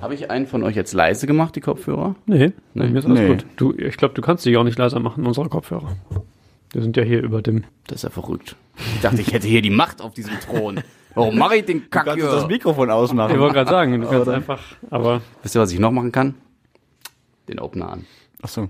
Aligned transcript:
Habe 0.00 0.14
ich 0.14 0.30
einen 0.30 0.46
von 0.46 0.62
euch 0.62 0.76
jetzt 0.76 0.92
leise 0.92 1.26
gemacht, 1.26 1.56
die 1.56 1.60
Kopfhörer? 1.60 2.14
Nee, 2.26 2.52
nee. 2.74 2.88
mir 2.88 2.98
ist 3.00 3.06
alles 3.06 3.18
Nee. 3.20 3.28
gut. 3.28 3.46
Du, 3.56 3.72
ich 3.76 3.96
glaube, 3.96 4.14
du 4.14 4.22
kannst 4.22 4.44
dich 4.46 4.56
auch 4.56 4.62
nicht 4.64 4.78
leiser 4.78 5.00
machen, 5.00 5.26
unsere 5.26 5.48
Kopfhörer. 5.48 5.96
Wir 6.72 6.82
sind 6.82 6.96
ja 6.96 7.02
hier 7.02 7.22
über 7.22 7.42
dem. 7.42 7.64
Das 7.88 7.96
ist 7.96 8.02
ja 8.04 8.10
verrückt. 8.10 8.54
Ich 8.94 9.00
dachte, 9.00 9.20
ich 9.20 9.32
hätte 9.32 9.48
hier 9.48 9.62
die 9.62 9.70
Macht 9.70 10.00
auf 10.00 10.14
diesem 10.14 10.38
Thron. 10.40 10.80
Warum 11.14 11.36
mache 11.36 11.56
ich 11.56 11.64
den 11.64 11.90
Kack 11.90 12.04
Kannst 12.04 12.22
du 12.24 12.26
das 12.30 12.40
hier? 12.42 12.46
Mikrofon 12.48 12.88
Ich 12.88 12.94
ausmachen? 12.94 13.40
wollte 13.40 13.54
gerade 13.54 13.70
sagen, 13.70 14.00
du 14.00 14.06
kannst 14.08 14.28
einfach, 14.28 14.60
aber 14.90 15.20
Wisst 15.42 15.56
ihr, 15.56 15.60
was 15.60 15.72
ich 15.72 15.80
noch 15.80 15.90
machen 15.90 16.12
kann? 16.12 16.34
Den 17.48 17.58
Opener 17.58 17.90
an. 17.92 18.04
Achso. 18.40 18.68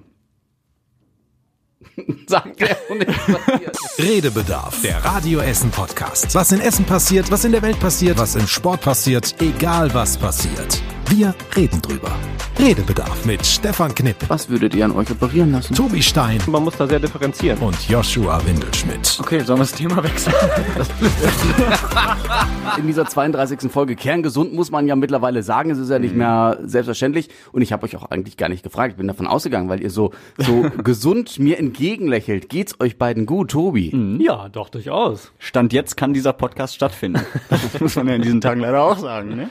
Sagt 2.26 2.60
er 2.62 2.76
und 2.88 2.98
nichts 3.06 3.26
passiert. 3.26 3.76
Redebedarf, 3.98 4.80
der 4.82 5.04
Radio 5.04 5.40
Essen 5.40 5.70
Podcast. 5.70 6.34
Was 6.34 6.52
in 6.52 6.60
Essen 6.60 6.84
passiert, 6.86 7.30
was 7.30 7.44
in 7.44 7.52
der 7.52 7.60
Welt 7.62 7.78
passiert, 7.80 8.16
was 8.18 8.34
im 8.36 8.46
Sport 8.46 8.80
passiert, 8.80 9.34
egal 9.42 9.92
was 9.92 10.16
passiert. 10.16 10.80
Wir 11.10 11.34
reden 11.56 11.80
drüber. 11.80 12.10
Redebedarf 12.58 13.24
mit 13.24 13.46
Stefan 13.46 13.94
Knipp, 13.94 14.16
Was 14.28 14.48
würdet 14.48 14.74
ihr 14.74 14.84
an 14.84 14.92
euch 14.92 15.10
operieren 15.10 15.52
lassen? 15.52 15.74
Tobi 15.74 16.02
Stein 16.02 16.40
man 16.48 16.64
muss 16.64 16.76
da 16.76 16.86
sehr 16.88 16.98
differenzieren. 16.98 17.58
und 17.60 17.88
Joshua 17.88 18.44
Windelschmidt. 18.44 19.18
Okay, 19.20 19.38
sollen 19.40 19.60
wir 19.60 19.64
das 19.64 19.72
Thema 19.72 20.02
wechseln? 20.02 20.34
In 22.78 22.86
dieser 22.88 23.06
32. 23.06 23.70
Folge 23.70 23.94
Kerngesund 23.96 24.52
muss 24.54 24.70
man 24.70 24.86
ja 24.88 24.96
mittlerweile 24.96 25.42
sagen, 25.42 25.70
es 25.70 25.78
ist 25.78 25.88
ja 25.88 25.98
nicht 25.98 26.14
mehr 26.16 26.58
selbstverständlich. 26.64 27.28
Und 27.52 27.62
ich 27.62 27.72
habe 27.72 27.84
euch 27.86 27.96
auch 27.96 28.10
eigentlich 28.10 28.36
gar 28.36 28.48
nicht 28.48 28.64
gefragt. 28.64 28.92
Ich 28.92 28.96
bin 28.98 29.06
davon 29.06 29.26
ausgegangen, 29.28 29.68
weil 29.68 29.80
ihr 29.80 29.90
so, 29.90 30.10
so 30.36 30.62
gesund 30.82 31.38
mir 31.38 31.58
entgegenlächelt. 31.58 32.48
Geht's 32.48 32.74
euch 32.80 32.98
beiden 32.98 33.24
gut, 33.24 33.52
Tobi? 33.52 34.18
Ja, 34.20 34.48
doch, 34.48 34.68
durchaus. 34.68 35.30
Stand 35.38 35.72
jetzt 35.72 35.96
kann 35.96 36.12
dieser 36.12 36.32
Podcast 36.32 36.74
stattfinden. 36.74 37.20
Das 37.48 37.80
muss 37.80 37.96
man 37.96 38.08
ja 38.08 38.14
in 38.14 38.22
diesen 38.22 38.40
Tagen 38.40 38.60
leider 38.60 38.82
auch 38.82 38.98
sagen, 38.98 39.36
ne? 39.36 39.48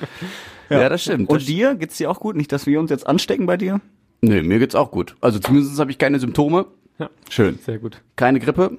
Ja, 0.69 0.89
das 0.89 1.01
stimmt. 1.03 1.29
Und 1.29 1.47
dir? 1.47 1.75
Geht's 1.75 1.97
dir 1.97 2.09
auch 2.11 2.19
gut? 2.19 2.35
Nicht, 2.35 2.51
dass 2.51 2.65
wir 2.65 2.79
uns 2.79 2.89
jetzt 2.89 3.07
anstecken 3.07 3.45
bei 3.45 3.57
dir? 3.57 3.81
Nö, 4.21 4.41
mir 4.41 4.59
geht's 4.59 4.75
auch 4.75 4.91
gut. 4.91 5.15
Also 5.21 5.39
zumindest 5.39 5.79
habe 5.79 5.91
ich 5.91 5.97
keine 5.97 6.19
Symptome, 6.19 6.65
Schön. 7.29 7.59
Sehr 7.63 7.77
gut. 7.77 8.01
keine 8.15 8.39
Grippe. 8.39 8.77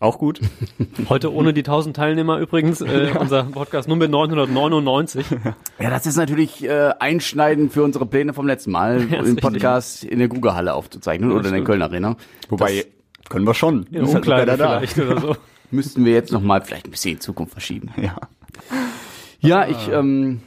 Auch 0.00 0.18
gut. 0.18 0.40
Heute 1.08 1.32
ohne 1.32 1.52
die 1.54 1.62
1000 1.62 1.96
Teilnehmer 1.96 2.38
übrigens, 2.38 2.80
äh, 2.82 3.10
unser 3.18 3.44
Podcast 3.44 3.88
Nummer 3.88 4.06
999. 4.06 5.26
Ja, 5.80 5.90
das 5.90 6.06
ist 6.06 6.16
natürlich 6.16 6.62
äh, 6.62 6.92
einschneidend 7.00 7.72
für 7.72 7.82
unsere 7.82 8.04
Pläne 8.06 8.34
vom 8.34 8.46
letzten 8.46 8.70
Mal, 8.70 8.98
ist 9.00 9.10
den 9.10 9.20
richtig. 9.20 9.42
Podcast 9.42 10.04
in 10.04 10.18
der 10.18 10.28
Google-Halle 10.28 10.74
aufzuzeichnen 10.74 11.30
oder 11.30 11.38
in 11.38 11.44
der 11.44 11.50
stimmt. 11.50 11.66
Köln 11.66 11.82
Arena. 11.82 12.16
Wobei, 12.50 12.84
können 13.28 13.46
wir 13.46 13.54
schon. 13.54 13.86
In 13.90 14.04
Ist 14.04 14.14
halt 14.14 14.28
da. 14.28 14.80
vielleicht 14.80 14.98
oder 14.98 15.20
so. 15.20 15.36
Müssten 15.70 16.04
wir 16.04 16.12
jetzt 16.12 16.32
nochmal 16.32 16.62
vielleicht 16.62 16.86
ein 16.86 16.90
bisschen 16.90 17.14
in 17.14 17.20
Zukunft 17.20 17.52
verschieben. 17.52 17.90
Ja. 17.96 18.16
Ja, 19.40 19.68
ich 19.68 19.88
ähm, 19.88 20.40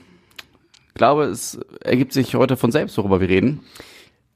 glaube, 0.94 1.26
es 1.26 1.60
ergibt 1.82 2.14
sich 2.14 2.36
heute 2.36 2.58
von 2.58 2.72
selbst, 2.72 2.98
worüber 2.98 3.22
wir 3.22 3.30
reden. 3.30 3.62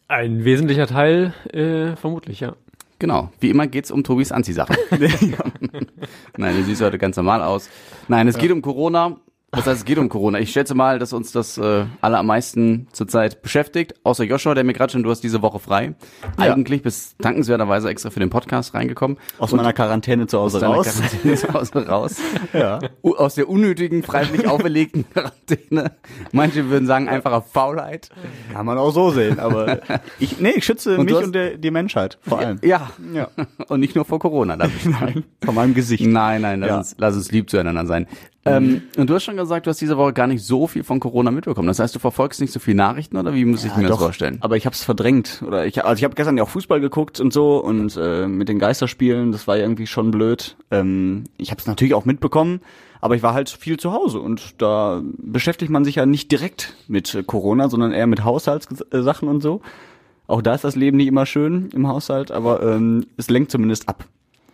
Ein 0.07 0.45
wesentlicher 0.45 0.87
Teil, 0.87 1.33
äh, 1.51 1.95
vermutlich, 1.95 2.39
ja. 2.39 2.55
Genau, 2.99 3.31
wie 3.39 3.49
immer 3.49 3.67
geht's 3.67 3.91
um 3.91 4.03
Tobis 4.03 4.31
Anziehsachen. 4.31 4.75
Nein, 6.37 6.55
du 6.55 6.63
siehst 6.63 6.81
heute 6.81 6.97
ganz 6.97 7.17
normal 7.17 7.41
aus. 7.41 7.69
Nein, 8.07 8.27
es 8.27 8.37
geht 8.37 8.51
um 8.51 8.61
Corona. 8.61 9.17
Das 9.51 9.67
heißt, 9.67 9.79
es 9.79 9.85
geht 9.85 9.97
um 9.99 10.09
Corona. 10.09 10.39
Ich 10.39 10.51
schätze 10.51 10.75
mal, 10.75 10.99
dass 10.99 11.13
uns 11.13 11.31
das 11.31 11.57
äh, 11.57 11.85
alle 12.01 12.17
am 12.17 12.25
meisten 12.27 12.87
zurzeit 12.91 13.41
beschäftigt. 13.41 13.93
Außer 14.03 14.25
Joshua, 14.25 14.53
der 14.53 14.65
mir 14.65 14.73
gerade 14.73 14.91
schon, 14.91 15.01
du 15.03 15.09
hast 15.09 15.21
diese 15.21 15.41
Woche 15.41 15.59
frei. 15.59 15.95
Ja. 16.37 16.53
Eigentlich 16.53 16.81
bist 16.81 17.15
dankenswerterweise 17.19 17.87
extra 17.89 18.09
für 18.09 18.19
den 18.19 18.29
Podcast 18.29 18.73
reingekommen. 18.73 19.17
Aus 19.39 19.53
meiner 19.53 19.71
Quarantäne 19.71 20.27
zu 20.27 20.39
Hause 20.39 20.57
Aus 20.67 20.87
raus. 20.87 20.93
Quarantäne 20.97 21.35
zu 21.35 21.53
Hause 21.53 21.87
raus. 21.87 22.15
Ja. 22.53 22.79
U- 23.01 23.15
Aus 23.15 23.35
der 23.35 23.47
unnötigen, 23.47 24.03
freiwillig 24.03 24.45
auferlegten 24.47 25.05
Quarantäne. 25.13 25.91
Manche 26.33 26.69
würden 26.69 26.85
sagen, 26.87 27.07
einfacher 27.07 27.41
Faulheit. 27.41 28.09
Kann 28.51 28.65
man 28.65 28.77
auch 28.77 28.91
so 28.91 29.11
sehen, 29.11 29.39
aber 29.39 29.79
ich, 30.19 30.39
nee, 30.41 30.53
ich 30.57 30.65
schütze 30.65 30.97
Und 30.97 31.05
mich 31.05 31.15
und 31.15 31.33
der, 31.33 31.57
die 31.57 31.71
Menschheit 31.71 32.17
vor 32.27 32.39
allem. 32.39 32.59
Ja. 32.61 32.89
Ja. 33.13 33.29
Und 33.69 33.79
nicht 33.79 33.95
nur 33.95 34.03
vor 34.03 34.19
Corona. 34.19 34.57
darf 34.57 34.71
ich 34.75 34.83
sagen. 34.93 35.23
Von 35.45 35.55
meinem 35.55 35.73
Gesicht. 35.73 36.05
Nein, 36.05 36.41
nein, 36.41 36.59
lass, 36.59 36.69
Ja. 36.69 36.77
uns, 36.77 36.95
lass 36.97 37.15
uns 37.15 37.31
lieb 37.31 37.49
zueinander 37.49 37.85
sein. 37.85 38.07
Ähm, 38.47 38.83
und 38.95 39.09
du 39.09 39.15
hast 39.15 39.23
schon 39.23 39.37
gesagt, 39.37 39.65
du 39.65 39.71
hast 39.71 39.81
diese 39.81 39.97
Woche 39.97 40.13
gar 40.13 40.27
nicht 40.27 40.43
so 40.43 40.67
viel 40.67 40.83
von 40.83 40.99
Corona 40.99 41.31
mitbekommen. 41.31 41.67
Das 41.67 41.79
heißt, 41.79 41.95
du 41.95 41.99
verfolgst 41.99 42.39
nicht 42.39 42.53
so 42.53 42.59
viel 42.59 42.75
Nachrichten 42.75 43.17
oder 43.17 43.33
wie 43.33 43.43
muss 43.43 43.65
ich 43.65 43.75
mir 43.75 43.87
das 43.87 43.97
vorstellen? 43.97 44.37
Aber 44.41 44.55
ich 44.55 44.67
habe 44.67 44.75
es 44.75 44.83
verdrängt. 44.83 45.41
Oder 45.45 45.65
ich, 45.65 45.83
also 45.83 45.97
ich 45.97 46.03
habe 46.03 46.13
gestern 46.13 46.37
ja 46.37 46.43
auch 46.43 46.49
Fußball 46.49 46.79
geguckt 46.79 47.19
und 47.19 47.33
so 47.33 47.57
und 47.57 47.97
äh, 47.99 48.27
mit 48.27 48.47
den 48.47 48.59
Geisterspielen, 48.59 49.31
das 49.31 49.47
war 49.47 49.57
irgendwie 49.57 49.87
schon 49.87 50.11
blöd. 50.11 50.57
Ähm, 50.69 51.23
ich 51.37 51.49
habe 51.49 51.59
es 51.59 51.65
natürlich 51.65 51.95
auch 51.95 52.05
mitbekommen, 52.05 52.61
aber 53.01 53.15
ich 53.15 53.23
war 53.23 53.33
halt 53.33 53.49
viel 53.49 53.77
zu 53.77 53.93
Hause 53.93 54.19
und 54.19 54.61
da 54.61 55.01
beschäftigt 55.17 55.71
man 55.71 55.83
sich 55.83 55.95
ja 55.95 56.05
nicht 56.05 56.31
direkt 56.31 56.75
mit 56.87 57.15
äh, 57.15 57.23
Corona, 57.23 57.67
sondern 57.67 57.93
eher 57.93 58.07
mit 58.07 58.23
Haushaltssachen 58.23 59.27
und 59.27 59.41
so. 59.41 59.61
Auch 60.27 60.43
da 60.43 60.53
ist 60.53 60.63
das 60.63 60.75
Leben 60.75 60.97
nicht 60.97 61.07
immer 61.07 61.25
schön 61.25 61.69
im 61.73 61.87
Haushalt, 61.87 62.29
aber 62.29 62.61
ähm, 62.61 63.07
es 63.17 63.27
lenkt 63.29 63.49
zumindest 63.49 63.89
ab. 63.89 64.05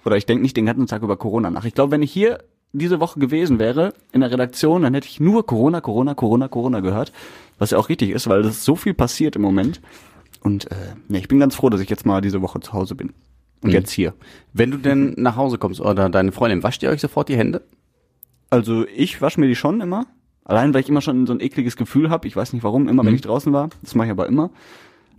Oder 0.06 0.16
ich 0.16 0.26
denke 0.26 0.42
nicht 0.42 0.56
den 0.56 0.66
ganzen 0.66 0.88
Tag 0.88 1.04
über 1.04 1.18
Corona 1.18 1.52
nach. 1.52 1.66
Ich 1.66 1.74
glaube, 1.74 1.92
wenn 1.92 2.02
ich 2.02 2.12
hier 2.12 2.40
diese 2.74 3.00
Woche 3.00 3.20
gewesen 3.20 3.60
wäre 3.60 3.94
in 4.12 4.22
der 4.22 4.32
Redaktion, 4.32 4.84
dann 4.84 4.94
hätte 4.94 5.08
ich 5.08 5.20
nur 5.20 5.46
Corona, 5.46 5.82
Corona, 5.82 6.14
Corona, 6.14 6.48
Corona 6.48 6.80
gehört. 6.80 7.12
Was 7.58 7.72
ja 7.72 7.78
auch 7.78 7.90
richtig 7.90 8.10
ist, 8.12 8.28
weil 8.28 8.46
es 8.46 8.66
so 8.66 8.76
viel 8.76 8.94
passiert 8.94 9.36
im 9.36 9.42
Moment. 9.42 9.82
Und 10.42 10.72
äh, 10.72 10.76
nee, 11.08 11.20
ich 11.20 11.28
bin 11.28 11.40
ganz 11.40 11.56
froh, 11.56 11.70
dass 11.70 11.82
ich 11.82 11.90
jetzt 11.90 12.06
mal 12.06 12.22
diese 12.22 12.42
Woche 12.42 12.60
zu 12.60 12.74
Hause 12.74 12.96
bin. 12.96 13.14
Und 13.62 13.72
jetzt 13.72 13.92
hier. 13.92 14.14
Wenn 14.54 14.72
du 14.72 14.78
denn 14.78 15.14
nach 15.18 15.36
Hause 15.36 15.60
kommst 15.60 15.80
oder 15.80 16.10
deine 16.10 16.32
Freundin, 16.32 16.64
wascht 16.64 16.82
ihr 16.82 16.90
euch 16.90 17.02
sofort 17.02 17.30
die 17.30 17.38
Hände? 17.38 17.62
Also 18.50 18.86
ich 18.88 19.22
wasche 19.22 19.40
mir 19.40 19.48
die 19.48 19.56
schon 19.56 19.82
immer. 19.82 20.08
Allein, 20.44 20.74
weil 20.74 20.82
ich 20.82 20.90
immer 20.90 21.02
schon 21.02 21.28
so 21.28 21.34
ein 21.34 21.40
ekliges 21.40 21.78
Gefühl 21.78 22.10
habe. 22.10 22.28
Ich 22.28 22.36
weiß 22.36 22.54
nicht 22.54 22.64
warum, 22.64 22.90
immer 22.90 23.06
wenn 23.06 23.14
ich 23.14 23.22
draußen 23.22 23.54
war. 23.54 23.70
Das 23.84 23.94
mache 23.94 24.08
ich 24.08 24.12
aber 24.12 24.28
immer. 24.28 24.50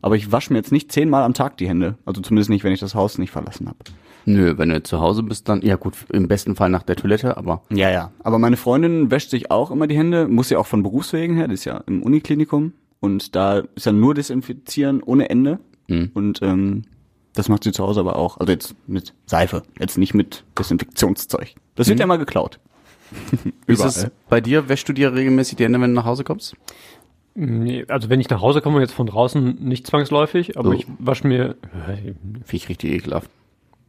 Aber 0.01 0.17
ich 0.17 0.33
wasche 0.33 0.53
mir 0.53 0.59
jetzt 0.59 0.73
nicht 0.73 0.91
zehnmal 0.91 1.23
am 1.23 1.33
Tag 1.33 1.57
die 1.59 1.69
Hände. 1.69 1.97
Also 2.05 2.21
zumindest 2.21 2.51
nicht, 2.51 2.65
wenn 2.65 2.73
ich 2.73 2.81
das 2.81 2.97
Haus 2.97 3.19
nicht 3.19 3.31
verlassen 3.31 3.69
habe. 3.69 3.79
Nö, 4.25 4.55
wenn 4.59 4.69
du 4.69 4.83
zu 4.83 5.01
Hause 5.01 5.23
bist, 5.23 5.49
dann, 5.49 5.63
ja 5.63 5.77
gut, 5.77 5.95
im 6.13 6.29
besten 6.29 6.55
Fall 6.57 6.71
nach 6.71 6.83
der 6.83 6.97
Toilette, 6.97 7.37
aber 7.37 7.63
Ja, 7.71 7.91
ja. 7.91 8.13
Aber 8.23 8.39
meine 8.39 8.57
Freundin 8.57 9.11
wäscht 9.11 9.31
sich 9.31 9.51
auch 9.51 9.71
immer 9.71 9.87
die 9.87 9.97
Hände, 9.97 10.29
muss 10.29 10.51
ja 10.51 10.59
auch 10.59 10.67
von 10.67 10.83
Berufswegen 10.83 11.37
her, 11.37 11.49
das 11.49 11.61
ist 11.61 11.65
ja 11.65 11.79
im 11.87 12.03
Uniklinikum. 12.03 12.73
Und 13.01 13.35
da 13.35 13.63
ist 13.75 13.87
ja 13.87 13.93
nur 13.93 14.15
Desinfizieren 14.15 15.03
ohne 15.03 15.29
Ende. 15.31 15.59
Und 15.89 16.41
ähm, 16.43 16.85
das 17.35 17.49
macht 17.49 17.65
sie 17.65 17.73
zu 17.73 17.83
Hause 17.85 18.01
aber 18.01 18.17
auch. 18.17 18.39
Also 18.39 18.53
jetzt 18.53 18.75
mit 18.87 19.13
Seife, 19.27 19.63
jetzt 19.79 19.99
nicht 19.99 20.15
mit 20.15 20.45
Desinfektionszeug. 20.59 21.55
Das 21.75 21.89
wird 21.89 22.01
ja 22.01 22.07
mal 22.07 22.17
geklaut. 22.19 22.61
wie 23.67 23.73
ist 23.73 23.85
es 23.85 24.07
bei 24.31 24.41
dir? 24.41 24.69
Wäschst 24.69 24.89
du 24.89 24.93
dir 24.95 25.13
regelmäßig 25.15 25.57
die 25.57 25.65
Hände, 25.65 25.81
wenn 25.81 25.91
du 25.91 25.97
nach 25.97 26.05
Hause 26.07 26.25
kommst? 26.25 26.55
Nee, 27.35 27.85
also 27.89 28.09
wenn 28.09 28.21
ich 28.21 28.29
nach 28.31 28.41
Hause 28.41 28.61
komme, 28.63 28.81
jetzt 28.81 28.93
von 28.93 29.07
draußen 29.07 29.57
nicht 29.61 29.87
zwangsläufig, 29.87 30.57
aber 30.59 30.69
Oh. 30.71 30.73
ich 30.73 30.87
wasche 30.99 31.27
mir, 31.27 31.57
Finde 31.87 32.37
ich 32.53 32.69
richtig 32.69 32.93
ekelhaft. 32.93 33.29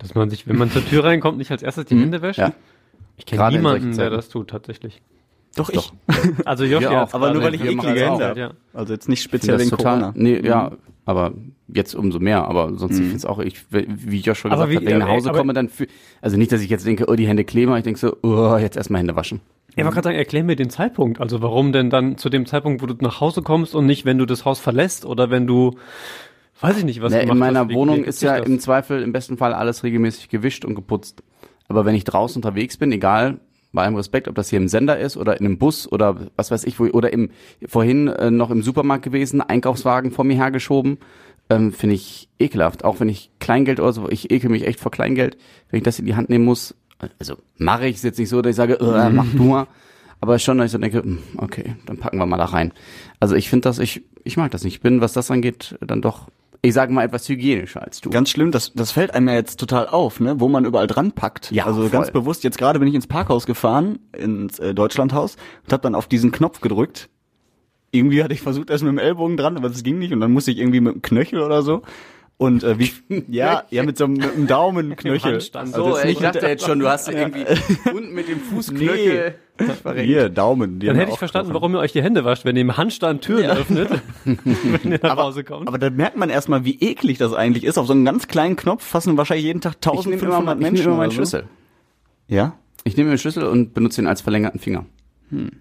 Dass 0.04 0.14
man 0.14 0.30
sich, 0.30 0.48
wenn 0.48 0.58
man 0.58 0.70
zur 0.70 0.86
Tür 0.86 1.04
reinkommt, 1.06 1.40
nicht 1.40 1.50
als 1.50 1.64
erstes 1.64 1.86
die 1.86 2.00
Hände 2.00 2.22
wäscht. 2.22 2.38
Ja. 2.40 2.54
Ich 3.18 3.26
kenne 3.26 3.48
in 3.48 3.54
niemanden, 3.56 3.98
der 3.98 4.12
das 4.12 4.30
tut, 4.30 4.50
tatsächlich. 4.52 5.02
Doch, 5.56 5.70
ich. 5.70 5.92
Also 6.46 6.64
Josh, 6.66 6.84
ja, 6.84 7.04
auch, 7.04 7.14
Aber 7.14 7.34
nur 7.34 7.42
weil 7.44 7.56
ich 7.56 7.62
eklige. 7.64 7.88
Hände 7.88 8.26
habe. 8.28 8.40
ja. 8.40 8.52
Also 8.74 8.94
jetzt 8.94 9.08
nicht 9.10 9.20
Ich 9.20 9.24
speziell 9.24 9.58
das 9.58 9.70
total, 9.70 10.00
Corona. 10.00 10.14
nee, 10.16 10.40
ja, 10.46 10.72
aber 11.06 11.32
jetzt 11.68 11.94
umso 11.96 12.20
mehr, 12.20 12.44
aber 12.46 12.76
sonst 12.78 12.94
ich 12.94 13.02
finde 13.02 13.16
es 13.18 13.26
auch, 13.26 13.40
ich, 13.40 13.66
wie 13.70 14.20
Josh 14.22 14.40
schon 14.40 14.52
gesagt 14.52 14.70
wie- 14.72 14.76
hat, 14.78 14.84
wenn 14.86 14.94
ich 14.94 14.98
nach 14.98 15.06
aber- 15.06 15.14
Hause 15.16 15.32
komme, 15.32 15.54
dann, 15.54 15.70
fühl- 15.70 15.88
also 16.22 16.38
nicht, 16.38 16.52
dass 16.52 16.62
ich 16.62 16.70
jetzt 16.70 16.86
denke, 16.86 17.06
oh, 17.08 17.16
die 17.16 17.28
Hände 17.28 17.44
kleben, 17.44 17.70
aber 17.72 17.78
ich 17.78 17.84
denke 17.84 18.00
so, 18.00 18.16
oh, 18.24 18.58
jetzt 18.58 18.78
erstmal 18.78 19.00
Hände 19.00 19.16
waschen. 19.16 19.42
Ich 19.76 19.84
wollte 19.84 19.94
gerade 19.96 20.06
sagen, 20.10 20.18
erklär 20.18 20.44
mir 20.44 20.56
den 20.56 20.70
Zeitpunkt. 20.70 21.20
Also 21.20 21.42
warum 21.42 21.72
denn 21.72 21.90
dann 21.90 22.18
zu 22.18 22.30
dem 22.30 22.46
Zeitpunkt, 22.46 22.82
wo 22.84 22.86
du 22.86 22.96
nach 23.02 23.22
Hause 23.22 23.42
kommst 23.42 23.74
und 23.74 23.86
nicht, 23.88 24.06
wenn 24.06 24.18
du 24.20 24.26
das 24.28 24.46
Haus 24.46 24.60
verlässt 24.60 25.04
oder 25.06 25.30
wenn 25.32 25.48
du, 25.48 25.76
weiß 26.62 26.78
ich 26.78 26.84
nicht, 26.86 27.02
was 27.02 27.12
Na, 27.14 27.24
du 27.24 27.32
in 27.32 27.38
meiner 27.38 27.70
Wohnung 27.72 28.04
ist 28.04 28.22
ja 28.22 28.38
das? 28.38 28.48
im 28.48 28.60
Zweifel 28.60 29.02
im 29.02 29.12
besten 29.12 29.38
Fall 29.38 29.54
alles 29.54 29.84
regelmäßig 29.84 30.30
gewischt 30.30 30.66
und 30.66 30.76
geputzt. 30.76 31.24
Aber 31.68 31.86
wenn 31.86 31.96
ich 31.96 32.04
draußen 32.04 32.38
unterwegs 32.42 32.78
bin, 32.78 32.92
egal, 32.92 33.40
bei 33.72 33.84
allem 33.84 33.96
Respekt, 33.96 34.28
ob 34.28 34.36
das 34.36 34.50
hier 34.50 34.58
im 34.60 34.68
Sender 34.68 35.00
ist 35.00 35.18
oder 35.18 35.40
in 35.40 35.46
einem 35.46 35.58
Bus 35.58 35.92
oder 35.92 36.28
was 36.36 36.52
weiß 36.52 36.64
ich, 36.66 36.80
wo, 36.80 36.86
oder 36.86 37.12
im 37.12 37.32
vorhin 37.66 38.08
äh, 38.08 38.30
noch 38.30 38.52
im 38.52 38.62
Supermarkt 38.62 39.04
gewesen, 39.04 39.42
Einkaufswagen 39.42 40.12
vor 40.12 40.26
mir 40.26 40.36
hergeschoben, 40.36 41.00
ähm, 41.50 41.74
finde 41.74 41.96
ich 41.96 42.30
ekelhaft. 42.40 42.86
Auch 42.86 43.00
wenn 43.00 43.10
ich 43.10 43.32
Kleingeld 43.40 43.80
oder 43.80 43.94
so, 43.94 44.10
ich 44.10 44.32
ekel 44.32 44.50
mich 44.50 44.68
echt 44.68 44.80
vor 44.80 44.92
Kleingeld, 44.92 45.38
wenn 45.70 45.80
ich 45.80 45.84
das 45.84 46.00
in 46.00 46.06
die 46.06 46.16
Hand 46.16 46.30
nehmen 46.30 46.46
muss. 46.46 46.76
Also 47.20 47.38
mache 47.58 47.88
ich 47.88 47.98
es 47.98 48.04
jetzt 48.04 48.20
nicht 48.20 48.30
so, 48.30 48.42
dass 48.42 48.52
ich 48.52 48.56
sage, 48.56 48.76
äh, 48.80 49.10
mach 49.10 49.26
du 49.36 49.44
mal. 49.44 49.68
Aber 50.22 50.40
schon, 50.40 50.58
dass 50.58 50.68
ich 50.68 50.72
so 50.72 50.78
denke, 50.78 51.00
hm, 51.04 51.20
okay, 51.38 51.76
dann 51.86 51.98
packen 51.98 52.18
wir 52.18 52.26
mal 52.26 52.38
da 52.38 52.46
rein. 52.46 52.72
Also 53.20 53.36
ich 53.36 53.50
finde 53.50 53.64
das, 53.68 53.80
ich, 53.80 54.04
ich 54.24 54.38
mag 54.38 54.52
das 54.52 54.64
nicht. 54.64 54.76
Ich 54.76 54.82
bin, 54.82 55.02
was 55.02 55.12
das 55.12 55.30
angeht, 55.32 55.78
dann 55.82 56.02
doch, 56.02 56.30
ich 56.66 56.74
sage 56.74 56.94
mal, 56.94 57.04
etwas 57.04 57.28
hygienischer 57.28 57.82
als 57.84 58.00
du. 58.00 58.10
Ganz 58.10 58.30
schlimm, 58.30 58.52
das, 58.52 58.72
das 58.74 58.92
fällt 58.94 59.14
einem 59.14 59.28
ja 59.28 59.34
jetzt 59.34 59.60
total 59.60 59.88
auf, 59.88 60.22
ne? 60.22 60.40
wo 60.40 60.48
man 60.48 60.64
überall 60.64 60.88
dran 60.88 61.12
packt. 61.12 61.52
Ja, 61.52 61.66
also 61.66 61.82
voll. 61.82 61.90
ganz 61.90 62.10
bewusst, 62.12 62.46
jetzt 62.46 62.58
gerade 62.58 62.80
bin 62.80 62.88
ich 62.88 62.96
ins 62.96 63.06
Parkhaus 63.06 63.46
gefahren, 63.46 64.00
ins 64.18 64.60
äh, 64.60 64.74
Deutschlandhaus 64.74 65.36
und 65.66 65.74
habe 65.74 65.84
dann 65.84 65.94
auf 65.94 66.08
diesen 66.08 66.32
Knopf 66.32 66.62
gedrückt. 66.62 67.10
Irgendwie 67.92 68.24
hatte 68.24 68.34
ich 68.34 68.42
versucht, 68.42 68.70
erst 68.70 68.84
mit 68.84 68.92
dem 68.92 68.98
Ellbogen 68.98 69.36
dran, 69.36 69.58
aber 69.58 69.68
das 69.68 69.84
ging 69.84 70.00
nicht 70.00 70.14
und 70.14 70.22
dann 70.22 70.32
musste 70.32 70.52
ich 70.52 70.60
irgendwie 70.60 70.80
mit 70.80 70.96
dem 70.96 71.02
Knöchel 71.02 71.42
oder 71.42 71.64
so. 71.64 71.82
Und 72.38 72.64
äh, 72.64 72.80
wie 72.80 72.92
ja, 73.28 73.66
ja 73.70 73.84
mit 73.84 73.98
so 73.98 74.06
einem, 74.06 74.14
mit 74.14 74.34
einem 74.34 74.48
Daumenknöchel. 74.48 75.42
Also 75.54 75.92
So, 75.92 75.98
ey, 75.98 76.12
ich 76.12 76.20
dachte 76.20 76.48
jetzt 76.48 76.66
schon, 76.66 76.80
du 76.80 76.88
hast 76.88 77.10
irgendwie 77.12 77.46
unten 77.94 78.14
mit 78.14 78.30
dem 78.30 78.40
Fußknöchel. 78.40 79.36
Hier 79.96 80.30
Daumen. 80.30 80.80
Die 80.80 80.88
Dann 80.88 80.96
hätte 80.96 81.12
ich 81.12 81.18
verstanden, 81.18 81.50
Knochen. 81.52 81.62
warum 81.62 81.76
ihr 81.76 81.80
euch 81.80 81.92
die 81.92 82.02
Hände 82.02 82.26
wascht, 82.26 82.44
wenn 82.46 82.56
ihr 82.56 82.62
im 82.64 82.76
Handstand 82.78 83.22
Türen 83.22 83.50
öffnet, 83.52 83.90
wenn 84.26 84.92
ihr 84.92 85.00
nach 85.02 85.12
aber, 85.12 85.24
Hause 85.24 85.44
kommt. 85.44 85.68
aber 85.68 85.78
da 85.78 85.90
merkt 85.90 86.18
man 86.18 86.30
erstmal, 86.30 86.66
wie 86.66 86.80
eklig 86.80 87.18
das 87.18 87.34
eigentlich 87.34 87.64
ist. 87.64 87.78
Auf 87.78 87.88
so 87.88 87.94
einen 87.94 88.06
ganz 88.06 88.28
kleinen 88.28 88.56
Knopf 88.56 88.84
fassen 88.84 89.16
wahrscheinlich 89.18 89.46
jeden 89.46 89.62
Tag 89.62 89.76
Ich 89.82 90.06
nehme 90.06 90.22
immer, 90.22 90.38
1500 90.38 90.56
ich 90.56 90.60
nehme 90.60 90.72
Menschen. 90.72 90.86
immer 90.88 90.98
meinen 90.98 91.10
so. 91.12 91.16
Schlüssel. 91.16 91.44
Ja? 92.28 92.54
Ich 92.84 92.98
nehme 92.98 93.10
den 93.10 93.18
Schlüssel 93.20 93.46
und 93.46 93.74
benutze 93.74 94.02
ihn 94.02 94.08
als 94.08 94.22
verlängerten 94.22 94.60
Finger. 94.60 94.86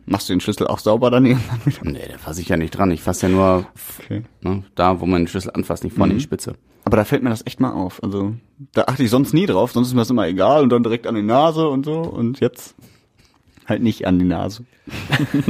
Machst 0.05 0.29
du 0.29 0.35
den 0.35 0.41
Schlüssel 0.41 0.67
auch 0.67 0.79
sauber 0.81 1.11
dann 1.11 1.25
irgendwann 1.25 1.61
wieder? 1.65 1.79
Nee, 1.85 2.09
da 2.11 2.19
fasse 2.19 2.41
ich 2.43 2.49
ja 2.49 2.56
nicht 2.59 2.77
dran. 2.77 2.91
Ich 2.91 3.00
fasse 3.00 3.27
ja 3.29 3.33
nur 3.33 3.67
Okay. 4.00 4.23
ne, 4.43 4.65
da, 4.75 5.00
wo 5.00 5.06
man 5.06 5.23
den 5.23 5.29
Schlüssel 5.29 5.50
anfasst, 5.55 5.85
nicht 5.85 5.97
vorne 5.97 6.12
in 6.12 6.19
die 6.19 6.23
Spitze. 6.25 6.56
Aber 6.85 6.97
da 6.97 7.05
fällt 7.05 7.23
mir 7.23 7.31
das 7.31 7.47
echt 7.47 7.61
mal 7.61 7.73
auf. 7.73 8.03
Also 8.03 8.35
da 8.73 8.83
achte 8.83 9.03
ich 9.05 9.09
sonst 9.11 9.33
nie 9.33 9.47
drauf, 9.47 9.73
sonst 9.73 9.88
ist 9.88 9.95
mir 9.95 10.00
das 10.00 10.11
immer 10.11 10.27
egal 10.27 10.62
und 10.62 10.71
dann 10.71 10.83
direkt 10.83 11.06
an 11.06 11.15
die 11.15 11.23
Nase 11.23 11.69
und 11.69 11.85
so. 11.87 12.00
Und 12.00 12.41
jetzt 12.41 12.75
halt 13.67 13.82
nicht 13.82 14.06
an 14.06 14.19
die 14.19 14.25
Nase. 14.25 14.64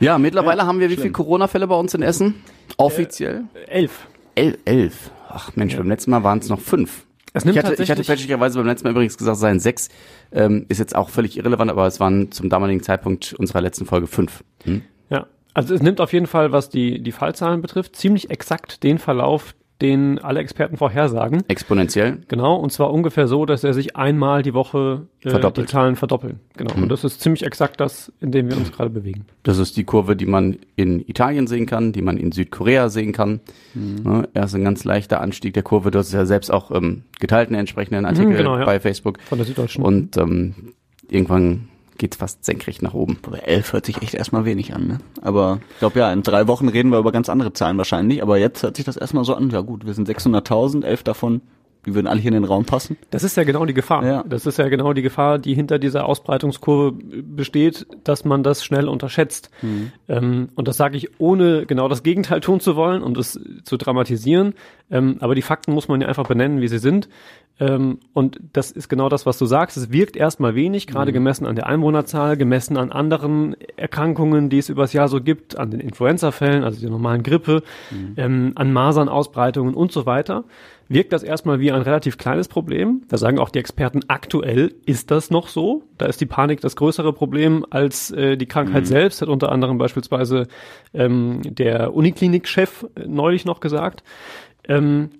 Ja, 0.00 0.18
mittlerweile 0.18 0.66
haben 0.66 0.80
wir 0.80 0.90
wie 0.90 0.96
viele 0.96 1.12
Corona-Fälle 1.12 1.66
bei 1.66 1.76
uns 1.76 1.94
in 1.94 2.02
Essen? 2.02 2.34
Offiziell? 2.76 3.44
Elf. 3.68 4.08
El 4.34 4.58
elf. 4.64 5.10
Ach 5.28 5.54
Mensch, 5.54 5.76
beim 5.76 5.88
letzten 5.88 6.10
Mal 6.10 6.24
waren 6.24 6.38
es 6.38 6.48
noch 6.48 6.60
fünf. 6.60 7.06
Es 7.32 7.44
nimmt 7.44 7.56
Ich 7.56 7.64
hatte, 7.64 7.80
ich 7.80 7.90
hatte 7.90 8.02
fälschlicherweise 8.02 8.58
beim 8.58 8.66
letzten 8.66 8.88
Mal 8.88 8.92
übrigens 8.92 9.16
gesagt, 9.16 9.36
es 9.36 9.40
seien 9.40 9.60
sechs. 9.60 9.88
Ähm, 10.32 10.66
ist 10.68 10.78
jetzt 10.78 10.96
auch 10.96 11.08
völlig 11.08 11.36
irrelevant, 11.36 11.70
aber 11.70 11.86
es 11.86 12.00
waren 12.00 12.32
zum 12.32 12.48
damaligen 12.48 12.82
Zeitpunkt 12.82 13.34
unserer 13.34 13.60
letzten 13.60 13.86
Folge 13.86 14.08
fünf. 14.08 14.42
Hm? 14.64 14.82
Ja, 15.10 15.26
also 15.54 15.74
es 15.74 15.82
nimmt 15.82 16.00
auf 16.00 16.12
jeden 16.12 16.26
Fall, 16.26 16.50
was 16.50 16.70
die, 16.70 17.00
die 17.00 17.12
Fallzahlen 17.12 17.60
betrifft, 17.60 17.94
ziemlich 17.94 18.30
exakt 18.30 18.82
den 18.82 18.98
Verlauf, 18.98 19.54
den 19.80 20.18
alle 20.18 20.40
Experten 20.40 20.76
vorhersagen. 20.76 21.42
Exponentiell. 21.48 22.18
Genau, 22.28 22.56
und 22.56 22.70
zwar 22.70 22.92
ungefähr 22.92 23.26
so, 23.26 23.46
dass 23.46 23.64
er 23.64 23.72
sich 23.72 23.96
einmal 23.96 24.42
die 24.42 24.54
Woche 24.54 25.06
äh, 25.24 25.30
Verdoppelt. 25.30 25.68
die 25.68 25.72
Zahlen 25.72 25.96
verdoppeln. 25.96 26.40
Genau, 26.56 26.74
und 26.74 26.88
das 26.90 27.04
ist 27.04 27.20
ziemlich 27.20 27.44
exakt 27.44 27.80
das, 27.80 28.12
in 28.20 28.32
dem 28.32 28.50
wir 28.50 28.56
uns 28.56 28.72
gerade 28.72 28.90
bewegen. 28.90 29.24
Das 29.42 29.58
ist 29.58 29.76
die 29.76 29.84
Kurve, 29.84 30.16
die 30.16 30.26
man 30.26 30.58
in 30.76 31.00
Italien 31.00 31.46
sehen 31.46 31.66
kann, 31.66 31.92
die 31.92 32.02
man 32.02 32.18
in 32.18 32.32
Südkorea 32.32 32.88
sehen 32.88 33.12
kann. 33.12 33.40
Ne, 33.74 34.28
erst 34.34 34.54
ein 34.54 34.64
ganz 34.64 34.84
leichter 34.84 35.20
Anstieg 35.20 35.54
der 35.54 35.62
Kurve. 35.62 35.90
Du 35.90 35.98
hast 35.98 36.08
es 36.08 36.12
ja 36.12 36.26
selbst 36.26 36.52
auch 36.52 36.70
ähm, 36.70 37.04
geteilt, 37.18 37.48
einen 37.48 37.60
entsprechenden 37.60 38.04
Artikel 38.04 38.36
genau, 38.36 38.58
ja. 38.58 38.64
bei 38.64 38.80
Facebook. 38.80 39.18
Von 39.22 39.38
der 39.38 39.46
Süddeutschen. 39.46 39.82
Und 39.82 40.16
ähm, 40.16 40.54
irgendwann 41.08 41.68
geht's 42.00 42.16
fast 42.16 42.44
senkrecht 42.44 42.82
nach 42.82 42.94
oben. 42.94 43.18
Aber 43.24 43.46
elf 43.46 43.72
hört 43.72 43.86
sich 43.86 44.02
echt 44.02 44.14
erstmal 44.14 44.44
wenig 44.44 44.74
an, 44.74 44.86
ne? 44.88 44.98
Aber 45.22 45.60
ich 45.70 45.78
glaube 45.78 46.00
ja, 46.00 46.12
in 46.12 46.22
drei 46.22 46.48
Wochen 46.48 46.68
reden 46.68 46.90
wir 46.90 46.98
über 46.98 47.12
ganz 47.12 47.28
andere 47.28 47.52
Zahlen 47.52 47.78
wahrscheinlich. 47.78 48.22
Aber 48.22 48.38
jetzt 48.38 48.62
hört 48.64 48.76
sich 48.76 48.84
das 48.84 48.96
erstmal 48.96 49.24
so 49.24 49.34
an. 49.34 49.50
Ja 49.50 49.60
gut, 49.60 49.86
wir 49.86 49.94
sind 49.94 50.08
600.000, 50.08 50.84
elf 50.84 51.02
davon, 51.04 51.42
die 51.86 51.94
würden 51.94 52.06
alle 52.06 52.20
hier 52.20 52.28
in 52.28 52.34
den 52.34 52.44
Raum 52.44 52.64
passen. 52.64 52.96
Das 53.10 53.22
ist 53.22 53.36
ja 53.36 53.44
genau 53.44 53.64
die 53.64 53.74
Gefahr. 53.74 54.04
Ja. 54.04 54.24
Das 54.28 54.44
ist 54.46 54.58
ja 54.58 54.68
genau 54.68 54.92
die 54.92 55.02
Gefahr, 55.02 55.38
die 55.38 55.54
hinter 55.54 55.78
dieser 55.78 56.06
Ausbreitungskurve 56.06 56.92
besteht, 56.92 57.86
dass 58.04 58.24
man 58.24 58.42
das 58.42 58.64
schnell 58.64 58.88
unterschätzt. 58.88 59.50
Ähm, 60.08 60.48
und 60.54 60.68
das 60.68 60.76
sage 60.76 60.96
ich 60.96 61.20
ohne 61.20 61.64
genau 61.66 61.88
das 61.88 62.02
Gegenteil 62.02 62.40
tun 62.40 62.60
zu 62.60 62.76
wollen 62.76 63.02
und 63.02 63.16
es 63.16 63.40
zu 63.64 63.76
dramatisieren. 63.76 64.54
Ähm, 64.90 65.16
aber 65.20 65.34
die 65.34 65.42
Fakten 65.42 65.72
muss 65.72 65.88
man 65.88 66.00
ja 66.00 66.08
einfach 66.08 66.26
benennen, 66.26 66.60
wie 66.60 66.68
sie 66.68 66.78
sind. 66.78 67.08
Ähm, 67.58 67.98
und 68.12 68.40
das 68.52 68.70
ist 68.70 68.88
genau 68.88 69.08
das, 69.08 69.26
was 69.26 69.38
du 69.38 69.46
sagst. 69.46 69.76
Es 69.76 69.92
wirkt 69.92 70.16
erstmal 70.16 70.54
wenig, 70.54 70.86
gerade 70.86 71.12
gemessen 71.12 71.46
an 71.46 71.56
der 71.56 71.66
Einwohnerzahl, 71.66 72.36
gemessen 72.36 72.76
an 72.76 72.90
anderen 72.90 73.54
Erkrankungen, 73.76 74.48
die 74.48 74.58
es 74.58 74.68
übers 74.68 74.92
Jahr 74.92 75.08
so 75.08 75.20
gibt, 75.20 75.58
an 75.58 75.70
den 75.70 75.80
Influenza-Fällen, 75.80 76.64
also 76.64 76.80
der 76.80 76.90
normalen 76.90 77.22
Grippe, 77.22 77.62
ähm, 78.16 78.52
an 78.54 78.72
Masernausbreitungen 78.72 79.74
und 79.74 79.92
so 79.92 80.06
weiter 80.06 80.44
wirkt 80.90 81.12
das 81.12 81.22
erstmal 81.22 81.60
wie 81.60 81.70
ein 81.70 81.82
relativ 81.82 82.18
kleines 82.18 82.48
Problem. 82.48 83.02
Da 83.08 83.16
sagen 83.16 83.38
auch 83.38 83.50
die 83.50 83.60
Experten, 83.60 84.00
aktuell 84.08 84.74
ist 84.86 85.12
das 85.12 85.30
noch 85.30 85.46
so. 85.46 85.84
Da 85.98 86.06
ist 86.06 86.20
die 86.20 86.26
Panik 86.26 86.60
das 86.60 86.74
größere 86.74 87.12
Problem 87.12 87.64
als 87.70 88.10
äh, 88.10 88.36
die 88.36 88.46
Krankheit 88.46 88.88
selbst, 88.88 89.22
hat 89.22 89.28
unter 89.28 89.52
anderem 89.52 89.78
beispielsweise 89.78 90.48
ähm, 90.92 91.42
der 91.44 91.94
Uniklinik-Chef 91.94 92.86
neulich 93.06 93.44
noch 93.44 93.60
gesagt. 93.60 94.02
Ähm, 94.70 95.10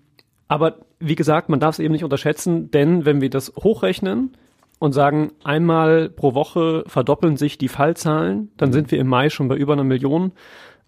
aber 0.49 0.77
wie 0.99 1.15
gesagt, 1.15 1.49
man 1.49 1.61
darf 1.61 1.75
es 1.75 1.79
eben 1.79 1.93
nicht 1.93 2.05
unterschätzen, 2.05 2.71
denn 2.71 3.05
wenn 3.05 3.21
wir 3.21 3.31
das 3.31 3.53
hochrechnen 3.57 4.33
und 4.79 4.93
sagen, 4.93 5.33
einmal 5.45 6.09
pro 6.09 6.35
Woche 6.35 6.85
verdoppeln 6.87 7.37
sich 7.37 7.59
die 7.59 7.69
Fallzahlen, 7.69 8.51
dann 8.57 8.73
sind 8.73 8.91
wir 8.91 8.99
im 8.99 9.07
Mai 9.09 9.29
schon 9.31 9.49
bei 9.49 9.57
über 9.57 9.75
einer 9.75 9.85
Million. 9.85 10.33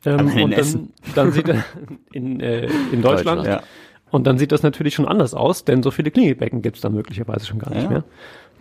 Ähm, 0.05 0.19
Allein 0.19 0.37
in 0.39 0.45
und 0.45 0.51
dann, 0.53 0.59
Essen. 0.61 0.93
dann 1.15 1.33
sieht 1.33 1.49
er 1.49 1.65
in, 2.13 2.41
äh, 2.41 2.67
in 2.93 3.03
Deutschland. 3.03 3.41
Deutschland. 3.41 3.47
Ja. 3.47 3.63
Und 4.11 4.27
dann 4.27 4.37
sieht 4.39 4.53
das 4.53 4.63
natürlich 4.63 4.95
schon 4.95 5.07
anders 5.07 5.33
aus, 5.35 5.65
denn 5.65 5.83
so 5.83 5.91
viele 5.91 6.11
Klinikbecken 6.11 6.61
gibt 6.61 6.77
es 6.77 6.83
da 6.83 6.89
möglicherweise 6.91 7.47
schon 7.47 7.59
gar 7.59 7.71
nicht 7.73 7.85
Ja. 7.85 7.89
mehr. 7.91 8.05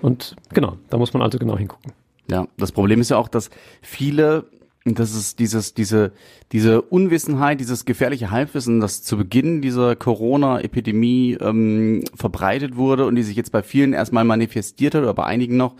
Und 0.01 0.36
genau, 0.54 0.77
da 0.89 0.97
muss 0.97 1.13
man 1.13 1.21
also 1.21 1.38
genau 1.38 1.57
hingucken. 1.57 1.92
Ja, 2.30 2.47
das 2.57 2.71
Problem 2.71 3.01
ist 3.01 3.09
ja 3.09 3.18
auch, 3.18 3.27
dass 3.27 3.50
viele, 3.81 4.45
und 4.83 4.98
das 4.98 5.13
ist 5.16 5.38
dieses, 5.38 5.75
diese, 5.75 6.12
diese 6.51 6.81
Unwissenheit, 6.81 7.60
dieses 7.60 7.86
gefährliche 7.86 8.31
Halbwissen, 8.31 8.80
das 8.80 9.04
zu 9.04 9.16
Beginn 9.16 9.62
dieser 9.62 9.95
Corona-Epidemie 9.95 11.38
ähm, 11.39 12.04
verbreitet 12.16 12.75
wurde 12.75 13.06
und 13.06 13.16
die 13.16 13.24
sich 13.24 13.36
jetzt 13.36 13.51
bei 13.51 13.62
vielen 13.62 13.94
erstmal 13.94 14.24
manifestiert 14.24 14.95
hat 14.95 15.04
oder 15.04 15.13
bei 15.13 15.25
einigen 15.25 15.56
noch, 15.56 15.75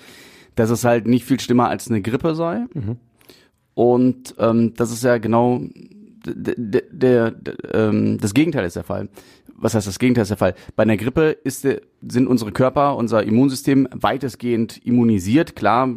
dass 0.53 0.69
es 0.69 0.86
halt 0.86 1.07
nicht 1.07 1.25
viel 1.25 1.39
schlimmer 1.39 1.68
als 1.69 1.89
eine 1.89 2.01
Grippe 2.03 2.36
sei. 2.36 2.65
Und 3.74 4.36
ähm, 4.38 4.74
das 4.75 4.92
ist 4.92 5.03
ja 5.03 5.18
genau 5.18 5.62
der, 6.24 6.56
der, 6.57 7.31
der, 7.31 7.33
ähm, 7.74 8.19
das 8.19 8.36
Gegenteil 8.36 8.65
ist 8.65 8.75
der 8.75 8.83
Fall. 8.83 9.09
Was 9.61 9.75
heißt 9.75 9.87
das 9.87 9.99
Gegenteil 9.99 10.23
ist 10.23 10.29
der 10.29 10.37
Fall? 10.37 10.55
Bei 10.75 10.83
einer 10.83 10.97
Grippe 10.97 11.29
ist, 11.43 11.63
der- 11.63 11.81
sind 12.07 12.27
unsere 12.27 12.51
Körper, 12.51 12.95
unser 12.97 13.23
Immunsystem 13.23 13.87
weitestgehend 13.93 14.83
immunisiert. 14.85 15.55
Klar, 15.55 15.87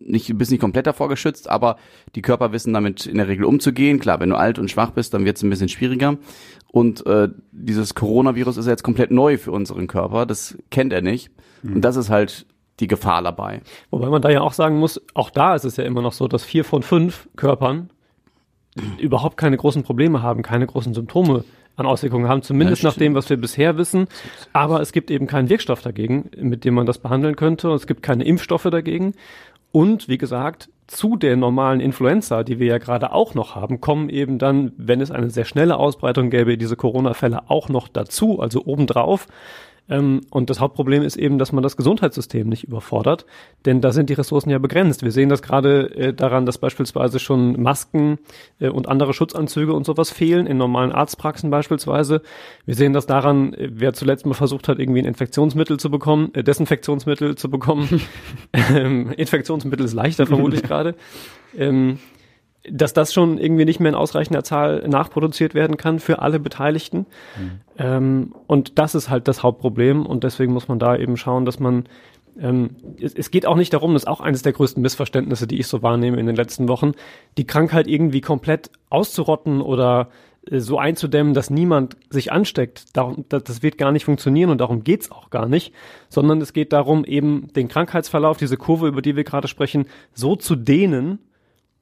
nicht, 0.00 0.28
du 0.28 0.34
bist 0.34 0.50
nicht 0.50 0.60
komplett 0.60 0.86
davor 0.86 1.08
geschützt, 1.08 1.48
aber 1.48 1.76
die 2.14 2.22
Körper 2.22 2.52
wissen 2.52 2.72
damit 2.74 3.06
in 3.06 3.16
der 3.18 3.28
Regel 3.28 3.44
umzugehen. 3.44 4.00
Klar, 4.00 4.20
wenn 4.20 4.30
du 4.30 4.36
alt 4.36 4.58
und 4.58 4.70
schwach 4.70 4.90
bist, 4.90 5.14
dann 5.14 5.24
wird 5.24 5.36
es 5.36 5.42
ein 5.42 5.50
bisschen 5.50 5.68
schwieriger. 5.68 6.18
Und 6.72 7.06
äh, 7.06 7.28
dieses 7.52 7.94
Coronavirus 7.94 8.56
ist 8.56 8.66
jetzt 8.66 8.82
komplett 8.82 9.10
neu 9.12 9.38
für 9.38 9.52
unseren 9.52 9.86
Körper. 9.86 10.26
Das 10.26 10.58
kennt 10.70 10.92
er 10.92 11.02
nicht. 11.02 11.30
Und 11.62 11.82
das 11.82 11.96
ist 11.96 12.10
halt 12.10 12.46
die 12.80 12.88
Gefahr 12.88 13.22
dabei. 13.22 13.60
Wobei 13.90 14.08
man 14.10 14.20
da 14.20 14.28
ja 14.30 14.40
auch 14.40 14.52
sagen 14.52 14.76
muss, 14.78 15.00
auch 15.14 15.30
da 15.30 15.54
ist 15.54 15.64
es 15.64 15.76
ja 15.76 15.84
immer 15.84 16.02
noch 16.02 16.12
so, 16.12 16.26
dass 16.26 16.42
vier 16.42 16.64
von 16.64 16.82
fünf 16.82 17.28
Körpern 17.36 17.90
überhaupt 18.98 19.36
keine 19.36 19.56
großen 19.56 19.84
Probleme 19.84 20.20
haben, 20.22 20.42
keine 20.42 20.66
großen 20.66 20.94
Symptome 20.94 21.44
an 21.76 21.86
Auswirkungen 21.86 22.28
haben, 22.28 22.42
zumindest 22.42 22.82
Ja, 22.82 22.90
nach 22.90 22.96
dem, 22.96 23.14
was 23.14 23.28
wir 23.30 23.36
bisher 23.36 23.76
wissen. 23.76 24.06
Aber 24.52 24.80
es 24.80 24.92
gibt 24.92 25.10
eben 25.10 25.26
keinen 25.26 25.48
Wirkstoff 25.48 25.82
dagegen, 25.82 26.30
mit 26.36 26.64
dem 26.64 26.74
man 26.74 26.86
das 26.86 26.98
behandeln 26.98 27.36
könnte. 27.36 27.70
Und 27.70 27.76
es 27.76 27.86
gibt 27.86 28.02
keine 28.02 28.24
Impfstoffe 28.24 28.68
dagegen. 28.70 29.14
Und 29.72 30.08
wie 30.08 30.18
gesagt, 30.18 30.68
zu 30.86 31.16
der 31.16 31.36
normalen 31.36 31.80
Influenza, 31.80 32.44
die 32.44 32.58
wir 32.60 32.66
ja 32.66 32.78
gerade 32.78 33.12
auch 33.12 33.34
noch 33.34 33.56
haben, 33.56 33.80
kommen 33.80 34.08
eben 34.08 34.38
dann, 34.38 34.72
wenn 34.76 35.00
es 35.00 35.10
eine 35.10 35.30
sehr 35.30 35.44
schnelle 35.44 35.78
Ausbreitung 35.78 36.30
gäbe, 36.30 36.58
diese 36.58 36.76
Corona-Fälle 36.76 37.50
auch 37.50 37.68
noch 37.68 37.88
dazu, 37.88 38.40
also 38.40 38.64
obendrauf. 38.66 39.26
Ähm, 39.88 40.22
und 40.30 40.48
das 40.50 40.60
Hauptproblem 40.60 41.02
ist 41.02 41.16
eben, 41.16 41.38
dass 41.38 41.52
man 41.52 41.62
das 41.62 41.76
Gesundheitssystem 41.76 42.48
nicht 42.48 42.64
überfordert, 42.64 43.26
denn 43.66 43.80
da 43.80 43.92
sind 43.92 44.08
die 44.08 44.14
Ressourcen 44.14 44.50
ja 44.50 44.58
begrenzt. 44.58 45.02
Wir 45.02 45.12
sehen 45.12 45.28
das 45.28 45.42
gerade 45.42 45.94
äh, 45.94 46.14
daran, 46.14 46.46
dass 46.46 46.58
beispielsweise 46.58 47.18
schon 47.18 47.60
Masken 47.60 48.18
äh, 48.60 48.68
und 48.68 48.88
andere 48.88 49.12
Schutzanzüge 49.12 49.74
und 49.74 49.84
sowas 49.84 50.10
fehlen, 50.10 50.46
in 50.46 50.56
normalen 50.56 50.92
Arztpraxen 50.92 51.50
beispielsweise. 51.50 52.22
Wir 52.64 52.74
sehen 52.74 52.94
das 52.94 53.06
daran, 53.06 53.52
äh, 53.52 53.70
wer 53.72 53.92
zuletzt 53.92 54.24
mal 54.24 54.34
versucht 54.34 54.68
hat, 54.68 54.78
irgendwie 54.78 55.00
ein 55.00 55.06
Infektionsmittel 55.06 55.78
zu 55.78 55.90
bekommen, 55.90 56.30
äh, 56.34 56.42
Desinfektionsmittel 56.42 57.36
zu 57.36 57.50
bekommen. 57.50 58.00
ähm, 58.52 59.10
Infektionsmittel 59.10 59.84
ist 59.84 59.92
leichter 59.94 60.26
vermutlich 60.26 60.62
gerade. 60.64 60.94
Ähm, 61.56 61.98
dass 62.70 62.94
das 62.94 63.12
schon 63.12 63.38
irgendwie 63.38 63.64
nicht 63.64 63.80
mehr 63.80 63.90
in 63.90 63.94
ausreichender 63.94 64.42
Zahl 64.42 64.86
nachproduziert 64.88 65.54
werden 65.54 65.76
kann 65.76 65.98
für 65.98 66.20
alle 66.20 66.40
Beteiligten. 66.40 67.06
Ähm, 67.78 68.34
und 68.46 68.78
das 68.78 68.94
ist 68.94 69.10
halt 69.10 69.28
das 69.28 69.42
Hauptproblem 69.42 70.06
und 70.06 70.24
deswegen 70.24 70.52
muss 70.52 70.68
man 70.68 70.78
da 70.78 70.96
eben 70.96 71.16
schauen, 71.16 71.44
dass 71.44 71.60
man 71.60 71.84
ähm, 72.40 72.70
es, 73.00 73.14
es 73.14 73.30
geht 73.30 73.46
auch 73.46 73.56
nicht 73.56 73.72
darum, 73.72 73.92
das 73.92 74.02
ist 74.02 74.08
auch 74.08 74.20
eines 74.20 74.42
der 74.42 74.52
größten 74.52 74.82
Missverständnisse, 74.82 75.46
die 75.46 75.58
ich 75.58 75.66
so 75.66 75.82
wahrnehme 75.82 76.18
in 76.18 76.26
den 76.26 76.36
letzten 76.36 76.68
Wochen, 76.68 76.92
die 77.38 77.46
Krankheit 77.46 77.86
irgendwie 77.86 78.20
komplett 78.20 78.70
auszurotten 78.90 79.60
oder 79.60 80.08
äh, 80.50 80.58
so 80.58 80.78
einzudämmen, 80.78 81.34
dass 81.34 81.50
niemand 81.50 81.96
sich 82.10 82.32
ansteckt. 82.32 82.96
Darum, 82.96 83.24
das, 83.28 83.44
das 83.44 83.62
wird 83.62 83.78
gar 83.78 83.92
nicht 83.92 84.04
funktionieren 84.04 84.50
und 84.50 84.58
darum 84.58 84.84
geht's 84.84 85.10
auch 85.10 85.30
gar 85.30 85.46
nicht, 85.46 85.72
sondern 86.08 86.40
es 86.40 86.52
geht 86.52 86.72
darum, 86.72 87.04
eben 87.04 87.52
den 87.54 87.68
Krankheitsverlauf, 87.68 88.36
diese 88.36 88.56
Kurve, 88.56 88.88
über 88.88 89.02
die 89.02 89.16
wir 89.16 89.24
gerade 89.24 89.48
sprechen, 89.48 89.86
so 90.12 90.36
zu 90.36 90.56
dehnen, 90.56 91.18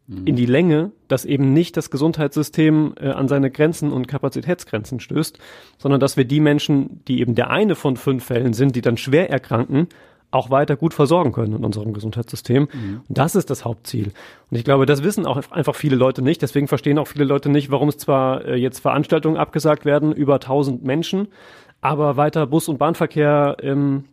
in 0.08 0.36
die 0.36 0.46
Länge, 0.46 0.90
dass 1.08 1.24
eben 1.24 1.52
nicht 1.52 1.76
das 1.76 1.90
Gesundheitssystem 1.90 2.94
äh, 3.00 3.08
an 3.08 3.28
seine 3.28 3.50
Grenzen 3.50 3.92
und 3.92 4.08
Kapazitätsgrenzen 4.08 5.00
stößt, 5.00 5.38
sondern 5.78 6.00
dass 6.00 6.16
wir 6.16 6.24
die 6.24 6.40
Menschen, 6.40 7.02
die 7.06 7.20
eben 7.20 7.34
der 7.34 7.50
eine 7.50 7.74
von 7.74 7.96
fünf 7.96 8.24
Fällen 8.24 8.52
sind, 8.52 8.76
die 8.76 8.80
dann 8.80 8.96
schwer 8.96 9.30
erkranken, 9.30 9.88
auch 10.30 10.50
weiter 10.50 10.76
gut 10.76 10.94
versorgen 10.94 11.32
können 11.32 11.54
in 11.56 11.64
unserem 11.64 11.92
Gesundheitssystem. 11.92 12.68
Und 13.08 13.18
das 13.18 13.34
ist 13.34 13.50
das 13.50 13.64
Hauptziel. 13.64 14.12
Und 14.50 14.56
ich 14.56 14.64
glaube, 14.64 14.86
das 14.86 15.02
wissen 15.02 15.26
auch 15.26 15.50
einfach 15.50 15.74
viele 15.74 15.96
Leute 15.96 16.22
nicht. 16.22 16.42
Deswegen 16.42 16.68
verstehen 16.68 16.98
auch 16.98 17.06
viele 17.06 17.24
Leute 17.24 17.48
nicht, 17.48 17.70
warum 17.70 17.88
es 17.88 17.98
zwar 17.98 18.44
äh, 18.44 18.56
jetzt 18.56 18.80
Veranstaltungen 18.80 19.36
abgesagt 19.36 19.84
werden, 19.84 20.12
über 20.12 20.34
1000 20.34 20.82
Menschen, 20.84 21.28
aber 21.80 22.16
weiter 22.16 22.46
Bus- 22.46 22.68
und 22.68 22.78
Bahnverkehr 22.78 23.56
ähm, 23.60 24.04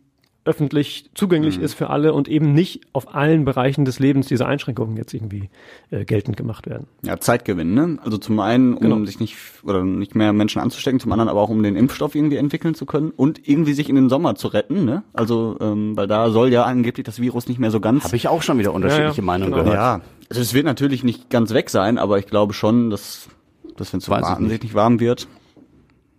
öffentlich 0.50 1.08
zugänglich 1.14 1.58
Mhm. 1.58 1.64
ist 1.64 1.74
für 1.74 1.90
alle 1.90 2.12
und 2.12 2.26
eben 2.28 2.52
nicht 2.52 2.80
auf 2.92 3.14
allen 3.14 3.44
Bereichen 3.44 3.84
des 3.84 4.00
Lebens 4.00 4.26
diese 4.26 4.46
Einschränkungen 4.46 4.96
jetzt 4.96 5.14
irgendwie 5.14 5.48
äh, 5.90 6.04
geltend 6.04 6.36
gemacht 6.36 6.66
werden. 6.66 6.88
Ja, 7.02 7.18
Zeitgewinn, 7.20 7.72
ne? 7.72 7.98
Also 8.04 8.18
zum 8.18 8.40
einen, 8.40 8.74
um 8.74 8.80
Genau. 8.80 9.04
sich 9.04 9.20
nicht 9.20 9.36
oder 9.62 9.84
nicht 9.84 10.14
mehr 10.16 10.32
Menschen 10.32 10.60
anzustecken, 10.60 10.98
zum 10.98 11.12
anderen 11.12 11.28
aber 11.28 11.40
auch 11.40 11.48
um 11.48 11.62
den 11.62 11.76
Impfstoff 11.76 12.14
irgendwie 12.16 12.36
entwickeln 12.36 12.74
zu 12.74 12.84
können 12.84 13.10
und 13.16 13.46
irgendwie 13.48 13.72
sich 13.72 13.88
in 13.88 13.94
den 13.94 14.08
Sommer 14.08 14.34
zu 14.34 14.48
retten, 14.48 14.84
ne? 14.84 15.04
Also, 15.12 15.56
ähm, 15.60 15.96
weil 15.96 16.08
da 16.08 16.30
soll 16.30 16.52
ja 16.52 16.64
angeblich 16.64 17.06
das 17.06 17.20
Virus 17.20 17.46
nicht 17.48 17.60
mehr 17.60 17.70
so 17.70 17.78
ganz. 17.80 18.02
Habe 18.04 18.16
ich 18.16 18.26
auch 18.26 18.42
schon 18.42 18.58
wieder 18.58 18.74
unterschiedliche 18.74 19.08
Ja, 19.20 19.22
ja, 19.22 19.22
Meinungen 19.22 19.52
genau. 19.52 19.64
gehört. 19.64 19.78
ja, 19.78 20.00
also 20.28 20.42
es 20.42 20.52
wird 20.52 20.64
natürlich 20.64 21.04
nicht 21.04 21.30
ganz 21.30 21.54
weg 21.54 21.70
sein, 21.70 21.96
aber 21.96 22.18
ich 22.18 22.26
glaube 22.26 22.52
schon, 22.52 22.90
dass, 22.90 23.28
dass 23.76 23.92
wenn 23.92 23.98
es 23.98 24.06
so 24.06 24.14
nicht 24.40 24.74
warm 24.74 24.98
wird, 25.00 25.28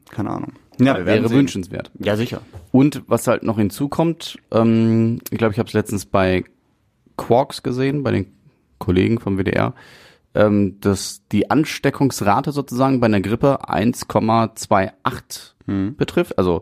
keine 0.10 0.30
Ahnung. 0.30 0.54
Ja, 0.86 1.06
Wäre 1.06 1.28
sehen. 1.28 1.38
wünschenswert. 1.38 1.92
Ja, 2.00 2.16
sicher. 2.16 2.42
Und 2.72 3.04
was 3.08 3.28
halt 3.28 3.44
noch 3.44 3.58
hinzukommt, 3.58 4.38
ähm, 4.52 5.20
ich 5.30 5.38
glaube, 5.38 5.54
ich 5.54 5.60
habe 5.60 5.68
es 5.68 5.74
letztens 5.74 6.06
bei 6.06 6.44
Quarks 7.18 7.64
gesehen, 7.64 8.04
bei 8.04 8.12
den 8.12 8.28
Kollegen 8.80 9.20
vom 9.20 9.38
WDR, 9.38 9.74
ähm, 10.34 10.80
dass 10.80 11.22
die 11.32 11.52
Ansteckungsrate 11.52 12.52
sozusagen 12.52 13.00
bei 13.00 13.06
einer 13.06 13.22
Grippe 13.22 13.70
1,28 13.70 15.54
betrifft. 15.98 16.38
Also 16.38 16.62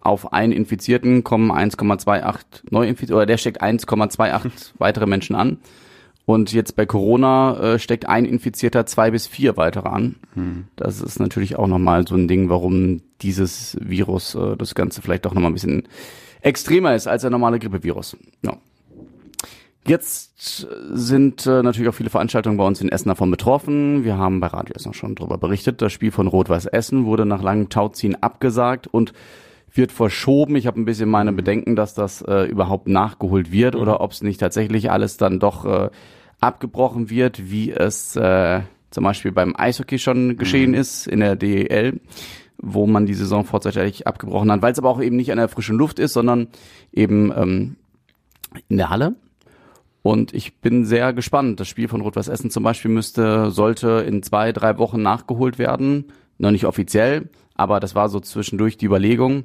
auf 0.00 0.32
einen 0.32 0.52
Infizierten 0.52 1.24
kommen 1.24 1.50
1,28 1.50 2.62
Neuinfizierte, 2.70 3.14
oder 3.14 3.26
der 3.26 3.38
steckt 3.38 3.62
1,28 3.62 4.72
weitere 4.78 5.06
Menschen 5.06 5.34
an. 5.34 5.58
Und 6.26 6.52
jetzt 6.52 6.74
bei 6.74 6.86
Corona 6.86 7.74
äh, 7.74 7.78
steckt 7.78 8.08
ein 8.08 8.24
Infizierter 8.24 8.86
zwei 8.86 9.10
bis 9.10 9.26
vier 9.26 9.56
weitere 9.56 9.88
an. 9.88 10.16
Das 10.76 11.00
ist 11.02 11.20
natürlich 11.20 11.56
auch 11.56 11.66
nochmal 11.66 12.06
so 12.08 12.14
ein 12.14 12.28
Ding, 12.28 12.48
warum 12.48 13.02
dieses 13.20 13.76
Virus, 13.80 14.34
äh, 14.34 14.56
das 14.56 14.74
Ganze 14.74 15.02
vielleicht 15.02 15.26
doch 15.26 15.34
nochmal 15.34 15.50
ein 15.50 15.54
bisschen 15.54 15.88
extremer 16.40 16.94
ist 16.94 17.06
als 17.06 17.22
der 17.22 17.30
normale 17.30 17.58
Grippevirus. 17.58 18.16
Ja. 18.42 18.56
Jetzt 19.86 20.66
sind 20.92 21.44
äh, 21.44 21.62
natürlich 21.62 21.90
auch 21.90 21.94
viele 21.94 22.08
Veranstaltungen 22.08 22.56
bei 22.56 22.66
uns 22.66 22.80
in 22.80 22.88
Essen 22.88 23.10
davon 23.10 23.30
betroffen. 23.30 24.02
Wir 24.02 24.16
haben 24.16 24.40
bei 24.40 24.46
Radio 24.46 24.74
Essen 24.74 24.94
schon 24.94 25.14
darüber 25.14 25.36
berichtet. 25.36 25.82
Das 25.82 25.92
Spiel 25.92 26.10
von 26.10 26.26
Rot-Weiß 26.26 26.64
Essen 26.66 27.04
wurde 27.04 27.26
nach 27.26 27.42
langem 27.42 27.68
Tauziehen 27.68 28.22
abgesagt 28.22 28.86
und 28.86 29.12
wird 29.76 29.92
verschoben. 29.92 30.56
Ich 30.56 30.66
habe 30.66 30.80
ein 30.80 30.84
bisschen 30.84 31.10
meine 31.10 31.32
Bedenken, 31.32 31.76
dass 31.76 31.94
das 31.94 32.22
äh, 32.22 32.44
überhaupt 32.44 32.88
nachgeholt 32.88 33.50
wird 33.52 33.76
oder 33.76 34.00
ob 34.00 34.12
es 34.12 34.22
nicht 34.22 34.40
tatsächlich 34.40 34.90
alles 34.90 35.16
dann 35.16 35.40
doch 35.40 35.64
äh, 35.64 35.90
abgebrochen 36.40 37.10
wird, 37.10 37.50
wie 37.50 37.70
es 37.72 38.16
äh, 38.16 38.60
zum 38.90 39.04
Beispiel 39.04 39.32
beim 39.32 39.54
Eishockey 39.56 39.98
schon 39.98 40.36
geschehen 40.36 40.74
ist 40.74 41.06
in 41.06 41.20
der 41.20 41.36
DEL, 41.36 42.00
wo 42.58 42.86
man 42.86 43.06
die 43.06 43.14
Saison 43.14 43.44
vorzeitig 43.44 44.06
abgebrochen 44.06 44.52
hat, 44.52 44.62
weil 44.62 44.72
es 44.72 44.78
aber 44.78 44.90
auch 44.90 45.02
eben 45.02 45.16
nicht 45.16 45.32
an 45.32 45.38
der 45.38 45.48
frischen 45.48 45.76
Luft 45.76 45.98
ist, 45.98 46.12
sondern 46.12 46.48
eben 46.92 47.32
ähm, 47.36 47.76
in 48.68 48.76
der 48.76 48.90
Halle. 48.90 49.16
Und 50.02 50.34
ich 50.34 50.56
bin 50.58 50.84
sehr 50.84 51.12
gespannt. 51.14 51.58
Das 51.58 51.66
Spiel 51.66 51.88
von 51.88 52.02
Rot-Weiß 52.02 52.28
Essen 52.28 52.50
zum 52.50 52.62
Beispiel 52.62 52.90
müsste, 52.90 53.50
sollte 53.50 54.04
in 54.06 54.22
zwei, 54.22 54.52
drei 54.52 54.78
Wochen 54.78 55.02
nachgeholt 55.02 55.58
werden. 55.58 56.12
Noch 56.36 56.50
nicht 56.50 56.66
offiziell, 56.66 57.30
aber 57.54 57.80
das 57.80 57.94
war 57.94 58.08
so 58.08 58.20
zwischendurch 58.20 58.76
die 58.76 58.86
Überlegung. 58.86 59.44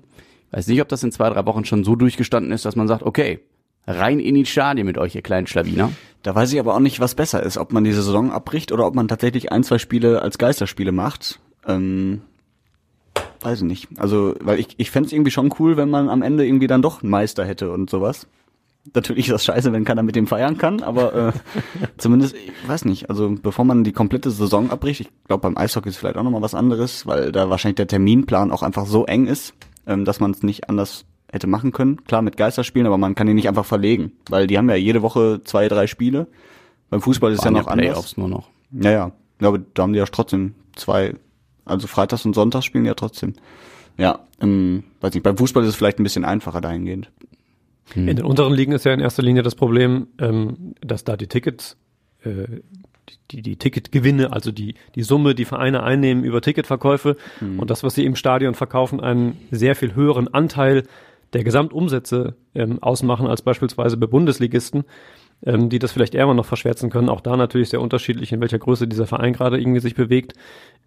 Weiß 0.51 0.67
nicht, 0.67 0.81
ob 0.81 0.89
das 0.89 1.03
in 1.03 1.11
zwei, 1.11 1.29
drei 1.29 1.45
Wochen 1.45 1.65
schon 1.65 1.83
so 1.83 1.95
durchgestanden 1.95 2.51
ist, 2.51 2.65
dass 2.65 2.75
man 2.75 2.87
sagt, 2.87 3.03
okay, 3.03 3.39
rein 3.85 4.19
in 4.19 4.35
die 4.35 4.45
Stadien 4.45 4.85
mit 4.85 4.97
euch, 4.97 5.15
ihr 5.15 5.21
kleinen 5.21 5.47
Schlawiner. 5.47 5.91
Da 6.23 6.35
weiß 6.35 6.51
ich 6.53 6.59
aber 6.59 6.75
auch 6.75 6.79
nicht, 6.79 6.99
was 6.99 7.15
besser 7.15 7.43
ist, 7.43 7.57
ob 7.57 7.71
man 7.71 7.83
diese 7.83 8.01
Saison 8.01 8.31
abbricht 8.31 8.71
oder 8.71 8.85
ob 8.85 8.95
man 8.95 9.07
tatsächlich 9.07 9.51
ein, 9.51 9.63
zwei 9.63 9.77
Spiele 9.77 10.21
als 10.21 10.37
Geisterspiele 10.37 10.91
macht. 10.91 11.39
Ähm, 11.67 12.21
weiß 13.41 13.59
ich 13.59 13.67
nicht. 13.67 13.87
Also, 13.97 14.35
weil 14.41 14.59
ich, 14.59 14.69
ich 14.77 14.91
fände 14.91 15.07
es 15.07 15.13
irgendwie 15.13 15.31
schon 15.31 15.53
cool, 15.59 15.77
wenn 15.77 15.89
man 15.89 16.09
am 16.09 16.21
Ende 16.21 16.45
irgendwie 16.45 16.67
dann 16.67 16.81
doch 16.81 17.01
einen 17.01 17.11
Meister 17.11 17.45
hätte 17.45 17.71
und 17.71 17.89
sowas. 17.89 18.27
Natürlich 18.93 19.27
ist 19.27 19.33
das 19.33 19.45
scheiße, 19.45 19.71
wenn 19.73 19.85
keiner 19.85 20.03
mit 20.03 20.15
dem 20.15 20.27
feiern 20.27 20.57
kann, 20.57 20.81
aber 20.81 21.13
äh, 21.13 21.31
zumindest, 21.97 22.35
ich 22.35 22.67
weiß 22.67 22.85
nicht, 22.85 23.09
also 23.09 23.35
bevor 23.41 23.65
man 23.65 23.83
die 23.83 23.91
komplette 23.91 24.31
Saison 24.31 24.71
abbricht, 24.71 25.01
ich 25.01 25.09
glaube 25.27 25.41
beim 25.41 25.57
Eishockey 25.57 25.89
ist 25.89 25.97
vielleicht 25.97 26.17
auch 26.17 26.23
nochmal 26.23 26.41
was 26.41 26.55
anderes, 26.55 27.05
weil 27.05 27.31
da 27.31 27.49
wahrscheinlich 27.49 27.77
der 27.77 27.87
Terminplan 27.87 28.51
auch 28.51 28.63
einfach 28.63 28.85
so 28.85 29.05
eng 29.05 29.27
ist, 29.27 29.53
ähm, 29.87 30.05
dass 30.05 30.19
man 30.19 30.31
es 30.31 30.43
nicht 30.43 30.69
anders 30.69 31.05
hätte 31.31 31.47
machen 31.47 31.71
können. 31.71 32.03
Klar 32.05 32.21
mit 32.21 32.37
Geisterspielen, 32.37 32.87
aber 32.87 32.97
man 32.97 33.15
kann 33.15 33.27
die 33.27 33.33
nicht 33.33 33.47
einfach 33.47 33.65
verlegen, 33.65 34.11
weil 34.29 34.47
die 34.47 34.57
haben 34.57 34.69
ja 34.69 34.75
jede 34.75 35.01
Woche 35.01 35.41
zwei, 35.43 35.67
drei 35.67 35.87
Spiele. 35.87 36.27
Beim 36.89 37.01
Fußball 37.01 37.31
ist 37.31 37.45
Waren 37.45 37.55
ja 37.55 37.61
noch 37.61 37.67
anders. 37.67 37.85
Playoffs 37.85 38.17
nur 38.17 38.29
noch. 38.29 38.49
Ja, 38.71 38.91
ja. 38.91 39.11
Ja, 39.41 39.47
aber 39.47 39.59
da 39.59 39.83
haben 39.83 39.93
die 39.93 39.99
ja 39.99 40.05
trotzdem 40.05 40.55
zwei, 40.75 41.13
also 41.65 41.87
Freitags 41.87 42.25
und 42.25 42.33
Sonntags 42.33 42.65
spielen 42.65 42.83
die 42.83 42.89
ja 42.89 42.95
trotzdem. 42.95 43.33
Ja, 43.97 44.19
ähm, 44.41 44.83
weiß 45.01 45.13
nicht, 45.13 45.23
beim 45.23 45.37
Fußball 45.37 45.63
ist 45.63 45.69
es 45.69 45.75
vielleicht 45.75 45.99
ein 45.99 46.03
bisschen 46.03 46.25
einfacher 46.25 46.61
dahingehend. 46.61 47.11
In 47.95 48.17
den 48.17 48.25
unteren 48.25 48.53
Ligen 48.53 48.71
ist 48.71 48.85
ja 48.85 48.93
in 48.93 48.99
erster 48.99 49.23
Linie 49.23 49.43
das 49.43 49.55
Problem, 49.55 50.07
ähm, 50.19 50.75
dass 50.81 51.03
da 51.03 51.17
die 51.17 51.27
Tickets, 51.27 51.77
äh, 52.23 52.61
die, 53.31 53.41
die 53.41 53.55
Ticketgewinne, 53.55 54.31
also 54.33 54.51
die, 54.51 54.75
die 54.95 55.03
Summe, 55.03 55.35
die 55.35 55.45
Vereine 55.45 55.83
einnehmen 55.83 56.23
über 56.23 56.41
Ticketverkäufe 56.41 57.17
und 57.57 57.69
das, 57.69 57.83
was 57.83 57.95
sie 57.95 58.05
im 58.05 58.15
Stadion 58.15 58.53
verkaufen, 58.53 58.99
einen 58.99 59.37
sehr 59.51 59.75
viel 59.75 59.95
höheren 59.95 60.27
Anteil 60.27 60.83
der 61.33 61.43
Gesamtumsätze 61.43 62.35
ähm, 62.55 62.81
ausmachen 62.81 63.27
als 63.27 63.41
beispielsweise 63.41 63.97
bei 63.97 64.07
Bundesligisten, 64.07 64.83
ähm, 65.45 65.69
die 65.69 65.79
das 65.79 65.91
vielleicht 65.91 66.15
eher 66.15 66.25
mal 66.25 66.33
noch 66.33 66.45
verschwärzen 66.45 66.89
können. 66.89 67.09
Auch 67.09 67.21
da 67.21 67.37
natürlich 67.37 67.69
sehr 67.69 67.81
unterschiedlich, 67.81 68.31
in 68.31 68.41
welcher 68.41 68.59
Größe 68.59 68.87
dieser 68.87 69.07
Verein 69.07 69.33
gerade 69.33 69.59
irgendwie 69.59 69.79
sich 69.79 69.95
bewegt, 69.95 70.33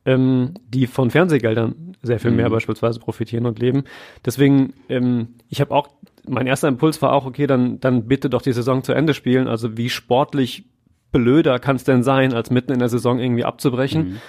ähm, 0.05 0.55
die 0.69 0.87
von 0.87 1.11
Fernsehgeldern 1.11 1.97
sehr 2.03 2.19
viel 2.19 2.33
mehr 2.33 2.51
beispielsweise 2.51 2.99
profitieren 2.99 3.47
und 3.47 3.59
leben. 3.61 3.85
Deswegen, 4.25 4.75
ähm, 4.89 5.35
ich 5.49 5.61
habe 5.61 5.73
auch, 5.75 5.89
mein 6.27 6.47
erster 6.47 6.69
Impuls 6.69 7.03
war 7.03 7.13
auch, 7.13 7.27
okay, 7.27 7.47
dann, 7.47 7.81
dann 7.81 8.07
bitte 8.07 8.31
doch 8.31 8.43
die 8.43 8.53
Saison 8.53 8.83
zu 8.85 8.93
Ende 8.93 9.15
spielen. 9.15 9.49
Also 9.49 9.77
wie 9.77 9.89
sportlich 9.89 10.65
blöder 11.11 11.59
kann 11.59 11.77
es 11.77 11.85
denn 11.85 12.03
sein, 12.03 12.33
als 12.33 12.51
mitten 12.51 12.73
in 12.73 12.79
der 12.79 12.89
Saison 12.89 13.19
irgendwie 13.19 13.45
abzubrechen? 13.45 14.21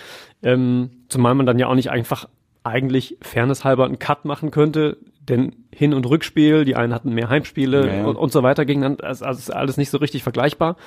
Ähm, 0.42 0.90
zumal 1.08 1.36
man 1.36 1.46
dann 1.46 1.60
ja 1.60 1.68
auch 1.68 1.76
nicht 1.76 1.92
einfach 1.92 2.28
eigentlich 2.64 3.18
fairnesshalber 3.22 3.86
einen 3.86 4.00
Cut 4.00 4.26
machen 4.26 4.52
könnte, 4.52 4.98
denn 5.20 5.56
Hin- 5.74 5.94
und 5.94 6.06
Rückspiel, 6.06 6.66
die 6.66 6.76
einen 6.76 6.94
hatten 6.94 7.14
mehr 7.14 7.30
Heimspiele 7.30 7.88
Ja, 7.88 7.94
ja. 7.96 8.06
Und, 8.06 8.16
und 8.16 8.32
so 8.32 8.44
weiter 8.44 8.66
gegeneinander, 8.66 9.06
also 9.06 9.26
also 9.26 9.40
ist 9.40 9.54
alles 9.54 9.78
nicht 9.78 9.90
so 9.90 9.98
richtig 9.98 10.24
vergleichbar. 10.24 10.78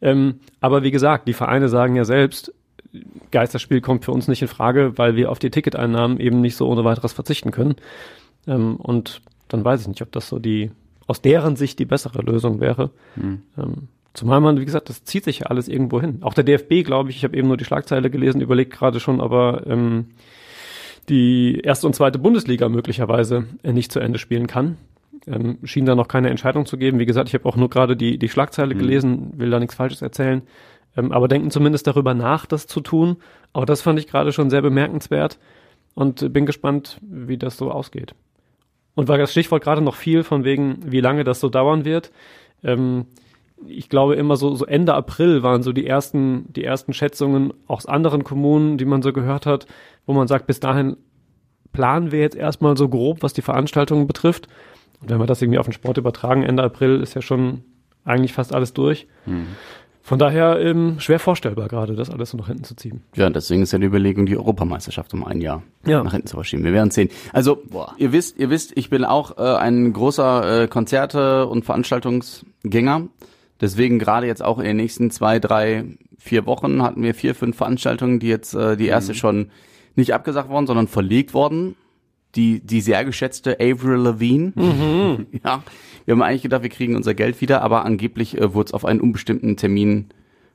Ähm, 0.00 0.40
aber 0.60 0.82
wie 0.82 0.90
gesagt, 0.90 1.28
die 1.28 1.32
Vereine 1.32 1.68
sagen 1.68 1.96
ja 1.96 2.04
selbst, 2.04 2.54
Geisterspiel 3.30 3.80
kommt 3.80 4.04
für 4.04 4.12
uns 4.12 4.28
nicht 4.28 4.42
in 4.42 4.48
Frage, 4.48 4.98
weil 4.98 5.16
wir 5.16 5.30
auf 5.30 5.38
die 5.38 5.50
Ticketeinnahmen 5.50 6.20
eben 6.20 6.40
nicht 6.40 6.56
so 6.56 6.68
ohne 6.68 6.84
weiteres 6.84 7.12
verzichten 7.12 7.50
können. 7.50 7.76
Ähm, 8.46 8.76
und 8.76 9.22
dann 9.52 9.64
weiß 9.64 9.82
ich 9.82 9.88
nicht, 9.88 10.02
ob 10.02 10.12
das 10.12 10.28
so 10.28 10.38
die, 10.38 10.70
aus 11.06 11.20
deren 11.20 11.56
Sicht 11.56 11.78
die 11.78 11.84
bessere 11.84 12.22
Lösung 12.22 12.60
wäre. 12.60 12.90
Hm. 13.14 13.42
Ähm, 13.58 13.88
zumal 14.14 14.40
man, 14.40 14.60
wie 14.60 14.64
gesagt, 14.64 14.88
das 14.88 15.04
zieht 15.04 15.24
sich 15.24 15.40
ja 15.40 15.46
alles 15.46 15.68
irgendwo 15.68 16.00
hin. 16.00 16.18
Auch 16.22 16.34
der 16.34 16.44
DFB, 16.44 16.84
glaube 16.84 17.10
ich, 17.10 17.16
ich 17.16 17.24
habe 17.24 17.36
eben 17.36 17.48
nur 17.48 17.56
die 17.56 17.64
Schlagzeile 17.64 18.10
gelesen, 18.10 18.40
überlegt 18.40 18.72
gerade 18.72 19.00
schon, 19.00 19.20
aber 19.20 19.66
ähm, 19.66 20.06
die 21.08 21.60
erste 21.60 21.86
und 21.86 21.94
zweite 21.94 22.18
Bundesliga 22.18 22.68
möglicherweise 22.68 23.46
äh, 23.62 23.72
nicht 23.72 23.92
zu 23.92 24.00
Ende 24.00 24.18
spielen 24.18 24.46
kann. 24.46 24.76
Ähm, 25.26 25.58
schien 25.62 25.86
da 25.86 25.94
noch 25.94 26.08
keine 26.08 26.30
Entscheidung 26.30 26.66
zu 26.66 26.76
geben. 26.76 26.98
Wie 26.98 27.06
gesagt, 27.06 27.28
ich 27.28 27.34
habe 27.34 27.48
auch 27.48 27.56
nur 27.56 27.70
gerade 27.70 27.96
die, 27.96 28.18
die 28.18 28.28
Schlagzeile 28.28 28.74
gelesen, 28.74 29.32
will 29.36 29.50
da 29.50 29.60
nichts 29.60 29.74
Falsches 29.74 30.02
erzählen. 30.02 30.42
Ähm, 30.96 31.12
aber 31.12 31.28
denken 31.28 31.50
zumindest 31.50 31.86
darüber 31.86 32.14
nach, 32.14 32.46
das 32.46 32.66
zu 32.66 32.80
tun. 32.80 33.16
Auch 33.52 33.64
das 33.64 33.82
fand 33.82 33.98
ich 33.98 34.08
gerade 34.08 34.32
schon 34.32 34.50
sehr 34.50 34.62
bemerkenswert 34.62 35.38
und 35.94 36.22
äh, 36.22 36.28
bin 36.28 36.46
gespannt, 36.46 36.98
wie 37.02 37.38
das 37.38 37.56
so 37.56 37.70
ausgeht. 37.70 38.14
Und 38.94 39.08
war 39.08 39.18
das 39.18 39.30
Stichwort 39.32 39.62
gerade 39.62 39.80
noch 39.80 39.94
viel 39.94 40.22
von 40.22 40.44
wegen, 40.44 40.78
wie 40.84 41.00
lange 41.00 41.24
das 41.24 41.40
so 41.40 41.48
dauern 41.48 41.84
wird. 41.84 42.12
Ähm, 42.62 43.06
ich 43.66 43.88
glaube 43.88 44.16
immer 44.16 44.36
so, 44.36 44.54
so 44.54 44.66
Ende 44.66 44.94
April 44.94 45.42
waren 45.42 45.62
so 45.62 45.72
die 45.72 45.86
ersten, 45.86 46.52
die 46.52 46.64
ersten 46.64 46.92
Schätzungen 46.92 47.52
aus 47.66 47.86
anderen 47.86 48.24
Kommunen, 48.24 48.76
die 48.76 48.84
man 48.84 49.02
so 49.02 49.12
gehört 49.12 49.46
hat, 49.46 49.66
wo 50.06 50.12
man 50.12 50.28
sagt, 50.28 50.46
bis 50.46 50.60
dahin 50.60 50.96
planen 51.72 52.12
wir 52.12 52.20
jetzt 52.20 52.36
erstmal 52.36 52.76
so 52.76 52.88
grob, 52.88 53.22
was 53.22 53.32
die 53.32 53.42
Veranstaltungen 53.42 54.06
betrifft. 54.06 54.48
Und 55.00 55.10
wenn 55.10 55.18
wir 55.18 55.26
das 55.26 55.40
irgendwie 55.40 55.58
auf 55.58 55.66
den 55.66 55.72
Sport 55.72 55.98
übertragen, 55.98 56.42
Ende 56.42 56.62
April 56.62 57.00
ist 57.00 57.14
ja 57.14 57.22
schon 57.22 57.64
eigentlich 58.04 58.32
fast 58.32 58.54
alles 58.54 58.74
durch. 58.74 59.06
Von 60.04 60.18
daher 60.18 60.58
ähm, 60.60 60.98
schwer 60.98 61.20
vorstellbar 61.20 61.68
gerade, 61.68 61.94
das 61.94 62.10
alles 62.10 62.30
so 62.30 62.36
nach 62.36 62.48
hinten 62.48 62.64
zu 62.64 62.74
ziehen. 62.74 63.02
Ja, 63.14 63.30
deswegen 63.30 63.62
ist 63.62 63.72
ja 63.72 63.78
die 63.78 63.86
Überlegung, 63.86 64.26
die 64.26 64.36
Europameisterschaft 64.36 65.14
um 65.14 65.24
ein 65.24 65.40
Jahr 65.40 65.62
Ja. 65.86 66.02
nach 66.02 66.12
hinten 66.12 66.26
zu 66.26 66.36
verschieben. 66.36 66.64
Wir 66.64 66.72
werden 66.72 66.90
sehen. 66.90 67.08
Also, 67.32 67.62
ihr 67.98 68.10
wisst, 68.12 68.36
ihr 68.38 68.50
wisst, 68.50 68.76
ich 68.76 68.90
bin 68.90 69.04
auch 69.04 69.38
äh, 69.38 69.42
ein 69.42 69.92
großer 69.92 70.62
äh, 70.64 70.66
Konzerte- 70.68 71.46
und 71.46 71.64
Veranstaltungsgänger. 71.64 73.08
Deswegen 73.60 73.98
gerade 74.00 74.26
jetzt 74.26 74.42
auch 74.44 74.58
in 74.58 74.64
den 74.64 74.76
nächsten 74.76 75.10
zwei, 75.12 75.38
drei, 75.38 75.84
vier 76.18 76.46
Wochen 76.46 76.82
hatten 76.82 77.02
wir 77.02 77.14
vier, 77.14 77.34
fünf 77.34 77.56
Veranstaltungen, 77.56 78.18
die 78.18 78.28
jetzt 78.28 78.54
äh, 78.54 78.76
die 78.76 78.86
erste 78.88 79.14
schon 79.14 79.50
nicht 79.94 80.14
abgesagt 80.14 80.48
worden, 80.48 80.66
sondern 80.66 80.88
verlegt 80.88 81.32
worden 81.34 81.76
die, 82.34 82.60
die 82.60 82.80
sehr 82.80 83.04
geschätzte 83.04 83.58
Avril 83.60 83.98
Lavigne. 83.98 84.52
Ja, 85.44 85.62
wir 86.04 86.12
haben 86.12 86.22
eigentlich 86.22 86.42
gedacht, 86.42 86.62
wir 86.62 86.70
kriegen 86.70 86.96
unser 86.96 87.14
Geld 87.14 87.40
wieder, 87.40 87.62
aber 87.62 87.84
angeblich 87.84 88.38
äh, 88.38 88.54
wurde 88.54 88.68
es 88.68 88.74
auf 88.74 88.84
einen 88.84 89.00
unbestimmten 89.00 89.56
Termin 89.56 90.08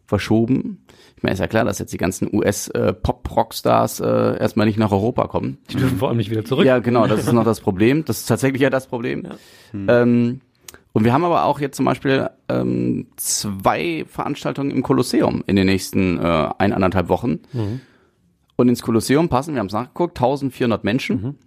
verschoben. 0.06 0.84
Ich 1.16 1.24
meine, 1.24 1.34
ist 1.34 1.40
ja 1.40 1.48
klar, 1.48 1.66
dass 1.66 1.80
jetzt 1.80 1.92
die 1.92 1.98
ganzen 1.98 2.34
US-Pop-Rockstars 2.34 4.00
äh, 4.00 4.40
erstmal 4.40 4.66
nicht 4.66 4.80
nach 4.80 4.92
Europa 4.92 5.28
kommen. 5.28 5.58
Die 5.70 5.76
dürfen 5.76 5.98
vor 5.98 6.10
allem 6.10 6.18
nicht 6.18 6.30
wieder 6.30 6.46
zurück. 6.46 6.66
Ja, 6.66 6.80
genau, 6.80 7.08
das 7.08 7.22
ist 7.22 7.34
noch 7.34 7.44
das 7.44 7.60
Problem. 7.60 8.06
Das 8.06 8.20
ist 8.20 8.26
tatsächlich 8.28 8.62
ja 8.62 8.70
das 8.70 8.88
Problem. 8.88 9.28
Ähm, 9.74 10.42
und 10.94 11.04
wir 11.04 11.14
haben 11.14 11.26
aber 11.26 11.44
auch 11.44 11.60
jetzt 11.60 11.76
zum 11.76 11.86
Beispiel 11.86 12.30
ähm, 12.50 13.08
zwei 13.18 14.06
Veranstaltungen 14.08 14.72
im 14.72 14.82
Kolosseum 14.82 15.44
in 15.46 15.56
den 15.56 15.68
nächsten 15.68 16.18
äh, 16.18 16.50
ein, 16.58 16.72
anderthalb 16.74 17.10
Wochen. 17.10 17.40
Und 18.56 18.70
ins 18.70 18.82
Kolosseum 18.82 19.30
passen, 19.30 19.54
wir 19.54 19.60
haben 19.60 19.68
es 19.68 19.74
nachgeguckt, 19.74 20.18
1400 20.18 20.84
Menschen. 20.84 21.38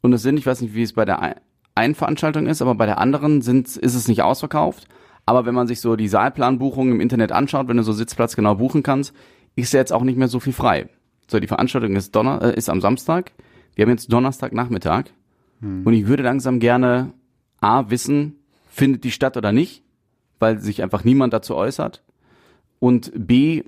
Und 0.00 0.12
es 0.12 0.22
sind, 0.22 0.38
ich 0.38 0.46
weiß 0.46 0.62
nicht, 0.62 0.74
wie 0.74 0.82
es 0.82 0.94
bei 0.94 1.04
der 1.04 1.36
einen 1.74 1.94
Veranstaltung 1.94 2.46
ist, 2.46 2.62
aber 2.62 2.74
bei 2.74 2.86
der 2.86 2.98
anderen 2.98 3.42
sind, 3.42 3.76
ist 3.76 3.94
es 3.94 4.08
nicht 4.08 4.22
ausverkauft. 4.22 4.86
Aber 5.26 5.46
wenn 5.46 5.54
man 5.54 5.66
sich 5.66 5.80
so 5.80 5.96
die 5.96 6.08
Saalplanbuchungen 6.08 6.94
im 6.94 7.00
Internet 7.00 7.32
anschaut, 7.32 7.68
wenn 7.68 7.76
du 7.76 7.82
so 7.82 7.92
Sitzplatz 7.92 8.36
genau 8.36 8.56
buchen 8.56 8.82
kannst, 8.82 9.14
ist 9.54 9.72
ja 9.72 9.80
jetzt 9.80 9.92
auch 9.92 10.02
nicht 10.02 10.18
mehr 10.18 10.28
so 10.28 10.40
viel 10.40 10.52
frei. 10.52 10.88
So, 11.28 11.38
die 11.38 11.46
Veranstaltung 11.46 11.94
ist, 11.94 12.14
Donner 12.16 12.42
äh, 12.42 12.56
ist 12.56 12.68
am 12.68 12.80
Samstag. 12.80 13.32
Wir 13.74 13.84
haben 13.84 13.90
jetzt 13.90 14.12
Donnerstagnachmittag. 14.12 15.04
Und 15.84 15.92
ich 15.92 16.06
würde 16.06 16.22
langsam 16.22 16.58
gerne 16.58 17.12
A, 17.60 17.90
wissen, 17.90 18.36
findet 18.68 19.04
die 19.04 19.10
statt 19.10 19.36
oder 19.36 19.52
nicht, 19.52 19.82
weil 20.38 20.58
sich 20.58 20.82
einfach 20.82 21.04
niemand 21.04 21.32
dazu 21.32 21.54
äußert. 21.54 22.02
Und 22.78 23.12
B, 23.14 23.62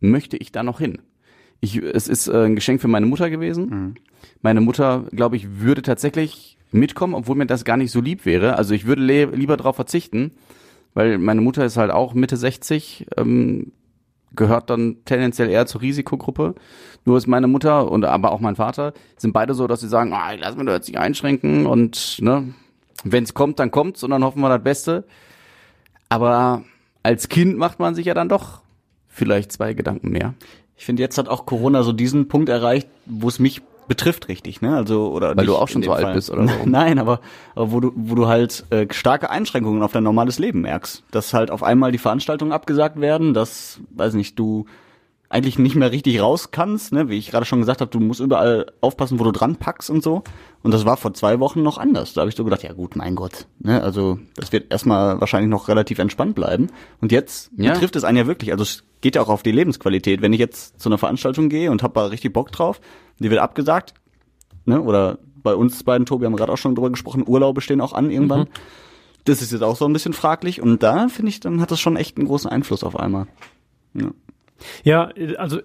möchte 0.00 0.36
ich 0.38 0.50
da 0.50 0.62
noch 0.62 0.80
hin? 0.80 0.98
Ich, 1.60 1.76
es 1.76 2.08
ist 2.08 2.26
äh, 2.26 2.46
ein 2.46 2.54
Geschenk 2.54 2.80
für 2.80 2.88
meine 2.88 3.06
Mutter 3.06 3.28
gewesen. 3.28 3.94
Meine 4.40 4.62
Mutter, 4.62 5.04
glaube 5.12 5.36
ich, 5.36 5.60
würde 5.60 5.82
tatsächlich 5.82 6.56
mitkommen, 6.72 7.14
obwohl 7.14 7.36
mir 7.36 7.46
das 7.46 7.64
gar 7.64 7.76
nicht 7.76 7.90
so 7.90 8.00
lieb 8.00 8.24
wäre. 8.24 8.56
Also 8.56 8.74
ich 8.74 8.86
würde 8.86 9.02
lieber 9.02 9.56
darauf 9.56 9.76
verzichten, 9.76 10.32
weil 10.94 11.18
meine 11.18 11.40
Mutter 11.40 11.64
ist 11.64 11.76
halt 11.76 11.90
auch 11.90 12.14
Mitte 12.14 12.36
60, 12.36 13.06
ähm, 13.16 13.72
gehört 14.34 14.70
dann 14.70 14.98
tendenziell 15.04 15.50
eher 15.50 15.66
zur 15.66 15.80
Risikogruppe. 15.80 16.54
Nur 17.04 17.16
ist 17.16 17.26
meine 17.26 17.48
Mutter 17.48 17.90
und 17.90 18.04
aber 18.04 18.32
auch 18.32 18.40
mein 18.40 18.56
Vater 18.56 18.92
sind 19.16 19.32
beide 19.32 19.54
so, 19.54 19.66
dass 19.66 19.80
sie 19.80 19.88
sagen, 19.88 20.12
ah, 20.12 20.32
lass 20.34 20.56
mich 20.56 20.66
doch 20.66 20.72
jetzt 20.72 20.88
nicht 20.88 20.98
einschränken 20.98 21.66
und 21.66 22.18
ne, 22.20 22.54
wenn 23.04 23.24
es 23.24 23.34
kommt, 23.34 23.58
dann 23.58 23.70
kommt's 23.70 24.02
und 24.02 24.10
dann 24.10 24.24
hoffen 24.24 24.40
wir 24.40 24.48
das 24.48 24.62
Beste. 24.62 25.04
Aber 26.08 26.64
als 27.02 27.28
Kind 27.28 27.56
macht 27.56 27.78
man 27.78 27.94
sich 27.94 28.06
ja 28.06 28.14
dann 28.14 28.28
doch 28.28 28.60
vielleicht 29.08 29.52
zwei 29.52 29.74
Gedanken 29.74 30.10
mehr. 30.10 30.34
Ich 30.76 30.84
finde, 30.84 31.02
jetzt 31.02 31.18
hat 31.18 31.28
auch 31.28 31.46
Corona 31.46 31.82
so 31.82 31.92
diesen 31.92 32.28
Punkt 32.28 32.48
erreicht, 32.48 32.88
wo 33.06 33.28
es 33.28 33.38
mich 33.38 33.62
betrifft 33.90 34.28
richtig, 34.28 34.62
ne? 34.62 34.76
Also 34.76 35.10
oder 35.10 35.36
Weil 35.36 35.46
du 35.46 35.56
auch 35.56 35.66
schon 35.66 35.82
so 35.82 35.90
dem 35.92 36.04
alt 36.04 36.14
bist 36.14 36.30
oder 36.30 36.46
so. 36.46 36.54
Nein, 36.64 37.00
aber, 37.00 37.18
aber 37.56 37.72
wo 37.72 37.80
du 37.80 37.92
wo 37.96 38.14
du 38.14 38.28
halt 38.28 38.64
äh, 38.70 38.86
starke 38.92 39.30
Einschränkungen 39.30 39.82
auf 39.82 39.90
dein 39.90 40.04
normales 40.04 40.38
Leben 40.38 40.60
merkst, 40.60 41.02
dass 41.10 41.34
halt 41.34 41.50
auf 41.50 41.64
einmal 41.64 41.90
die 41.90 41.98
Veranstaltungen 41.98 42.52
abgesagt 42.52 43.00
werden, 43.00 43.34
dass 43.34 43.80
weiß 43.90 44.14
nicht, 44.14 44.38
du 44.38 44.66
eigentlich 45.32 45.58
nicht 45.60 45.76
mehr 45.76 45.92
richtig 45.92 46.20
raus 46.20 46.50
kannst, 46.50 46.92
ne? 46.92 47.08
Wie 47.08 47.16
ich 47.16 47.30
gerade 47.30 47.46
schon 47.46 47.60
gesagt 47.60 47.80
habe, 47.80 47.90
du 47.90 48.00
musst 48.00 48.18
überall 48.20 48.66
aufpassen, 48.80 49.20
wo 49.20 49.24
du 49.24 49.30
dran 49.30 49.54
packst 49.56 49.88
und 49.88 50.02
so. 50.02 50.24
Und 50.64 50.74
das 50.74 50.84
war 50.84 50.96
vor 50.96 51.14
zwei 51.14 51.38
Wochen 51.38 51.62
noch 51.62 51.78
anders. 51.78 52.12
Da 52.14 52.22
habe 52.22 52.30
ich 52.30 52.36
so 52.36 52.42
gedacht, 52.44 52.64
ja 52.64 52.72
gut, 52.72 52.96
mein 52.96 53.14
Gott, 53.14 53.46
ne? 53.60 53.80
Also 53.80 54.18
das 54.34 54.50
wird 54.52 54.72
erstmal 54.72 55.20
wahrscheinlich 55.20 55.48
noch 55.48 55.68
relativ 55.68 56.00
entspannt 56.00 56.34
bleiben. 56.34 56.66
Und 57.00 57.12
jetzt 57.12 57.52
Ja. 57.56 57.72
betrifft 57.72 57.94
es 57.94 58.02
einen 58.02 58.18
ja 58.18 58.26
wirklich. 58.26 58.50
Also 58.50 58.62
es 58.64 58.82
geht 59.00 59.14
ja 59.14 59.22
auch 59.22 59.28
auf 59.28 59.44
die 59.44 59.52
Lebensqualität. 59.52 60.20
Wenn 60.20 60.32
ich 60.32 60.40
jetzt 60.40 60.80
zu 60.80 60.88
einer 60.88 60.98
Veranstaltung 60.98 61.48
gehe 61.48 61.70
und 61.70 61.84
hab 61.84 61.94
da 61.94 62.06
richtig 62.06 62.32
Bock 62.32 62.50
drauf, 62.50 62.80
die 63.20 63.30
wird 63.30 63.40
abgesagt, 63.40 63.94
ne? 64.64 64.82
Oder 64.82 65.18
bei 65.42 65.54
uns 65.54 65.84
beiden, 65.84 66.06
Tobi, 66.06 66.26
haben 66.26 66.32
wir 66.32 66.38
gerade 66.38 66.52
auch 66.52 66.58
schon 66.58 66.74
drüber 66.74 66.90
gesprochen, 66.90 67.22
Urlaube 67.24 67.60
stehen 67.60 67.80
auch 67.80 67.92
an 67.92 68.10
irgendwann. 68.10 68.48
Das 69.26 69.42
ist 69.42 69.52
jetzt 69.52 69.62
auch 69.62 69.76
so 69.76 69.84
ein 69.86 69.92
bisschen 69.92 70.12
fraglich. 70.12 70.60
Und 70.60 70.82
da 70.82 71.06
finde 71.08 71.28
ich, 71.28 71.38
dann 71.38 71.60
hat 71.60 71.70
das 71.70 71.78
schon 71.78 71.96
echt 71.96 72.16
einen 72.18 72.26
großen 72.26 72.50
Einfluss 72.50 72.82
auf 72.82 72.96
einmal. 72.98 73.28
Ja. 73.94 74.08
Ja, 74.84 75.10
also 75.38 75.60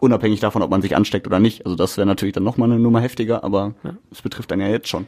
Unabhängig 0.00 0.40
davon, 0.40 0.62
ob 0.62 0.70
man 0.70 0.80
sich 0.80 0.96
ansteckt 0.96 1.26
oder 1.26 1.38
nicht. 1.38 1.66
Also 1.66 1.76
das 1.76 1.98
wäre 1.98 2.06
natürlich 2.06 2.32
dann 2.32 2.42
nochmal 2.42 2.70
eine 2.70 2.80
Nummer 2.80 3.00
heftiger, 3.02 3.44
aber 3.44 3.74
es 4.10 4.22
betrifft 4.22 4.50
einen 4.50 4.62
ja 4.62 4.68
jetzt 4.68 4.88
schon. 4.88 5.06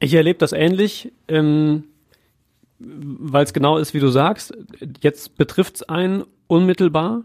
Ich 0.00 0.14
erlebe 0.14 0.38
das 0.38 0.52
ähnlich, 0.52 1.12
ähm, 1.28 1.84
weil 2.78 3.44
es 3.44 3.52
genau 3.52 3.76
ist, 3.76 3.92
wie 3.92 4.00
du 4.00 4.08
sagst. 4.08 4.56
Jetzt 5.02 5.36
betrifft 5.36 5.76
es 5.76 5.82
einen 5.82 6.24
unmittelbar. 6.46 7.24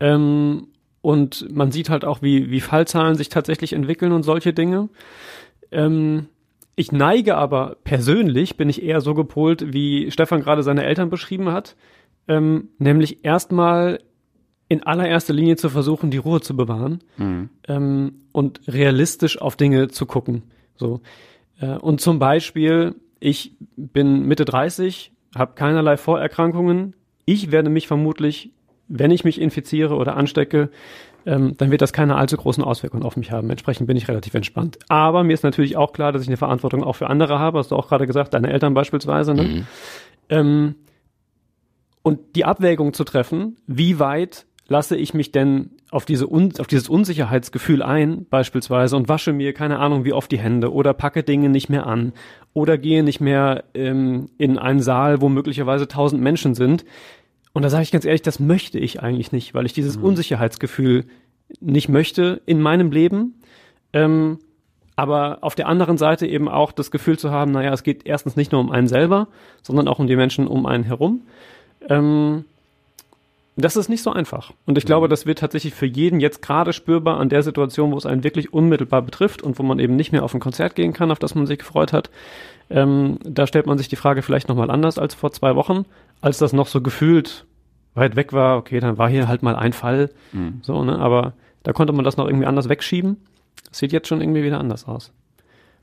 Ähm, 0.00 0.68
und 1.02 1.54
man 1.54 1.72
sieht 1.72 1.90
halt 1.90 2.06
auch, 2.06 2.22
wie, 2.22 2.50
wie 2.50 2.62
Fallzahlen 2.62 3.16
sich 3.16 3.28
tatsächlich 3.28 3.74
entwickeln 3.74 4.12
und 4.12 4.22
solche 4.22 4.54
Dinge. 4.54 4.88
Ähm, 5.70 6.26
ich 6.74 6.90
neige 6.90 7.36
aber 7.36 7.76
persönlich, 7.84 8.56
bin 8.56 8.70
ich 8.70 8.82
eher 8.82 9.02
so 9.02 9.12
gepolt, 9.12 9.74
wie 9.74 10.10
Stefan 10.10 10.40
gerade 10.40 10.62
seine 10.62 10.84
Eltern 10.84 11.10
beschrieben 11.10 11.52
hat, 11.52 11.76
ähm, 12.28 12.68
nämlich 12.78 13.26
erstmal 13.26 14.00
in 14.70 14.84
allererster 14.84 15.34
Linie 15.34 15.56
zu 15.56 15.68
versuchen, 15.68 16.12
die 16.12 16.18
Ruhe 16.18 16.40
zu 16.40 16.56
bewahren 16.56 17.00
ähm, 17.66 18.12
und 18.30 18.60
realistisch 18.68 19.40
auf 19.42 19.56
Dinge 19.56 19.88
zu 19.88 20.06
gucken. 20.06 20.44
So. 20.76 21.00
Äh, 21.60 21.76
und 21.76 22.00
zum 22.00 22.20
Beispiel, 22.20 22.94
ich 23.18 23.56
bin 23.76 24.26
Mitte 24.26 24.44
30, 24.44 25.10
habe 25.34 25.54
keinerlei 25.56 25.96
Vorerkrankungen. 25.96 26.94
Ich 27.24 27.50
werde 27.50 27.68
mich 27.68 27.88
vermutlich, 27.88 28.52
wenn 28.86 29.10
ich 29.10 29.24
mich 29.24 29.40
infiziere 29.40 29.96
oder 29.96 30.16
anstecke, 30.16 30.70
ähm, 31.26 31.56
dann 31.56 31.72
wird 31.72 31.82
das 31.82 31.92
keine 31.92 32.14
allzu 32.14 32.36
großen 32.36 32.62
Auswirkungen 32.62 33.02
auf 33.02 33.16
mich 33.16 33.32
haben. 33.32 33.50
Entsprechend 33.50 33.88
bin 33.88 33.96
ich 33.96 34.06
relativ 34.06 34.34
entspannt. 34.34 34.78
Aber 34.88 35.24
mir 35.24 35.34
ist 35.34 35.42
natürlich 35.42 35.76
auch 35.76 35.92
klar, 35.92 36.12
dass 36.12 36.22
ich 36.22 36.28
eine 36.28 36.36
Verantwortung 36.36 36.84
auch 36.84 36.94
für 36.94 37.10
andere 37.10 37.40
habe. 37.40 37.58
Hast 37.58 37.72
du 37.72 37.76
auch 37.76 37.88
gerade 37.88 38.06
gesagt, 38.06 38.34
deine 38.34 38.52
Eltern 38.52 38.72
beispielsweise. 38.72 39.34
Ne? 39.34 39.66
Ähm, 40.28 40.76
und 42.02 42.36
die 42.36 42.44
Abwägung 42.44 42.94
zu 42.94 43.04
treffen, 43.04 43.56
wie 43.66 43.98
weit 43.98 44.46
lasse 44.70 44.96
ich 44.96 45.14
mich 45.14 45.32
denn 45.32 45.70
auf 45.90 46.04
diese 46.04 46.26
auf 46.26 46.66
dieses 46.68 46.88
Unsicherheitsgefühl 46.88 47.82
ein, 47.82 48.24
beispielsweise, 48.30 48.96
und 48.96 49.08
wasche 49.08 49.32
mir 49.32 49.52
keine 49.52 49.80
Ahnung 49.80 50.04
wie 50.04 50.12
oft 50.12 50.30
die 50.30 50.38
Hände 50.38 50.72
oder 50.72 50.94
packe 50.94 51.24
Dinge 51.24 51.48
nicht 51.48 51.68
mehr 51.68 51.86
an 51.88 52.12
oder 52.54 52.78
gehe 52.78 53.02
nicht 53.02 53.20
mehr 53.20 53.64
ähm, 53.74 54.30
in 54.38 54.58
einen 54.58 54.80
Saal, 54.80 55.20
wo 55.20 55.28
möglicherweise 55.28 55.88
tausend 55.88 56.22
Menschen 56.22 56.54
sind. 56.54 56.84
Und 57.52 57.62
da 57.62 57.68
sage 57.68 57.82
ich 57.82 57.90
ganz 57.90 58.04
ehrlich, 58.04 58.22
das 58.22 58.38
möchte 58.38 58.78
ich 58.78 59.02
eigentlich 59.02 59.32
nicht, 59.32 59.54
weil 59.54 59.66
ich 59.66 59.72
dieses 59.72 59.96
Unsicherheitsgefühl 59.96 61.04
nicht 61.60 61.88
möchte 61.88 62.40
in 62.46 62.60
meinem 62.60 62.92
Leben. 62.92 63.42
Ähm, 63.92 64.38
aber 64.94 65.38
auf 65.40 65.56
der 65.56 65.66
anderen 65.66 65.98
Seite 65.98 66.28
eben 66.28 66.48
auch 66.48 66.70
das 66.70 66.92
Gefühl 66.92 67.18
zu 67.18 67.32
haben, 67.32 67.50
naja, 67.50 67.72
es 67.72 67.82
geht 67.82 68.06
erstens 68.06 68.36
nicht 68.36 68.52
nur 68.52 68.60
um 68.60 68.70
einen 68.70 68.86
selber, 68.86 69.26
sondern 69.62 69.88
auch 69.88 69.98
um 69.98 70.06
die 70.06 70.14
Menschen 70.14 70.46
um 70.46 70.64
einen 70.64 70.84
herum. 70.84 71.22
Ähm, 71.88 72.44
das 73.60 73.76
ist 73.76 73.88
nicht 73.88 74.02
so 74.02 74.12
einfach. 74.12 74.52
Und 74.66 74.78
ich 74.78 74.84
glaube, 74.84 75.08
das 75.08 75.26
wird 75.26 75.38
tatsächlich 75.38 75.74
für 75.74 75.86
jeden 75.86 76.20
jetzt 76.20 76.42
gerade 76.42 76.72
spürbar 76.72 77.18
an 77.18 77.28
der 77.28 77.42
Situation, 77.42 77.92
wo 77.92 77.96
es 77.96 78.06
einen 78.06 78.24
wirklich 78.24 78.52
unmittelbar 78.52 79.02
betrifft 79.02 79.42
und 79.42 79.58
wo 79.58 79.62
man 79.62 79.78
eben 79.78 79.96
nicht 79.96 80.12
mehr 80.12 80.22
auf 80.22 80.34
ein 80.34 80.40
Konzert 80.40 80.74
gehen 80.74 80.92
kann, 80.92 81.10
auf 81.10 81.18
das 81.18 81.34
man 81.34 81.46
sich 81.46 81.58
gefreut 81.58 81.92
hat. 81.92 82.10
Ähm, 82.70 83.18
da 83.24 83.46
stellt 83.46 83.66
man 83.66 83.78
sich 83.78 83.88
die 83.88 83.96
Frage 83.96 84.22
vielleicht 84.22 84.48
nochmal 84.48 84.70
anders 84.70 84.98
als 84.98 85.14
vor 85.14 85.32
zwei 85.32 85.56
Wochen, 85.56 85.84
als 86.20 86.38
das 86.38 86.52
noch 86.52 86.66
so 86.66 86.80
gefühlt 86.80 87.46
weit 87.94 88.14
weg 88.14 88.32
war. 88.32 88.58
Okay, 88.58 88.78
dann 88.78 88.98
war 88.98 89.08
hier 89.08 89.26
halt 89.26 89.42
mal 89.42 89.56
ein 89.56 89.72
Fall. 89.72 90.10
So, 90.62 90.84
ne? 90.84 90.98
Aber 90.98 91.32
da 91.62 91.72
konnte 91.72 91.92
man 91.92 92.04
das 92.04 92.16
noch 92.16 92.26
irgendwie 92.26 92.46
anders 92.46 92.68
wegschieben. 92.68 93.16
Das 93.68 93.78
sieht 93.78 93.92
jetzt 93.92 94.08
schon 94.08 94.20
irgendwie 94.20 94.44
wieder 94.44 94.60
anders 94.60 94.86
aus. 94.86 95.12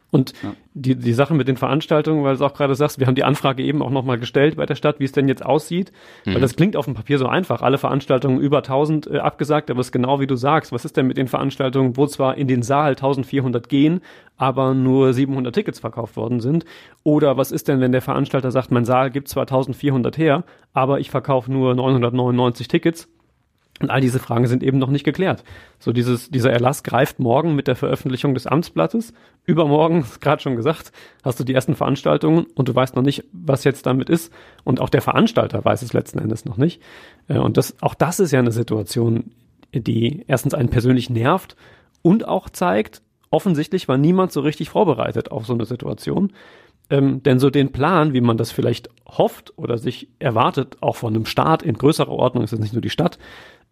Und 0.09 0.33
die, 0.73 0.95
die 0.95 1.13
Sache 1.13 1.33
mit 1.33 1.47
den 1.47 1.57
Veranstaltungen, 1.57 2.23
weil 2.23 2.37
du 2.37 2.43
es 2.43 2.51
auch 2.51 2.55
gerade 2.55 2.75
sagst, 2.75 2.99
wir 2.99 3.07
haben 3.07 3.15
die 3.15 3.25
Anfrage 3.25 3.63
eben 3.63 3.81
auch 3.81 3.89
nochmal 3.89 4.17
gestellt 4.17 4.55
bei 4.55 4.65
der 4.65 4.75
Stadt, 4.75 4.99
wie 4.99 5.03
es 5.03 5.11
denn 5.11 5.27
jetzt 5.27 5.45
aussieht. 5.45 5.91
Weil 6.33 6.41
das 6.41 6.55
klingt 6.55 6.77
auf 6.77 6.85
dem 6.85 6.93
Papier 6.93 7.17
so 7.17 7.27
einfach. 7.27 7.61
Alle 7.61 7.77
Veranstaltungen 7.77 8.39
über 8.39 8.57
1000 8.57 9.07
äh, 9.07 9.17
abgesagt, 9.17 9.69
aber 9.69 9.81
es 9.81 9.87
ist 9.87 9.91
genau 9.91 10.19
wie 10.19 10.27
du 10.27 10.35
sagst. 10.35 10.71
Was 10.71 10.85
ist 10.85 10.95
denn 10.95 11.07
mit 11.07 11.17
den 11.17 11.27
Veranstaltungen, 11.27 11.97
wo 11.97 12.07
zwar 12.07 12.37
in 12.37 12.47
den 12.47 12.61
Saal 12.61 12.91
1400 12.91 13.67
gehen, 13.67 14.01
aber 14.37 14.73
nur 14.73 15.13
700 15.13 15.53
Tickets 15.53 15.79
verkauft 15.79 16.15
worden 16.15 16.39
sind? 16.39 16.63
Oder 17.03 17.35
was 17.35 17.51
ist 17.51 17.67
denn, 17.67 17.81
wenn 17.81 17.91
der 17.91 18.01
Veranstalter 18.01 18.51
sagt, 18.51 18.71
mein 18.71 18.85
Saal 18.85 19.11
gibt 19.11 19.27
zwar 19.27 19.43
1400 19.43 20.17
her, 20.17 20.45
aber 20.73 20.99
ich 20.99 21.09
verkaufe 21.09 21.51
nur 21.51 21.75
999 21.75 22.67
Tickets? 22.69 23.09
Und 23.79 23.89
all 23.91 24.01
diese 24.01 24.19
Fragen 24.19 24.47
sind 24.47 24.63
eben 24.63 24.79
noch 24.79 24.89
nicht 24.89 25.03
geklärt. 25.03 25.43
So 25.79 25.91
dieses, 25.93 26.29
dieser 26.29 26.51
Erlass 26.51 26.83
greift 26.83 27.19
morgen 27.19 27.55
mit 27.55 27.67
der 27.67 27.75
Veröffentlichung 27.75 28.33
des 28.33 28.47
Amtsblattes. 28.47 29.13
Übermorgen, 29.45 30.05
gerade 30.19 30.41
schon 30.41 30.55
gesagt, 30.55 30.91
hast 31.23 31.39
du 31.39 31.43
die 31.43 31.53
ersten 31.53 31.75
Veranstaltungen 31.75 32.47
und 32.55 32.69
du 32.69 32.75
weißt 32.75 32.95
noch 32.95 33.03
nicht, 33.03 33.25
was 33.31 33.63
jetzt 33.63 33.85
damit 33.85 34.09
ist. 34.09 34.33
Und 34.63 34.81
auch 34.81 34.89
der 34.89 35.01
Veranstalter 35.01 35.63
weiß 35.63 35.81
es 35.81 35.93
letzten 35.93 36.19
Endes 36.19 36.45
noch 36.45 36.57
nicht. 36.57 36.81
Äh, 37.27 37.37
Und 37.37 37.57
das, 37.57 37.75
auch 37.81 37.93
das 37.93 38.19
ist 38.19 38.31
ja 38.31 38.39
eine 38.39 38.51
Situation, 38.51 39.31
die 39.73 40.23
erstens 40.27 40.53
einen 40.53 40.69
persönlich 40.69 41.09
nervt 41.09 41.55
und 42.01 42.27
auch 42.27 42.49
zeigt, 42.49 43.01
offensichtlich 43.29 43.87
war 43.87 43.97
niemand 43.97 44.31
so 44.31 44.41
richtig 44.41 44.69
vorbereitet 44.69 45.31
auf 45.31 45.45
so 45.45 45.53
eine 45.53 45.65
Situation. 45.65 46.31
Ähm, 46.89 47.21
denn 47.23 47.39
so 47.39 47.49
den 47.49 47.71
Plan, 47.71 48.13
wie 48.13 48.21
man 48.21 48.37
das 48.37 48.51
vielleicht 48.51 48.89
hofft 49.05 49.53
oder 49.57 49.77
sich 49.77 50.09
erwartet, 50.19 50.77
auch 50.81 50.95
von 50.95 51.13
einem 51.13 51.25
Staat 51.25 51.63
in 51.63 51.77
größerer 51.77 52.11
Ordnung, 52.11 52.43
ist 52.43 52.53
es 52.53 52.59
nicht 52.59 52.73
nur 52.73 52.81
die 52.81 52.89
Stadt, 52.89 53.17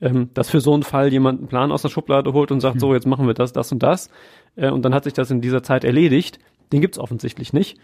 ähm, 0.01 0.29
dass 0.33 0.49
für 0.49 0.59
so 0.59 0.73
einen 0.73 0.83
Fall 0.83 1.11
jemand 1.11 1.39
einen 1.39 1.47
Plan 1.47 1.71
aus 1.71 1.81
der 1.81 1.89
Schublade 1.89 2.33
holt 2.33 2.51
und 2.51 2.59
sagt, 2.59 2.79
so, 2.79 2.93
jetzt 2.93 3.07
machen 3.07 3.27
wir 3.27 3.33
das, 3.33 3.53
das 3.53 3.71
und 3.71 3.81
das. 3.81 4.09
Äh, 4.55 4.69
und 4.69 4.83
dann 4.83 4.93
hat 4.93 5.05
sich 5.05 5.13
das 5.13 5.31
in 5.31 5.41
dieser 5.41 5.63
Zeit 5.63 5.83
erledigt. 5.83 6.39
Den 6.73 6.81
gibt's 6.81 6.99
offensichtlich 6.99 7.53
nicht. 7.53 7.77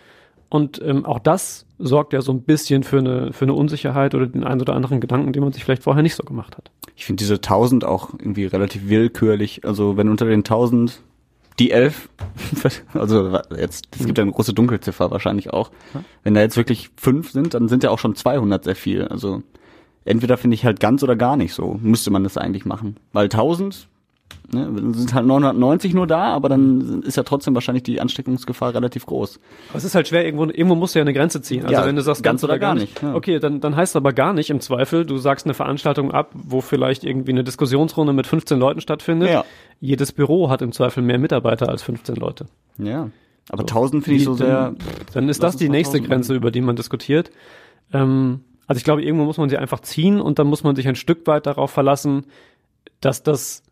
Und 0.50 0.82
ähm, 0.84 1.06
auch 1.06 1.20
das 1.20 1.66
sorgt 1.80 2.12
ja 2.12 2.22
so 2.22 2.34
ein 2.34 2.44
bisschen 2.44 2.84
für 2.84 3.00
eine, 3.00 3.32
für 3.32 3.46
eine 3.46 3.54
Unsicherheit 3.54 4.14
oder 4.16 4.28
den 4.28 4.44
einen 4.44 4.60
oder 4.60 4.74
anderen 4.74 5.00
Gedanken, 5.00 5.32
den 5.32 5.44
man 5.44 5.54
sich 5.54 5.64
vielleicht 5.64 5.84
vorher 5.84 6.04
nicht 6.04 6.16
so 6.16 6.24
gemacht 6.24 6.58
hat. 6.58 6.72
Ich 6.98 7.06
finde 7.06 7.22
diese 7.22 7.36
1000 7.36 7.86
auch 7.86 8.10
irgendwie 8.12 8.46
relativ 8.48 8.90
willkürlich. 8.90 9.64
Also 9.64 9.96
wenn 9.96 10.10
unter 10.10 10.26
den 10.26 10.40
1000 10.40 11.02
die 11.60 11.72
11, 11.72 12.10
also 12.94 13.40
jetzt, 13.56 13.88
es 13.98 14.06
gibt 14.06 14.18
ja 14.18 14.24
eine 14.24 14.32
große 14.32 14.54
Dunkelziffer 14.54 15.12
wahrscheinlich 15.12 15.52
auch. 15.52 15.72
Wenn 16.24 16.34
da 16.34 16.42
jetzt 16.42 16.58
wirklich 16.58 16.90
fünf 16.96 17.32
sind, 17.32 17.54
dann 17.54 17.68
sind 17.68 17.84
ja 17.84 17.90
auch 17.90 18.00
schon 18.00 18.16
200 18.16 18.64
sehr 18.64 18.76
viel. 18.76 19.08
Also 19.08 19.44
entweder 20.06 20.38
finde 20.38 20.56
ich 20.56 20.66
halt 20.66 20.80
ganz 20.80 21.04
oder 21.04 21.16
gar 21.16 21.38
nicht 21.38 21.54
so. 21.54 21.78
Müsste 21.82 22.12
man 22.12 22.24
das 22.24 22.38
eigentlich 22.38 22.66
machen. 22.66 22.98
Weil 23.14 23.26
1000 23.26 23.88
Ne, 24.54 24.94
sind 24.94 25.14
halt 25.14 25.26
990 25.26 25.94
nur 25.94 26.08
da, 26.08 26.34
aber 26.34 26.50
dann 26.50 27.04
ist 27.04 27.16
ja 27.18 27.24
trotzdem 27.24 27.54
wahrscheinlich 27.56 27.84
die 27.84 28.02
Ansteckungsgefahr 28.02 28.74
relativ 28.74 29.06
groß. 29.06 29.40
Aber 29.70 29.78
es 29.78 29.84
ist 29.86 29.96
halt 29.96 30.10
schwer, 30.10 30.26
irgendwo, 30.26 30.46
irgendwo 30.46 30.76
musst 30.76 30.94
du 30.94 31.00
ja 31.00 31.04
eine 31.04 31.14
Grenze 31.14 31.42
ziehen. 31.42 31.64
Also 31.64 31.74
Ja, 31.74 31.86
wenn 31.86 31.96
du 31.96 32.02
sagst 32.02 32.22
ganz, 32.24 32.44
oder 32.44 32.60
gar 32.60 32.76
nicht. 32.76 33.02
ja. 33.02 33.16
Okay, 33.16 33.40
dann, 33.40 33.62
dann 33.62 33.76
heißt 33.76 33.94
es 33.94 33.96
aber 33.96 34.12
gar 34.14 34.34
nicht 34.34 34.50
im 34.50 34.60
Zweifel, 34.60 35.06
du 35.06 35.18
sagst 35.18 35.46
eine 35.46 35.54
Veranstaltung 35.54 36.12
ab, 36.12 36.32
wo 36.34 36.60
vielleicht 36.62 37.04
irgendwie 37.04 37.32
eine 37.32 37.44
Diskussionsrunde 37.44 38.12
mit 38.14 38.28
15 38.28 38.60
Leuten 38.60 38.82
stattfindet. 38.82 39.30
Ja. 39.30 39.46
Jedes 39.80 40.12
Büro 40.12 40.50
hat 40.50 40.62
im 40.62 40.72
Zweifel 40.74 41.02
mehr 41.02 41.18
Mitarbeiter 41.18 41.70
als 41.70 41.82
15 41.84 42.16
Leute. 42.16 42.46
Ja. 42.78 43.10
Aber 43.50 43.62
1000 43.62 44.04
finde 44.04 44.18
ich 44.18 44.26
so 44.26 44.34
sehr. 44.34 44.48
Dann, 44.48 44.78
dann 45.14 45.30
ist 45.30 45.42
das 45.44 45.56
die 45.58 45.70
nächste 45.70 45.98
1000 45.98 46.10
Grenze, 46.10 46.36
über 46.36 46.52
die 46.52 46.62
man 46.62 46.76
diskutiert. 46.76 47.32
Ähm, 47.94 48.42
also 48.68 48.78
ich 48.78 48.84
glaube, 48.84 49.04
irgendwo 49.04 49.26
muss 49.26 49.38
man 49.38 49.50
sie 49.50 49.58
einfach 49.58 49.80
ziehen 49.82 50.22
und 50.22 50.40
dann 50.40 50.48
muss 50.48 50.64
man 50.64 50.76
sich 50.76 50.88
ein 50.88 50.96
Stück 50.96 51.26
weit 51.28 51.46
darauf 51.46 51.72
verlassen, 51.72 52.26
dass 53.02 53.24
das 53.24 53.64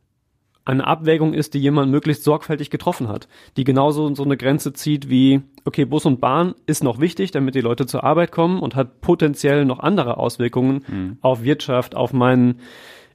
eine 0.69 0.86
Abwägung 0.86 1.34
ist, 1.34 1.53
die 1.53 1.60
jemand 1.60 1.91
möglichst 1.91 2.23
sorgfältig 2.23 2.69
getroffen 2.69 3.08
hat, 3.08 3.27
die 3.58 3.63
genauso 3.63 4.13
so 4.13 4.23
eine 4.23 4.38
Grenze 4.38 4.71
zieht 4.73 5.10
wie, 5.10 5.41
okay, 5.65 5.86
Bus 5.86 6.05
und 6.05 6.21
Bahn 6.21 6.53
ist 6.65 6.84
noch 6.84 6.99
wichtig, 6.99 7.32
damit 7.32 7.55
die 7.55 7.62
Leute 7.62 7.86
zur 7.86 8.03
Arbeit 8.03 8.32
kommen 8.32 8.60
und 8.60 8.75
hat 8.75 9.01
potenziell 9.01 9.65
noch 9.65 9.79
andere 9.79 10.17
Auswirkungen 10.17 11.17
auf 11.21 11.43
Wirtschaft, 11.43 11.95
auf 11.95 12.13
meinen, 12.13 12.60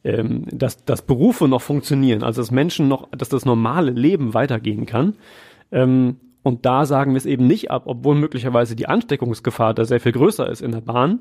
ähm, 0.02 0.46
dass, 0.50 0.84
dass 0.84 1.02
Berufe 1.02 1.48
noch 1.48 1.62
funktionieren, 1.62 2.22
also 2.22 2.42
dass 2.42 2.50
Menschen 2.50 2.88
noch, 2.88 3.08
dass 3.10 3.28
das 3.28 3.44
normale 3.44 3.92
Leben 3.92 4.34
weitergehen 4.34 4.84
kann. 4.86 5.14
Ähm, 5.70 6.16
und 6.44 6.66
da 6.66 6.84
sagen 6.84 7.12
wir 7.12 7.16
es 7.16 7.24
eben 7.24 7.46
nicht 7.46 7.70
ab, 7.70 7.84
obwohl 7.86 8.14
möglicherweise 8.14 8.76
die 8.76 8.86
Ansteckungsgefahr 8.86 9.72
da 9.72 9.86
sehr 9.86 9.98
viel 9.98 10.12
größer 10.12 10.46
ist 10.46 10.60
in 10.60 10.72
der 10.72 10.82
Bahn, 10.82 11.20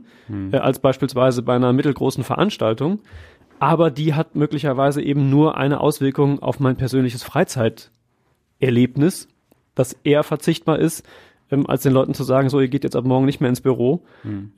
äh, 0.51 0.57
als 0.57 0.79
beispielsweise 0.79 1.43
bei 1.43 1.55
einer 1.55 1.71
mittelgroßen 1.71 2.25
Veranstaltung. 2.25 2.99
Aber 3.63 3.91
die 3.91 4.13
hat 4.13 4.35
möglicherweise 4.35 5.01
eben 5.01 5.29
nur 5.29 5.57
eine 5.57 5.79
Auswirkung 5.79 6.39
auf 6.39 6.59
mein 6.59 6.75
persönliches 6.75 7.23
Freizeiterlebnis, 7.23 9.29
das 9.73 9.95
eher 10.03 10.23
verzichtbar 10.23 10.79
ist, 10.79 11.05
ähm, 11.49 11.65
als 11.69 11.83
den 11.83 11.93
Leuten 11.93 12.13
zu 12.13 12.25
sagen, 12.25 12.49
so, 12.49 12.59
ihr 12.59 12.67
geht 12.67 12.83
jetzt 12.83 12.97
ab 12.97 13.05
morgen 13.05 13.23
nicht 13.23 13.39
mehr 13.39 13.47
ins 13.47 13.61
Büro. 13.61 14.03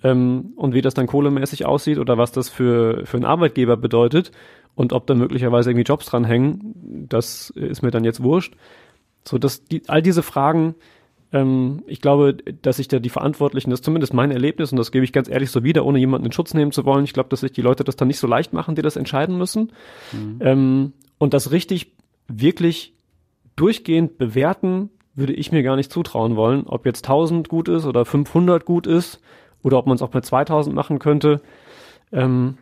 Ähm, 0.03 0.53
und 0.55 0.73
wie 0.73 0.81
das 0.81 0.95
dann 0.95 1.05
kohlemäßig 1.05 1.67
aussieht 1.67 1.99
oder 1.99 2.17
was 2.17 2.31
das 2.31 2.49
für, 2.49 3.05
für 3.05 3.17
einen 3.17 3.27
Arbeitgeber 3.27 3.77
bedeutet 3.77 4.31
und 4.73 4.91
ob 4.91 5.05
da 5.05 5.13
möglicherweise 5.13 5.69
irgendwie 5.69 5.85
Jobs 5.85 6.07
dranhängen, 6.07 7.05
das 7.07 7.51
ist 7.51 7.83
mir 7.83 7.91
dann 7.91 8.05
jetzt 8.05 8.23
wurscht. 8.23 8.55
So, 9.23 9.37
dass 9.37 9.65
die, 9.65 9.83
all 9.85 10.01
diese 10.01 10.23
Fragen, 10.23 10.73
ähm, 11.35 11.83
ich 11.85 11.99
glaube, 11.99 12.33
dass 12.61 12.77
sich 12.77 12.87
da 12.87 12.99
die 12.99 13.09
Verantwortlichen, 13.09 13.69
das 13.69 13.79
ist 13.79 13.85
zumindest 13.85 14.13
mein 14.13 14.31
Erlebnis, 14.31 14.71
und 14.71 14.77
das 14.77 14.91
gebe 14.91 15.03
ich 15.03 15.11
ganz 15.11 15.27
ehrlich 15.27 15.51
so 15.51 15.65
wieder, 15.65 15.85
ohne 15.85 15.99
jemanden 15.99 16.27
in 16.27 16.31
Schutz 16.31 16.53
nehmen 16.53 16.71
zu 16.71 16.85
wollen. 16.85 17.03
Ich 17.03 17.11
glaube, 17.11 17.27
dass 17.27 17.41
sich 17.41 17.51
die 17.51 17.61
Leute 17.61 17.83
das 17.83 17.97
dann 17.97 18.07
nicht 18.07 18.19
so 18.19 18.27
leicht 18.27 18.53
machen, 18.53 18.75
die 18.75 18.81
das 18.81 18.95
entscheiden 18.95 19.37
müssen. 19.37 19.73
Ähm, 20.39 20.93
und 21.17 21.33
das 21.33 21.51
richtig, 21.51 21.91
wirklich 22.29 22.93
durchgehend 23.57 24.17
bewerten, 24.17 24.89
würde 25.13 25.33
ich 25.33 25.51
mir 25.51 25.61
gar 25.61 25.75
nicht 25.75 25.91
zutrauen 25.91 26.37
wollen, 26.37 26.67
ob 26.67 26.85
jetzt 26.85 27.05
1000 27.05 27.49
gut 27.49 27.67
ist 27.67 27.85
oder 27.85 28.05
500 28.05 28.63
gut 28.63 28.87
ist 28.87 29.21
oder 29.61 29.77
ob 29.77 29.87
man 29.87 29.95
es 29.95 30.01
auch 30.01 30.13
mit 30.13 30.25
2000 30.25 30.73
machen 30.73 30.99
könnte. 30.99 31.41
Ähm, 32.13 32.57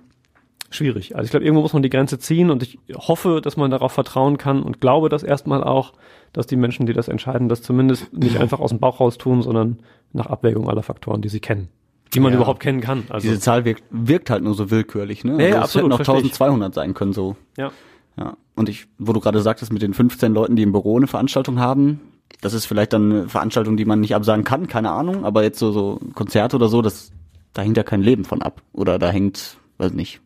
schwierig. 0.74 1.16
Also 1.16 1.26
ich 1.26 1.32
glaube, 1.32 1.46
irgendwo 1.46 1.62
muss 1.62 1.74
man 1.74 1.84
die 1.84 1.90
Grenze 1.90 2.20
ziehen 2.20 2.50
und 2.50 2.64
ich 2.64 2.78
hoffe, 2.96 3.42
dass 3.42 3.58
man 3.58 3.72
darauf 3.72 3.92
vertrauen 3.92 4.38
kann 4.38 4.64
und 4.64 4.82
glaube 4.82 5.10
das 5.10 5.24
erstmal 5.24 5.64
auch, 5.64 5.94
dass 6.34 6.48
die 6.48 6.56
Menschen, 6.56 6.86
die 6.86 6.94
das 6.94 7.08
entscheiden, 7.08 7.50
das 7.50 7.62
zumindest 7.62 8.12
nicht 8.14 8.38
einfach 8.38 8.60
aus 8.60 8.72
dem 8.72 8.80
Bauch 8.80 9.00
raus 9.00 9.18
tun, 9.18 9.42
sondern 9.42 9.80
nach 10.14 10.26
Abwägung 10.28 10.70
aller 10.70 10.84
Faktoren, 10.84 11.22
die 11.22 11.30
sie 11.30 11.40
kennen. 11.40 11.70
Die 12.14 12.20
man 12.20 12.32
Ja. 12.32 12.38
überhaupt 12.38 12.60
kennen 12.60 12.82
kann. 12.82 13.04
Also, 13.10 13.28
Diese 13.28 13.40
Zahl 13.40 13.66
wirkt, 13.66 13.84
wirkt 13.90 14.30
halt 14.30 14.44
nur 14.44 14.54
so 14.54 14.70
willkürlich, 14.70 15.24
ne? 15.24 15.34
Ja, 15.34 15.40
ja, 15.40 15.48
es 15.50 15.56
absolut, 15.64 15.86
hätten 15.92 15.94
auch 15.94 16.06
verstehe 16.06 16.18
ich. 16.28 16.34
1200 16.34 16.74
sein 16.74 16.94
können, 16.94 17.14
so. 17.14 17.36
ja. 17.58 17.72
Ja. 18.16 18.38
Und 18.56 18.70
ich, 18.70 18.86
wo 19.00 19.12
du 19.14 19.20
gerade 19.20 19.42
sagtest, 19.42 19.74
mit 19.74 19.82
den 19.82 19.96
15 19.96 20.34
Leuten, 20.36 20.56
die 20.56 20.62
im 20.62 20.72
Büro 20.72 20.98
eine 20.98 21.08
Veranstaltung 21.08 21.60
haben, 21.60 22.00
das 22.42 22.54
ist 22.54 22.68
vielleicht 22.68 22.94
dann 22.94 23.12
eine 23.12 23.30
Veranstaltung, 23.30 23.76
die 23.76 23.86
man 23.86 24.02
nicht 24.02 24.14
absagen 24.14 24.44
kann, 24.44 24.68
keine 24.68 24.92
Ahnung, 24.92 25.26
aber 25.26 25.42
jetzt 25.42 25.58
so, 25.58 25.72
so 25.72 26.00
Konzerte 26.14 26.58
oder 26.58 26.68
so, 26.68 26.84
das, 26.84 27.12
da 27.54 27.64
hängt 27.64 27.76
ja 27.78 27.82
kein 27.82 28.04
Leben 28.04 28.24
von 28.26 28.44
ab. 28.44 28.62
Oder 28.74 29.00
da 29.00 29.10
hängt, 29.10 29.58
weiß 29.80 29.94
nicht, 29.94 30.22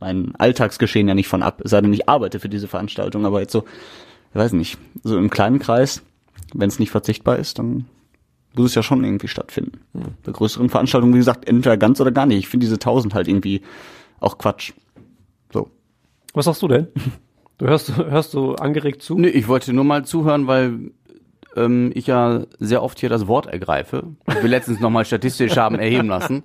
mein 0.00 0.34
Alltagsgeschehen 0.36 1.08
ja 1.08 1.14
nicht 1.14 1.28
von 1.28 1.42
ab. 1.42 1.60
Es 1.64 1.70
sei 1.70 1.80
denn, 1.80 1.92
ich 1.92 2.08
arbeite 2.08 2.40
für 2.40 2.48
diese 2.48 2.68
Veranstaltung, 2.68 3.26
aber 3.26 3.40
jetzt 3.40 3.52
so, 3.52 3.64
ich 4.30 4.36
weiß 4.36 4.52
nicht, 4.52 4.78
so 5.02 5.16
im 5.16 5.30
kleinen 5.30 5.58
Kreis, 5.58 6.02
wenn 6.54 6.68
es 6.68 6.78
nicht 6.78 6.90
verzichtbar 6.90 7.36
ist, 7.36 7.58
dann 7.58 7.86
muss 8.54 8.70
es 8.70 8.74
ja 8.74 8.82
schon 8.82 9.04
irgendwie 9.04 9.28
stattfinden. 9.28 9.80
Bei 10.24 10.32
größeren 10.32 10.68
Veranstaltungen, 10.68 11.14
wie 11.14 11.18
gesagt, 11.18 11.48
entweder 11.48 11.76
ganz 11.76 12.00
oder 12.00 12.10
gar 12.10 12.26
nicht. 12.26 12.38
Ich 12.38 12.48
finde 12.48 12.64
diese 12.64 12.76
1000 12.76 13.14
halt 13.14 13.28
irgendwie 13.28 13.62
auch 14.20 14.38
Quatsch. 14.38 14.72
So. 15.52 15.70
Was 16.34 16.46
sagst 16.46 16.62
du 16.62 16.68
denn? 16.68 16.88
Du 17.58 17.66
hörst, 17.66 17.96
hörst 17.96 18.34
du 18.34 18.54
angeregt 18.54 19.02
zu? 19.02 19.18
Nee, 19.18 19.28
ich 19.28 19.48
wollte 19.48 19.72
nur 19.72 19.84
mal 19.84 20.04
zuhören, 20.04 20.46
weil 20.46 20.92
ähm, 21.58 21.90
ich 21.94 22.06
ja 22.06 22.42
sehr 22.58 22.82
oft 22.82 22.98
hier 23.00 23.08
das 23.08 23.26
Wort 23.26 23.46
ergreife. 23.46 24.04
Ich 24.28 24.42
will 24.42 24.50
letztens 24.50 24.80
nochmal 24.80 25.04
statistisch 25.04 25.56
haben 25.56 25.78
erheben 25.78 26.08
lassen. 26.08 26.42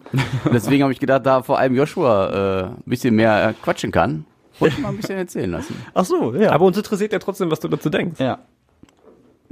Deswegen 0.52 0.84
habe 0.84 0.94
ich 0.94 1.00
gedacht, 1.00 1.26
da 1.26 1.44
vor 1.44 1.60
allem 1.60 1.76
Joshua 1.76 2.30
äh, 2.30 2.64
ein 2.66 2.84
bisschen 2.86 3.16
mehr 3.16 3.50
äh, 3.50 3.54
quatschen 3.62 3.92
kann, 3.92 4.26
wollte 4.60 4.76
ich 4.76 4.82
mal 4.82 4.90
ein 4.90 4.98
bisschen 4.98 5.18
erzählen 5.18 5.52
lassen. 5.52 5.76
Ach 5.94 6.06
so, 6.06 6.34
ja. 6.36 6.52
Aber 6.52 6.66
uns 6.66 6.78
interessiert 6.78 7.12
ja 7.14 7.20
trotzdem, 7.20 7.50
was 7.52 7.60
du 7.60 7.68
dazu 7.68 7.90
denkst. 7.90 8.20
ja. 8.20 8.40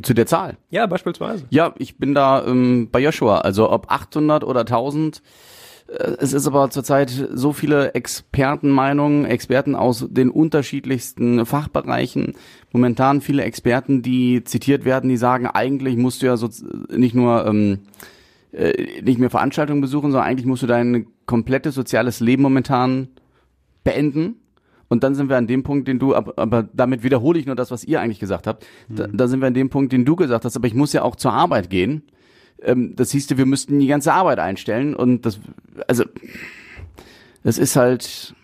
Zu 0.02 0.16
der 0.16 0.26
Zahl. 0.26 0.58
Ja, 0.72 0.88
beispielsweise. 0.88 1.46
Ja, 1.52 1.76
ich 1.78 1.98
bin 1.98 2.16
da 2.16 2.44
ähm, 2.46 2.90
bei 2.92 3.00
Joshua. 3.00 3.40
Also 3.42 3.70
ob 3.70 3.92
800 3.92 4.44
oder 4.44 4.62
1000. 4.62 5.22
Äh, 5.88 6.16
es 6.20 6.34
ist 6.34 6.48
aber 6.48 6.70
zurzeit 6.70 7.10
so 7.34 7.54
viele 7.54 7.94
Expertenmeinungen, 7.94 9.26
Experten 9.26 9.76
aus 9.76 10.08
den 10.10 10.30
unterschiedlichsten 10.30 11.46
Fachbereichen. 11.46 12.34
Momentan 12.72 13.22
viele 13.22 13.44
Experten, 13.44 14.02
die 14.02 14.44
zitiert 14.44 14.86
werden, 14.86 15.10
die 15.10 15.18
sagen, 15.18 15.48
eigentlich 15.48 15.98
musst 15.98 16.22
du 16.22 16.28
ja 16.28 16.38
so 16.38 16.50
nicht 16.90 17.16
nur 17.16 17.46
ähm, 17.46 17.80
äh, 18.52 19.02
nicht 19.02 19.20
mehr 19.20 19.30
Veranstaltungen 19.30 19.82
besuchen, 19.82 20.12
sondern 20.12 20.30
eigentlich 20.30 20.46
musst 20.46 20.64
du 20.64 20.68
dein 20.68 21.08
komplettes 21.26 21.76
soziales 21.76 22.20
Leben 22.20 22.44
momentan 22.44 23.08
beenden. 23.84 24.36
Und 24.90 25.06
dann 25.06 25.16
sind 25.16 25.30
wir 25.30 25.38
an 25.38 25.48
dem 25.48 25.64
Punkt, 25.64 25.88
den 25.88 26.00
du, 26.00 26.14
aber, 26.14 26.34
aber 26.36 26.64
damit 26.74 27.02
wiederhole 27.02 27.40
ich 27.40 27.46
nur 27.46 27.56
das, 27.56 27.72
was 27.72 27.86
ihr 27.86 28.02
eigentlich 28.02 28.20
gesagt 28.20 28.46
habt. 28.46 28.68
Da, 28.90 29.08
da 29.08 29.30
sind 29.30 29.40
wir 29.40 29.48
an 29.48 29.54
dem 29.54 29.70
Punkt, 29.70 29.94
den 29.94 30.04
du 30.04 30.18
gesagt 30.18 30.44
hast, 30.44 30.58
aber 30.58 30.68
ich 30.68 30.74
muss 30.74 30.92
ja 30.92 31.04
auch 31.04 31.16
zur 31.16 31.32
Arbeit 31.32 31.70
gehen. 31.70 32.04
Ähm, 32.64 32.96
das 32.96 33.12
hieß, 33.12 33.38
wir 33.38 33.46
müssten 33.46 33.80
die 33.80 33.88
ganze 33.88 34.14
Arbeit 34.14 34.40
einstellen 34.40 34.96
und 34.96 35.26
das, 35.26 35.40
also, 35.88 36.04
das 37.44 37.58
ist 37.58 37.76
halt, 37.76 38.36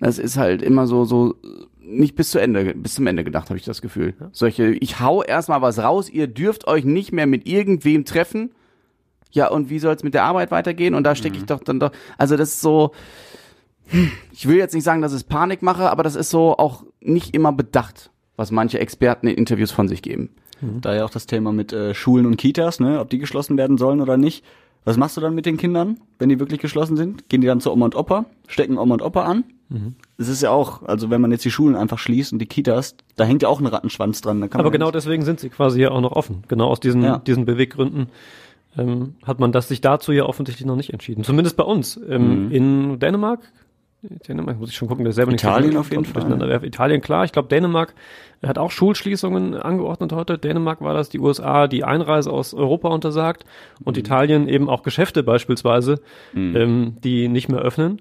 das 0.00 0.18
ist 0.18 0.36
halt 0.36 0.62
immer 0.62 0.86
so, 0.86 1.04
so, 1.04 1.34
nicht 1.80 2.16
bis 2.16 2.30
zu 2.30 2.38
Ende, 2.38 2.74
bis 2.74 2.94
zum 2.94 3.06
Ende 3.06 3.24
gedacht, 3.24 3.48
habe 3.48 3.58
ich 3.58 3.64
das 3.64 3.80
Gefühl. 3.80 4.14
Solche, 4.32 4.72
ich 4.72 5.00
hau 5.00 5.22
erstmal 5.22 5.62
was 5.62 5.78
raus, 5.78 6.10
ihr 6.10 6.26
dürft 6.26 6.66
euch 6.66 6.84
nicht 6.84 7.12
mehr 7.12 7.26
mit 7.26 7.46
irgendwem 7.46 8.04
treffen. 8.04 8.50
Ja, 9.30 9.48
und 9.48 9.70
wie 9.70 9.78
soll's 9.78 10.02
mit 10.02 10.14
der 10.14 10.24
Arbeit 10.24 10.50
weitergehen? 10.50 10.94
Und 10.94 11.04
da 11.04 11.14
stecke 11.14 11.36
ich 11.36 11.44
doch 11.44 11.62
dann 11.62 11.78
doch, 11.78 11.92
also 12.16 12.36
das 12.36 12.50
ist 12.54 12.60
so, 12.60 12.92
ich 14.32 14.48
will 14.48 14.56
jetzt 14.56 14.74
nicht 14.74 14.84
sagen, 14.84 15.02
dass 15.02 15.12
es 15.12 15.24
Panik 15.24 15.62
mache, 15.62 15.90
aber 15.90 16.02
das 16.02 16.16
ist 16.16 16.30
so 16.30 16.56
auch 16.56 16.84
nicht 17.00 17.34
immer 17.34 17.52
bedacht, 17.52 18.10
was 18.36 18.50
manche 18.50 18.78
Experten 18.80 19.28
in 19.28 19.36
Interviews 19.36 19.70
von 19.70 19.88
sich 19.88 20.02
geben. 20.02 20.30
Da 20.60 20.94
ja 20.94 21.04
auch 21.04 21.10
das 21.10 21.26
Thema 21.26 21.52
mit 21.52 21.72
äh, 21.72 21.94
Schulen 21.94 22.26
und 22.26 22.36
Kitas, 22.36 22.80
ne, 22.80 23.00
ob 23.00 23.10
die 23.10 23.18
geschlossen 23.18 23.56
werden 23.58 23.76
sollen 23.78 24.00
oder 24.00 24.16
nicht. 24.16 24.44
Was 24.84 24.96
machst 24.96 25.16
du 25.16 25.20
dann 25.20 25.34
mit 25.34 25.46
den 25.46 25.56
Kindern, 25.56 25.98
wenn 26.18 26.28
die 26.28 26.38
wirklich 26.38 26.60
geschlossen 26.60 26.96
sind? 26.96 27.28
Gehen 27.28 27.40
die 27.40 27.46
dann 27.48 27.60
zu 27.60 27.72
Oma 27.72 27.86
und 27.86 27.96
Opa, 27.96 28.24
stecken 28.46 28.78
Oma 28.78 28.94
und 28.94 29.02
Opa 29.02 29.22
an? 29.24 29.44
Es 30.16 30.28
ist 30.28 30.42
ja 30.42 30.50
auch, 30.50 30.84
also 30.84 31.10
wenn 31.10 31.20
man 31.20 31.32
jetzt 31.32 31.44
die 31.44 31.50
Schulen 31.50 31.74
einfach 31.74 31.98
schließt 31.98 32.32
und 32.32 32.38
die 32.38 32.46
Kitas, 32.46 32.94
da 33.16 33.24
hängt 33.24 33.42
ja 33.42 33.48
auch 33.48 33.58
ein 33.60 33.66
Rattenschwanz 33.66 34.20
dran. 34.20 34.40
Aber 34.52 34.70
genau 34.70 34.92
deswegen 34.92 35.24
sind 35.24 35.40
sie 35.40 35.48
quasi 35.48 35.80
ja 35.82 35.90
auch 35.90 36.00
noch 36.00 36.12
offen. 36.12 36.44
Genau 36.46 36.68
aus 36.68 36.78
diesen, 36.78 37.02
Ja. 37.02 37.18
diesen 37.18 37.46
Beweggründen 37.46 38.06
ähm, 38.78 39.14
hat 39.24 39.40
man 39.40 39.50
das 39.50 39.66
sich 39.66 39.80
dazu 39.80 40.12
ja 40.12 40.24
offensichtlich 40.24 40.66
noch 40.66 40.76
nicht 40.76 40.92
entschieden. 40.92 41.24
Zumindest 41.24 41.56
bei 41.56 41.64
uns. 41.64 41.98
Ähm, 42.08 42.52
In 42.52 42.98
Dänemark, 43.00 43.40
Dänemark 44.02 44.58
muss 44.58 44.70
ich 44.70 44.76
schon 44.76 44.88
gucken, 44.88 45.04
der 45.04 45.12
selber 45.12 45.32
nicht 45.32 45.42
Mhm. 45.42 45.48
Italien 45.50 45.72
so 45.72 45.78
auf 45.80 45.90
jeden 45.90 46.04
werfe. 46.48 46.66
Italien 46.66 47.00
klar. 47.00 47.24
Ich 47.24 47.32
glaube 47.32 47.48
Dänemark 47.48 47.94
hat 48.46 48.58
auch 48.58 48.70
Schulschließungen 48.70 49.54
angeordnet 49.54 50.12
heute. 50.12 50.38
Dänemark 50.38 50.80
war 50.80 50.94
das, 50.94 51.08
die 51.08 51.18
USA 51.18 51.66
die 51.66 51.82
Einreise 51.82 52.30
aus 52.30 52.54
Europa 52.54 52.88
untersagt 52.88 53.44
Mhm. 53.80 53.86
und 53.86 53.96
Italien 53.98 54.48
eben 54.48 54.68
auch 54.68 54.82
Geschäfte 54.82 55.22
beispielsweise, 55.22 56.00
ähm, 56.34 56.96
die 57.02 57.28
nicht 57.28 57.48
mehr 57.48 57.60
öffnen. 57.60 58.00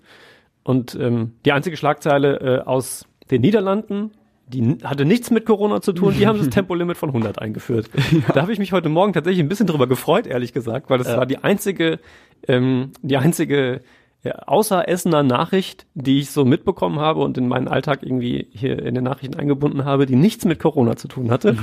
Und 0.63 0.95
ähm, 0.99 1.33
die 1.45 1.51
einzige 1.53 1.77
Schlagzeile 1.77 2.39
äh, 2.39 2.59
aus 2.61 3.05
den 3.31 3.41
Niederlanden, 3.41 4.11
die 4.47 4.77
hatte 4.83 5.05
nichts 5.05 5.31
mit 5.31 5.45
Corona 5.45 5.81
zu 5.81 5.91
tun, 5.93 6.13
die 6.17 6.27
haben 6.27 6.37
das 6.37 6.49
Tempolimit 6.51 6.97
von 6.97 7.09
100 7.09 7.39
eingeführt. 7.41 7.89
Da 8.33 8.41
habe 8.43 8.51
ich 8.53 8.59
mich 8.59 8.73
heute 8.73 8.89
Morgen 8.89 9.13
tatsächlich 9.13 9.43
ein 9.43 9.49
bisschen 9.49 9.65
drüber 9.67 9.87
gefreut, 9.87 10.27
ehrlich 10.27 10.53
gesagt, 10.53 10.89
weil 10.91 10.99
das 10.99 11.07
war 11.17 11.25
die 11.25 11.39
einzige, 11.43 11.99
ähm, 12.47 12.91
die 13.01 13.17
einzige 13.17 13.81
ja, 14.25 14.31
außer 14.47 14.89
Essener 14.89 15.23
Nachricht, 15.23 15.85
die 15.93 16.19
ich 16.19 16.31
so 16.31 16.43
mitbekommen 16.43 16.99
habe 16.99 17.21
und 17.21 17.37
in 17.37 17.47
meinen 17.47 17.67
Alltag 17.67 17.99
irgendwie 18.01 18.47
hier 18.51 18.81
in 18.83 18.95
den 18.95 19.03
Nachrichten 19.03 19.35
eingebunden 19.39 19.85
habe, 19.85 20.05
die 20.07 20.15
nichts 20.15 20.43
mit 20.45 20.59
Corona 20.59 20.95
zu 20.97 21.07
tun 21.07 21.29
hatte. 21.31 21.55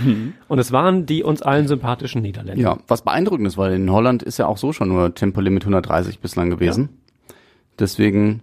Und 0.49 0.59
es 0.61 0.71
waren 0.73 1.05
die 1.05 1.25
uns 1.25 1.43
allen 1.43 1.67
sympathischen 1.69 2.23
Niederländer. 2.23 2.63
Ja, 2.63 2.79
was 2.87 3.03
beeindruckend 3.03 3.49
ist, 3.49 3.59
weil 3.59 3.75
in 3.75 3.91
Holland 3.91 4.23
ist 4.23 4.39
ja 4.39 4.47
auch 4.47 4.59
so 4.59 4.73
schon 4.73 4.89
nur 4.89 5.15
Tempolimit 5.15 5.65
130 5.65 6.21
bislang 6.21 6.49
gewesen. 6.51 6.89
Deswegen 7.79 8.43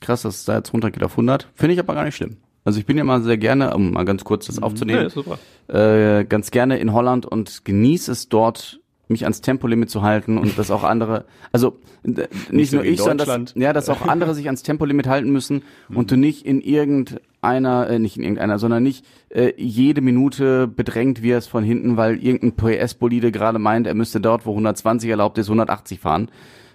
krass, 0.00 0.22
dass 0.22 0.36
es 0.36 0.44
da 0.44 0.56
jetzt 0.56 0.72
runtergeht 0.72 1.02
auf 1.02 1.12
100. 1.12 1.48
Finde 1.54 1.74
ich 1.74 1.80
aber 1.80 1.94
gar 1.94 2.04
nicht 2.04 2.16
schlimm. 2.16 2.36
Also 2.64 2.78
ich 2.78 2.86
bin 2.86 2.96
ja 2.96 3.04
mal 3.04 3.22
sehr 3.22 3.36
gerne, 3.38 3.74
um 3.74 3.92
mal 3.92 4.04
ganz 4.04 4.24
kurz 4.24 4.46
das 4.46 4.56
Ja, 4.56 4.62
aufzunehmen, 4.62 5.10
super. 5.10 5.38
äh, 5.68 6.24
ganz 6.24 6.50
gerne 6.50 6.78
in 6.78 6.92
Holland 6.92 7.26
und 7.26 7.64
genieße 7.64 8.10
es 8.12 8.28
dort, 8.28 8.80
mich 9.08 9.24
ans 9.24 9.40
Tempolimit 9.40 9.90
zu 9.90 10.02
halten 10.02 10.38
und 10.38 10.58
dass 10.58 10.70
auch 10.70 10.84
andere, 10.84 11.24
also 11.52 11.78
nicht, 12.02 12.70
so 12.70 12.76
nur 12.76 12.84
ich, 12.84 13.00
sondern 13.00 13.44
dass, 13.44 13.54
ja, 13.54 13.72
dass 13.72 13.88
auch 13.88 14.02
andere 14.06 14.34
sich 14.34 14.46
ans 14.46 14.62
Tempolimit 14.62 15.06
halten 15.06 15.30
müssen 15.30 15.62
und 15.88 16.10
du 16.10 16.16
nicht 16.16 16.46
in 16.46 16.60
irgendeiner, 16.60 17.88
äh, 17.88 17.98
nicht 17.98 18.16
in 18.16 18.22
irgendeiner, 18.22 18.58
sondern 18.58 18.82
nicht 18.82 19.04
äh, 19.28 19.52
jede 19.56 20.00
Minute 20.00 20.66
bedrängt 20.66 21.22
wirst 21.22 21.48
von 21.48 21.64
hinten, 21.64 21.96
weil 21.96 22.16
irgendein 22.22 22.56
PS-Bolide 22.56 23.32
gerade 23.32 23.58
meint, 23.58 23.86
er 23.86 23.94
müsste 23.94 24.20
dort, 24.20 24.46
wo 24.46 24.50
120 24.50 25.10
erlaubt 25.10 25.38
ist, 25.38 25.46
180 25.46 26.00
fahren, 26.00 26.30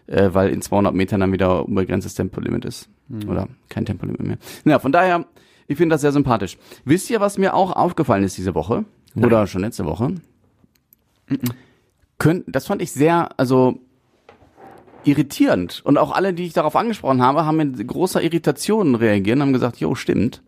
äh, 0.07 0.29
weil 0.33 0.49
in 0.49 0.61
200 0.61 0.93
Metern 0.93 1.21
dann 1.21 1.31
wieder 1.31 1.65
unbegrenztes 1.65 2.13
Tempolimit 2.13 2.65
ist 2.65 2.89
oder 3.27 3.47
kein 3.69 3.85
Tempolimit 3.85 4.21
mehr. 4.21 4.37
Ja, 4.65 4.77
von 4.77 4.91
daher, 4.91 5.25
ich 5.67 5.77
finde 5.77 5.93
das 5.93 6.01
sehr 6.01 6.11
sympathisch. 6.11 6.57
Wisst 6.85 7.09
ihr, 7.09 7.19
was 7.19 7.39
mir 7.39 7.55
auch 7.55 7.71
aufgefallen 7.71 8.23
ist 8.23 8.37
diese 8.37 8.53
Woche? 8.53 8.85
Oder 9.15 9.47
schon 9.47 9.61
letzte 9.61 9.85
Woche? 9.85 10.15
Könnt, 12.19 12.43
das 12.47 12.67
fand 12.67 12.81
ich 12.81 12.91
sehr, 12.91 13.29
also 13.37 13.79
irritierend. 15.03 15.81
Und 15.83 15.97
auch 15.97 16.11
alle, 16.11 16.33
die 16.33 16.45
ich 16.45 16.53
darauf 16.53 16.75
angesprochen 16.75 17.21
habe, 17.21 17.45
haben 17.45 17.57
mit 17.57 17.87
großer 17.87 18.21
Irritation 18.21 18.95
reagiert 18.95 19.37
und 19.37 19.41
haben 19.41 19.53
gesagt, 19.53 19.77
jo, 19.77 19.95
stimmt. 19.95 20.43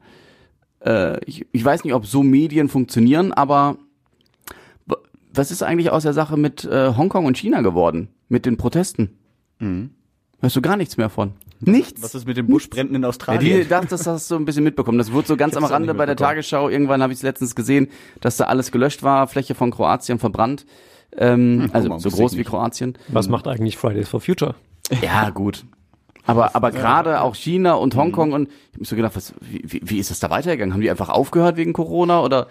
Äh, 0.86 1.24
ich, 1.26 1.48
ich 1.52 1.66
weiß 1.66 1.84
nicht, 1.84 1.94
ob 1.94 2.06
so 2.06 2.22
Medien 2.24 2.70
funktionieren, 2.70 3.32
aber 3.32 3.78
was 5.34 5.50
ist 5.52 5.64
eigentlich 5.64 5.92
aus 5.92 6.04
der 6.04 6.14
Sache 6.14 6.36
mit 6.38 6.66
äh, 6.66 6.94
Hongkong 6.96 7.26
und 7.26 7.38
China 7.38 7.62
geworden? 7.62 8.10
Mit 8.28 8.46
den 8.46 8.58
Protesten? 8.58 9.18
Hörst 10.42 10.56
du 10.56 10.62
gar 10.62 10.76
nichts 10.76 10.98
mehr 10.98 11.10
von? 11.10 11.34
Nichts. 11.60 12.02
Was 12.02 12.16
ist 12.16 12.26
mit 12.26 12.36
den 12.36 12.48
Buschbränden 12.48 12.96
in 12.96 13.04
Ja, 13.04 13.10
Australien? 13.10 13.62
die, 13.62 13.68
das, 13.68 13.86
das 13.86 14.08
hast 14.08 14.32
du 14.32 14.36
ein 14.36 14.46
bisschen 14.46 14.64
mitbekommen. 14.64 14.98
Das 14.98 15.12
wurde 15.12 15.28
so 15.28 15.38
ganz 15.38 15.56
am 15.56 15.64
Rande 15.64 15.94
bei 15.94 16.06
der. 16.08 16.16
Tagesschau. 16.16 16.68
Irgendwann 16.68 17.04
habe 17.04 17.14
ich 17.14 17.20
es 17.20 17.24
letztens 17.24 17.56
gesehen, 17.56 17.88
dass 18.20 18.38
da 18.38 18.46
alles 18.46 18.72
gelöscht 18.72 19.04
war, 19.04 19.28
Fläche 19.28 19.54
von 19.54 19.70
Kroatien 19.72 20.18
verbrannt. 20.18 20.66
Ähm, 21.18 21.70
also 21.74 21.90
mal, 21.90 22.00
so 22.00 22.10
groß 22.10 22.38
wie. 22.38 22.44
Kroatien. 22.44 22.98
Was 23.10 23.28
macht 23.28 23.48
eigentlich 23.48 23.78
Fridays 23.78 24.10
for 24.10 24.22
Future? 24.22 24.56
Ja, 25.02 25.30
gut. 25.30 25.66
Aber, 26.26 26.56
aber 26.56 26.72
gerade 26.72 27.22
auch 27.22 27.36
China 27.36 27.74
und 27.74 27.96
Hongkong 27.96 28.34
und 28.34 28.48
ich 28.48 28.74
hab 28.74 28.80
mir 28.80 28.86
so 28.86 28.96
gedacht, 28.96 29.16
was, 29.16 29.34
wie, 29.42 29.64
wie, 29.66 29.82
wie 29.84 29.98
ist 29.98 30.12
das 30.12 30.20
da 30.20 30.30
weitergegangen? 30.30 30.74
Haben 30.74 30.82
die 30.82 30.90
einfach 30.90 31.10
aufgehört 31.10 31.58
wegen 31.58 31.74
Corona 31.74 32.22
oder 32.22 32.48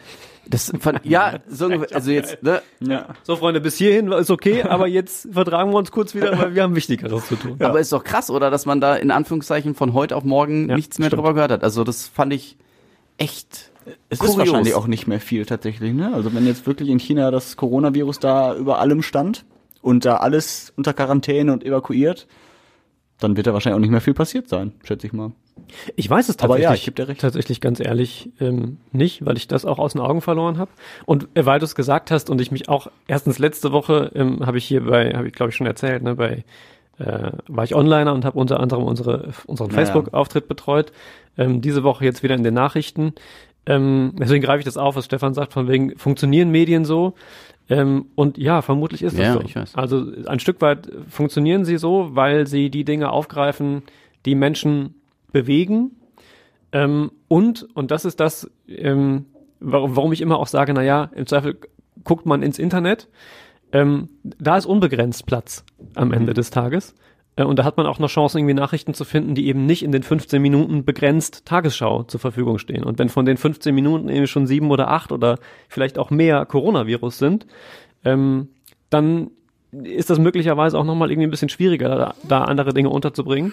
das 0.48 0.72
fand, 0.80 1.00
ja, 1.04 1.38
so 1.48 1.66
also 1.92 2.10
jetzt, 2.10 2.42
ne, 2.42 2.62
ja. 2.80 3.14
So, 3.22 3.36
Freunde, 3.36 3.60
bis 3.60 3.76
hierhin 3.76 4.10
ist 4.10 4.30
okay, 4.30 4.62
aber 4.64 4.88
jetzt 4.88 5.28
vertragen 5.32 5.70
wir 5.70 5.78
uns 5.78 5.92
kurz 5.92 6.14
wieder, 6.14 6.36
weil 6.36 6.54
wir 6.54 6.62
haben 6.62 6.74
Wichtigeres 6.74 7.28
zu 7.28 7.36
tun. 7.36 7.56
aber 7.60 7.78
ist 7.78 7.92
doch 7.92 8.02
krass, 8.02 8.30
oder, 8.30 8.50
dass 8.50 8.66
man 8.66 8.80
da 8.80 8.96
in 8.96 9.10
Anführungszeichen 9.10 9.74
von 9.74 9.92
heute 9.92 10.16
auf 10.16 10.24
morgen 10.24 10.68
Ja, 10.68 10.76
nichts 10.76 10.98
mehr 10.98 11.08
stimmt. 11.08 11.20
drüber 11.20 11.34
gehört 11.34 11.52
hat. 11.52 11.62
Also 11.62 11.84
das 11.84 12.08
fand 12.08 12.32
ich 12.32 12.56
echt 13.18 13.70
Es 14.08 14.18
kurios. 14.18 14.34
ist 14.34 14.38
wahrscheinlich 14.38 14.74
auch 14.74 14.86
nicht 14.86 15.06
mehr 15.06 15.20
viel 15.20 15.46
tatsächlich, 15.46 15.92
ne? 15.94 16.12
Also 16.14 16.34
wenn 16.34 16.46
jetzt 16.46 16.66
wirklich 16.66 16.88
in 16.88 16.98
China 16.98 17.30
das 17.30 17.56
Coronavirus 17.56 18.18
da 18.20 18.54
über 18.54 18.78
allem 18.78 19.02
stand 19.02 19.44
und 19.82 20.04
da 20.04 20.16
alles 20.16 20.72
unter 20.76 20.92
Quarantäne 20.92 21.52
und 21.52 21.64
evakuiert, 21.64 22.26
dann 23.18 23.36
wird 23.36 23.46
da 23.46 23.52
wahrscheinlich 23.52 23.76
auch 23.76 23.80
nicht 23.80 23.90
mehr 23.90 24.00
viel 24.00 24.14
passiert 24.14 24.48
sein, 24.48 24.72
schätze 24.82 25.06
ich 25.06 25.12
mal. 25.12 25.32
Ich 25.94 26.08
weiß 26.08 26.28
es 26.28 26.38
Aber 26.38 26.54
tatsächlich, 26.54 26.64
ja, 26.64 26.74
ich 26.74 26.84
geb 26.86 26.96
dir 26.96 27.08
recht. 27.08 27.20
tatsächlich 27.20 27.60
ganz 27.60 27.80
ehrlich 27.80 28.30
ähm, 28.40 28.78
nicht, 28.92 29.24
weil 29.26 29.36
ich 29.36 29.46
das 29.46 29.64
auch 29.66 29.78
aus 29.78 29.92
den 29.92 30.00
Augen 30.00 30.20
verloren 30.22 30.58
habe. 30.58 30.70
Und 31.06 31.28
äh, 31.34 31.44
weil 31.44 31.58
du 31.58 31.64
es 31.64 31.74
gesagt 31.74 32.10
hast 32.10 32.30
und 32.30 32.40
ich 32.40 32.50
mich 32.50 32.68
auch 32.68 32.90
erstens 33.08 33.38
letzte 33.38 33.70
Woche 33.72 34.10
ähm, 34.14 34.44
habe 34.46 34.58
ich 34.58 34.64
hier 34.64 34.84
bei, 34.84 35.12
habe 35.12 35.26
ich 35.28 35.34
glaube 35.34 35.50
ich 35.50 35.56
schon 35.56 35.66
erzählt, 35.66 36.02
ne, 36.02 36.16
bei 36.16 36.44
äh, 36.98 37.32
war 37.46 37.64
ich 37.64 37.74
Onliner 37.74 38.12
und 38.14 38.24
habe 38.24 38.38
unter 38.38 38.58
anderem 38.60 38.84
unsere 38.84 39.32
unseren 39.46 39.70
Ja, 39.70 39.76
ja. 39.76 39.84
Facebook-Auftritt 39.84 40.48
betreut. 40.48 40.92
Ähm, 41.38 41.60
diese 41.60 41.82
Woche 41.84 42.04
jetzt 42.06 42.22
wieder 42.22 42.34
in 42.34 42.42
den 42.42 42.54
Nachrichten. 42.54 43.12
Ähm, 43.66 44.14
deswegen 44.18 44.42
greife 44.42 44.60
ich 44.60 44.64
das 44.64 44.76
auf, 44.76 44.96
was 44.96 45.04
Stefan 45.04 45.34
sagt, 45.34 45.52
von 45.52 45.68
wegen 45.68 45.96
funktionieren 45.98 46.50
Medien 46.50 46.84
so. 46.84 47.14
Ähm, 47.68 48.06
und 48.14 48.36
ja, 48.38 48.62
vermutlich 48.62 49.02
ist 49.02 49.18
das 49.18 49.26
Ja, 49.26 49.32
so. 49.34 49.40
ich 49.42 49.54
weiß. 49.54 49.74
Also 49.74 50.04
ein 50.26 50.40
Stück 50.40 50.60
weit 50.60 50.90
funktionieren 51.08 51.64
sie 51.64 51.78
so, 51.78 52.10
weil 52.12 52.46
sie 52.46 52.70
die 52.70 52.84
Dinge 52.84 53.10
aufgreifen, 53.10 53.82
die 54.26 54.34
Menschen 54.34 54.94
bewegen. 55.32 55.92
Ähm, 56.72 57.12
und, 57.28 57.68
und 57.74 57.90
das 57.90 58.04
ist 58.04 58.18
das, 58.18 58.50
ähm, 58.68 59.26
warum, 59.60 59.96
warum 59.96 60.12
ich 60.12 60.20
immer 60.20 60.38
auch 60.38 60.46
sage, 60.46 60.72
na 60.74 60.82
ja, 60.82 61.10
im 61.14 61.26
Zweifel 61.26 61.58
guckt 62.02 62.26
man 62.26 62.42
ins 62.42 62.58
Internet. 62.58 63.08
Ähm, 63.72 64.08
da 64.24 64.56
ist 64.56 64.66
unbegrenzt 64.66 65.26
Platz 65.26 65.64
am 65.94 66.12
Ende 66.12 66.34
des 66.34 66.50
Tages. 66.50 66.94
Äh, 67.40 67.44
und 67.44 67.58
da 67.58 67.64
hat 67.64 67.76
man 67.76 67.86
auch 67.86 67.98
noch 67.98 68.08
Chancen, 68.08 68.38
irgendwie 68.38 68.54
Nachrichten 68.54 68.94
zu 68.94 69.04
finden, 69.04 69.34
die 69.34 69.46
eben 69.46 69.66
nicht 69.66 69.82
in 69.82 69.92
den 69.92 70.02
15 70.02 70.40
Minuten 70.40 70.84
begrenzt 70.84 71.46
Tagesschau 71.46 72.04
zur 72.04 72.20
Verfügung 72.20 72.58
stehen. 72.58 72.84
Und 72.84 72.98
wenn 72.98 73.08
von 73.08 73.24
den 73.24 73.36
15 73.36 73.74
Minuten 73.74 74.08
eben 74.08 74.26
schon 74.26 74.46
sieben 74.46 74.70
oder 74.70 74.88
acht 74.90 75.12
oder 75.12 75.38
vielleicht 75.68 75.98
auch 75.98 76.10
mehr 76.10 76.44
Coronavirus 76.46 77.18
sind, 77.18 77.46
ähm, 78.04 78.48
dann 78.90 79.30
ist 79.72 80.10
das 80.10 80.18
möglicherweise 80.18 80.76
auch 80.78 80.84
nochmal 80.84 81.10
irgendwie 81.10 81.28
ein 81.28 81.30
bisschen 81.30 81.48
schwieriger, 81.48 81.88
da, 81.88 82.14
da 82.28 82.44
andere 82.44 82.74
Dinge 82.74 82.88
unterzubringen, 82.90 83.52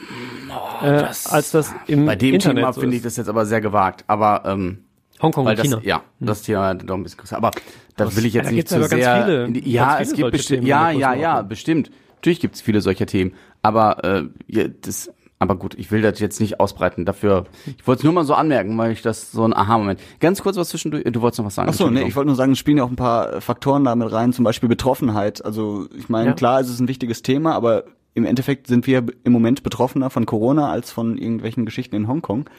äh, 0.81 0.87
als 0.87 1.51
das 1.51 1.73
im 1.85 2.07
Bei 2.07 2.15
dem 2.15 2.33
Internet 2.33 2.57
Thema 2.63 2.73
so 2.73 2.81
finde 2.81 2.95
ich 2.97 3.03
das 3.03 3.17
jetzt 3.17 3.29
aber 3.29 3.45
sehr 3.45 3.61
gewagt. 3.61 4.03
Aber 4.07 4.41
ähm, 4.45 4.79
Hongkong 5.21 5.45
und 5.45 5.57
das, 5.57 5.67
China. 5.67 5.79
ja, 5.83 6.01
das 6.19 6.41
Thema 6.41 6.73
doch 6.73 6.95
ein 6.95 7.03
bisschen 7.03 7.19
größer. 7.19 7.37
Aber 7.37 7.51
da 7.95 8.15
will 8.15 8.25
ich 8.25 8.33
jetzt 8.33 8.47
da 8.47 8.51
nicht 8.51 8.67
zu 8.67 8.75
aber 8.75 8.89
ganz 8.89 9.03
sehr. 9.03 9.23
viele- 9.23 9.47
die, 9.51 9.61
ganz 9.61 9.73
ja, 9.73 9.89
viele 9.91 10.01
es 10.01 10.13
gibt 10.13 10.31
bestimmt. 10.31 10.67
Ja, 10.67 10.89
ja, 10.91 11.13
ja, 11.13 11.41
bestimmt. 11.43 11.91
Natürlich 12.15 12.39
gibt's 12.39 12.61
viele 12.61 12.81
solcher 12.81 13.05
Themen. 13.05 13.33
Aber 13.61 14.03
äh, 14.03 14.23
ja, 14.47 14.65
das. 14.81 15.11
Aber 15.39 15.55
gut, 15.55 15.75
ich 15.75 15.91
will 15.91 16.01
das 16.01 16.19
jetzt 16.19 16.39
nicht 16.39 16.59
ausbreiten. 16.59 17.05
Dafür, 17.05 17.45
ich 17.77 17.85
wollte 17.85 17.99
es 17.99 18.03
nur 18.05 18.13
mal 18.13 18.23
so 18.23 18.33
anmerken, 18.33 18.75
weil 18.79 18.91
ich 18.91 19.03
das 19.03 19.31
so 19.31 19.43
ein 19.45 19.53
Aha-Moment. 19.53 19.99
Ganz 20.19 20.41
kurz 20.41 20.57
was 20.57 20.69
zwischendurch. 20.69 21.03
Du 21.03 21.21
wolltest 21.21 21.37
noch 21.37 21.45
was 21.45 21.53
sagen? 21.53 21.69
Ach 21.69 21.75
so, 21.75 21.91
nee, 21.91 22.01
ich 22.07 22.15
wollte 22.15 22.25
nur 22.27 22.35
sagen, 22.35 22.53
es 22.53 22.57
spielen 22.57 22.77
ja 22.77 22.83
auch 22.83 22.89
ein 22.89 22.95
paar 22.95 23.39
Faktoren 23.39 23.83
damit 23.83 24.11
rein, 24.11 24.33
zum 24.33 24.43
Beispiel 24.43 24.67
Betroffenheit. 24.67 25.45
Also 25.45 25.87
ich 25.95 26.09
meine, 26.09 26.29
Ja. 26.29 26.33
klar, 26.33 26.59
es 26.59 26.69
ist 26.69 26.79
ein 26.79 26.87
wichtiges 26.87 27.21
Thema, 27.21 27.53
aber 27.53 27.83
im 28.15 28.25
Endeffekt 28.25 28.65
sind 28.65 28.87
wir 28.87 29.05
im 29.23 29.31
Moment 29.31 29.61
betroffener 29.61 30.09
von 30.09 30.25
Corona 30.25 30.71
als 30.71 30.91
von 30.91 31.19
irgendwelchen 31.19 31.65
Geschichten 31.65 31.95
in 31.95 32.07
Hongkong. 32.07 32.49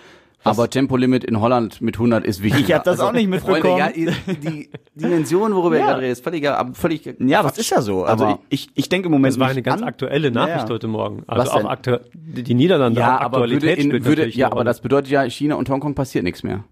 Aber 0.45 0.71
Tempolimit 0.71 1.25
in 1.25 1.41
Holland 1.41 1.81
mit 1.81 1.97
100 1.97 2.25
ist 2.25 2.43
wichtig. 2.43 2.61
Also, 2.63 2.67
Ich 2.69 2.75
hab 2.75 2.85
das 2.85 3.01
auch 3.01 3.13
nicht 3.13 3.29
mitbekommen. 3.29 3.61
Freunde, 3.63 3.79
ja, 3.79 3.91
ihr- 3.91 4.13
die 4.43 4.71
Dimension, 4.95 5.55
worüber 5.55 5.75
ihr 5.77 5.81
Ja. 5.81 5.87
gerade 5.89 6.01
redet, 6.03 6.13
ist 6.13 6.25
völlig, 6.25 6.49
aber 6.49 6.75
völlig. 6.75 7.05
Ja, 7.19 7.43
das 7.43 7.59
ist 7.59 7.71
ja 7.71 7.83
so. 7.83 8.05
Also 8.05 8.25
Aber- 8.25 8.39
ich, 8.49 8.69
ich 8.75 8.89
denke 8.89 9.07
im 9.07 9.13
Moment 9.13 9.35
Das 9.35 9.41
war 9.41 9.49
eine 9.49 9.63
ganz 9.63 9.83
an. 9.83 9.89
aktuelle 9.89 10.31
Nachricht 10.31 10.59
Ja, 10.61 10.65
ja. 10.65 10.71
heute 10.71 10.87
Morgen. 10.89 11.23
Also 11.27 11.43
Was 11.43 11.49
auch 11.51 11.57
denn? 11.59 11.67
aktu 11.67 11.97
die, 12.15 12.55
Niederlande 12.55 13.01
Ja, 13.01 13.19
auch 13.19 13.21
aber 13.23 13.41
würde 13.41 13.55
Aktualität 13.57 13.85
in, 13.95 14.05
würde, 14.05 14.29
ja, 14.29 14.51
aber 14.53 14.65
das 14.65 14.81
bedeutet 14.81 15.11
ja, 15.11 15.23
China 15.25 15.57
und 15.57 15.69
Hongkong 15.69 15.95
passiert 15.95 16.25
nichts 16.25 16.43
mehr. 16.43 16.65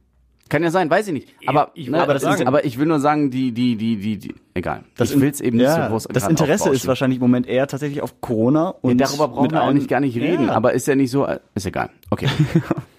Kann 0.49 0.63
ja 0.63 0.71
sein, 0.71 0.89
weiß 0.89 1.09
ich 1.09 1.13
nicht. 1.13 1.29
Aber, 1.47 1.73
ich 1.75 1.91
ne, 1.91 2.01
aber, 2.01 2.15
das 2.15 2.23
ist, 2.23 2.47
aber 2.47 2.65
ich 2.65 2.79
will 2.79 2.87
nur 2.87 3.01
sagen, 3.01 3.33
die, 3.33 3.51
die, 3.51 3.75
die, 3.75 3.97
die, 3.97 4.17
die 4.17 4.35
egal. 4.55 4.85
Das 4.97 5.11
ich 5.11 5.21
will 5.21 5.29
es 5.29 5.41
eben 5.41 5.57
nicht 5.57 5.65
ja, 5.67 5.83
so 5.87 5.91
groß 5.91 6.05
Das 6.13 6.29
Interesse 6.29 6.71
ist 6.71 6.87
wahrscheinlich 6.87 7.17
im 7.17 7.23
Moment 7.23 7.49
eher 7.49 7.67
tatsächlich 7.67 8.01
auf 8.01 8.21
Corona 8.21 8.67
Ja, 8.67 8.75
und 8.81 8.99
darüber 9.01 9.27
brauchen 9.27 9.51
wir 9.51 9.63
auch 9.65 9.73
nicht 9.73 9.89
gar 9.89 9.99
nicht 9.99 10.17
reden, 10.17 10.47
Ja, 10.47 10.53
aber 10.53 10.73
ist 10.73 10.87
ja 10.87 10.95
nicht 10.95 11.11
so, 11.11 11.27
äh, 11.27 11.41
ist 11.57 11.67
egal. 11.67 11.91
Okay. 12.11 12.29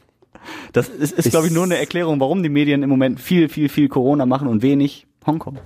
das 0.74 0.90
ist, 0.90 1.14
ist 1.14 1.30
glaube 1.32 1.48
ich 1.48 1.54
nur 1.54 1.64
eine 1.64 1.78
Erklärung, 1.78 2.20
warum 2.20 2.44
die 2.44 2.50
Medien 2.50 2.84
im 2.84 2.90
Moment 2.90 3.20
viel, 3.20 3.50
viel, 3.50 3.70
viel 3.70 3.88
Corona 3.90 4.26
machen 4.26 4.48
und 4.48 4.62
wenig 4.62 5.08
Hongkong. 5.26 5.60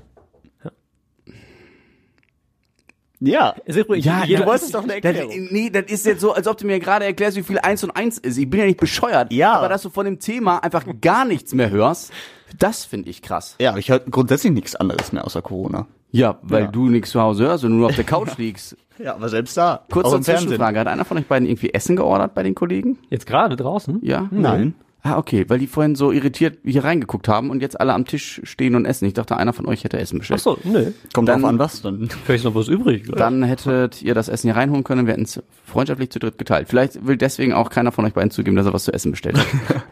Ja. 3.23 3.53
Übrigens- 3.67 4.05
Ja, 4.05 4.23
jeder- 4.25 4.41
du 4.41 4.47
wolltest 4.47 4.73
doch 4.73 4.81
eine 4.83 4.99
Das, 4.99 5.15
Erklärung. 5.15 5.47
nee, 5.51 5.69
das 5.69 5.83
ist 5.91 6.05
jetzt 6.07 6.21
so, 6.21 6.33
als 6.33 6.47
ob 6.47 6.57
du 6.57 6.65
mir 6.65 6.79
gerade 6.79 7.05
erklärst, 7.05 7.37
wie 7.37 7.43
viel 7.43 7.59
eins 7.59 7.83
und 7.83 7.91
eins 7.91 8.17
ist. 8.17 8.37
Ich 8.37 8.49
bin 8.49 8.59
ja 8.61 8.65
nicht 8.65 8.79
bescheuert. 8.79 9.31
Ja. 9.31 9.53
Aber 9.53 9.69
dass 9.69 9.83
du 9.83 9.89
von 9.91 10.05
dem 10.05 10.17
Thema 10.19 10.57
einfach 10.63 10.83
gar 11.01 11.23
nichts 11.25 11.53
mehr 11.53 11.69
hörst, 11.69 12.11
das 12.57 12.83
finde 12.83 13.09
ich 13.11 13.21
krass. 13.21 13.55
Ja, 13.59 13.77
ich 13.77 13.89
höre 13.89 13.99
grundsätzlich 13.99 14.51
nichts 14.51 14.75
anderes 14.75 15.11
mehr 15.13 15.23
außer 15.23 15.43
Corona. 15.43 15.85
Ja, 16.09 16.39
weil 16.41 16.63
Ja. 16.63 16.71
du 16.71 16.89
nichts 16.89 17.11
zu 17.11 17.21
Hause 17.21 17.43
hörst 17.45 17.63
und 17.63 17.77
nur 17.77 17.87
auf 17.89 17.95
der 17.95 18.03
Couch 18.05 18.29
liegst. 18.37 18.75
Ja, 19.03 19.15
aber 19.15 19.29
selbst 19.29 19.57
da. 19.57 19.75
auch 19.87 19.89
Kurze. 19.89 20.21
Zwischenfrage. 20.21 20.79
Hat 20.79 20.87
einer 20.87 21.05
von 21.05 21.17
euch 21.17 21.25
beiden 21.25 21.47
irgendwie 21.47 21.73
Essen 21.73 21.95
geordert 21.95 22.33
bei 22.35 22.43
den 22.43 22.55
Kollegen? 22.55 22.97
Jetzt 23.09 23.25
gerade 23.25 23.55
draußen? 23.55 23.99
Ja? 24.03 24.27
Nein. 24.31 24.75
Ah, 25.03 25.17
okay, 25.17 25.45
weil 25.47 25.57
die 25.57 25.65
vorhin 25.65 25.95
so 25.95 26.11
irritiert 26.11 26.59
hier 26.63 26.83
reingeguckt 26.83 27.27
haben 27.27 27.49
und 27.49 27.63
jetzt 27.63 27.79
alle 27.81 27.91
am 27.93 28.05
Tisch 28.05 28.39
stehen 28.43 28.75
und 28.75 28.85
essen. 28.85 29.05
Ich 29.07 29.15
dachte, 29.15 29.35
einer 29.35 29.51
von 29.51 29.65
euch 29.65 29.83
hätte 29.83 29.97
Essen 29.97 30.17
Ach 30.17 30.19
bestellt. 30.19 30.41
so, 30.41 30.59
nö. 30.63 30.91
Kommt 31.11 31.27
Dann- 31.27 31.41
drauf 31.41 31.49
an, 31.49 31.57
was 31.57 31.81
dann. 31.81 32.07
Vielleicht 32.23 32.41
ist 32.41 32.43
noch 32.45 32.53
was 32.53 32.67
übrig. 32.67 33.07
Oder? 33.09 33.17
Dann 33.17 33.41
hättet 33.41 34.03
ihr 34.03 34.13
das 34.13 34.29
Essen 34.29 34.47
hier 34.49 34.55
reinholen 34.55 34.83
können, 34.83 35.07
wir 35.07 35.13
hätten 35.13 35.23
es 35.23 35.41
freundschaftlich 35.65 36.11
zu 36.11 36.19
dritt 36.19 36.37
geteilt. 36.37 36.67
Vielleicht 36.69 37.03
will 37.07 37.17
deswegen 37.17 37.53
auch 37.53 37.71
keiner 37.71 37.91
von 37.91 38.05
euch 38.05 38.13
beiden 38.13 38.29
zugeben, 38.29 38.55
dass 38.55 38.67
er 38.67 38.73
was 38.73 38.83
zu 38.83 38.93
essen 38.93 39.09
bestellt 39.11 39.37
hat. 39.39 39.45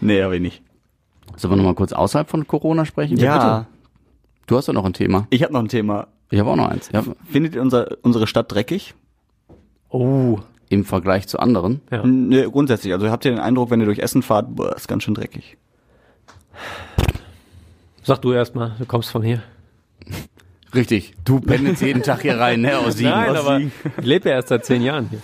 Nee, 0.00 0.20
aber 0.20 0.38
nicht. 0.38 0.60
Sollen 1.36 1.52
wir 1.52 1.56
nochmal 1.56 1.74
kurz 1.74 1.92
außerhalb 1.94 2.28
von 2.28 2.46
Corona 2.46 2.84
sprechen? 2.84 3.16
Ja, 3.16 3.66
Du 4.46 4.56
hast 4.58 4.68
doch 4.68 4.74
noch 4.74 4.84
ein 4.84 4.92
Thema. 4.92 5.26
ich 5.30 5.42
habe 5.42 5.54
noch 5.54 5.60
ein 5.60 5.68
Thema. 5.68 6.08
Ich 6.34 6.40
habe 6.40 6.50
auch 6.50 6.56
noch 6.56 6.68
eins. 6.68 6.90
Ja, 6.92 7.04
Findet 7.30 7.54
ihr 7.54 7.62
unser, 7.62 7.96
unsere 8.02 8.26
Stadt 8.26 8.50
dreckig? 8.50 8.94
oh, 9.88 10.40
Im 10.68 10.84
Vergleich 10.84 11.28
zu 11.28 11.38
anderen. 11.38 11.80
ja. 11.92 12.04
Nee, 12.04 12.42
grundsätzlich. 12.50 12.92
Also 12.92 13.08
habt 13.08 13.24
ihr 13.24 13.30
den 13.30 13.38
Eindruck, 13.38 13.70
wenn 13.70 13.78
ihr 13.78 13.86
durch 13.86 14.00
Essen 14.00 14.20
fahrt, 14.22 14.56
boah, 14.56 14.74
ist 14.74 14.88
ganz 14.88 15.04
schön 15.04 15.14
dreckig. 15.14 15.56
Sag 18.02 18.20
du 18.22 18.32
erst 18.32 18.56
mal, 18.56 18.74
du 18.80 18.84
kommst 18.84 19.10
von 19.12 19.22
hier. 19.22 19.44
Richtig. 20.74 21.14
Du 21.24 21.38
pendelst 21.38 21.82
jeden 21.82 22.02
Tag 22.02 22.22
hier 22.22 22.36
rein, 22.40 22.62
ne, 22.62 22.78
aus 22.78 22.94
Siegen. 22.96 23.12
Nein, 23.12 23.30
aus 23.30 23.38
aber 23.38 23.56
Siegen. 23.58 23.72
ich 23.98 24.04
lebe 24.04 24.28
ja 24.28 24.34
erst 24.34 24.48
seit 24.48 24.64
zehn 24.64 24.82
Jahren 24.82 25.08
hier. 25.10 25.20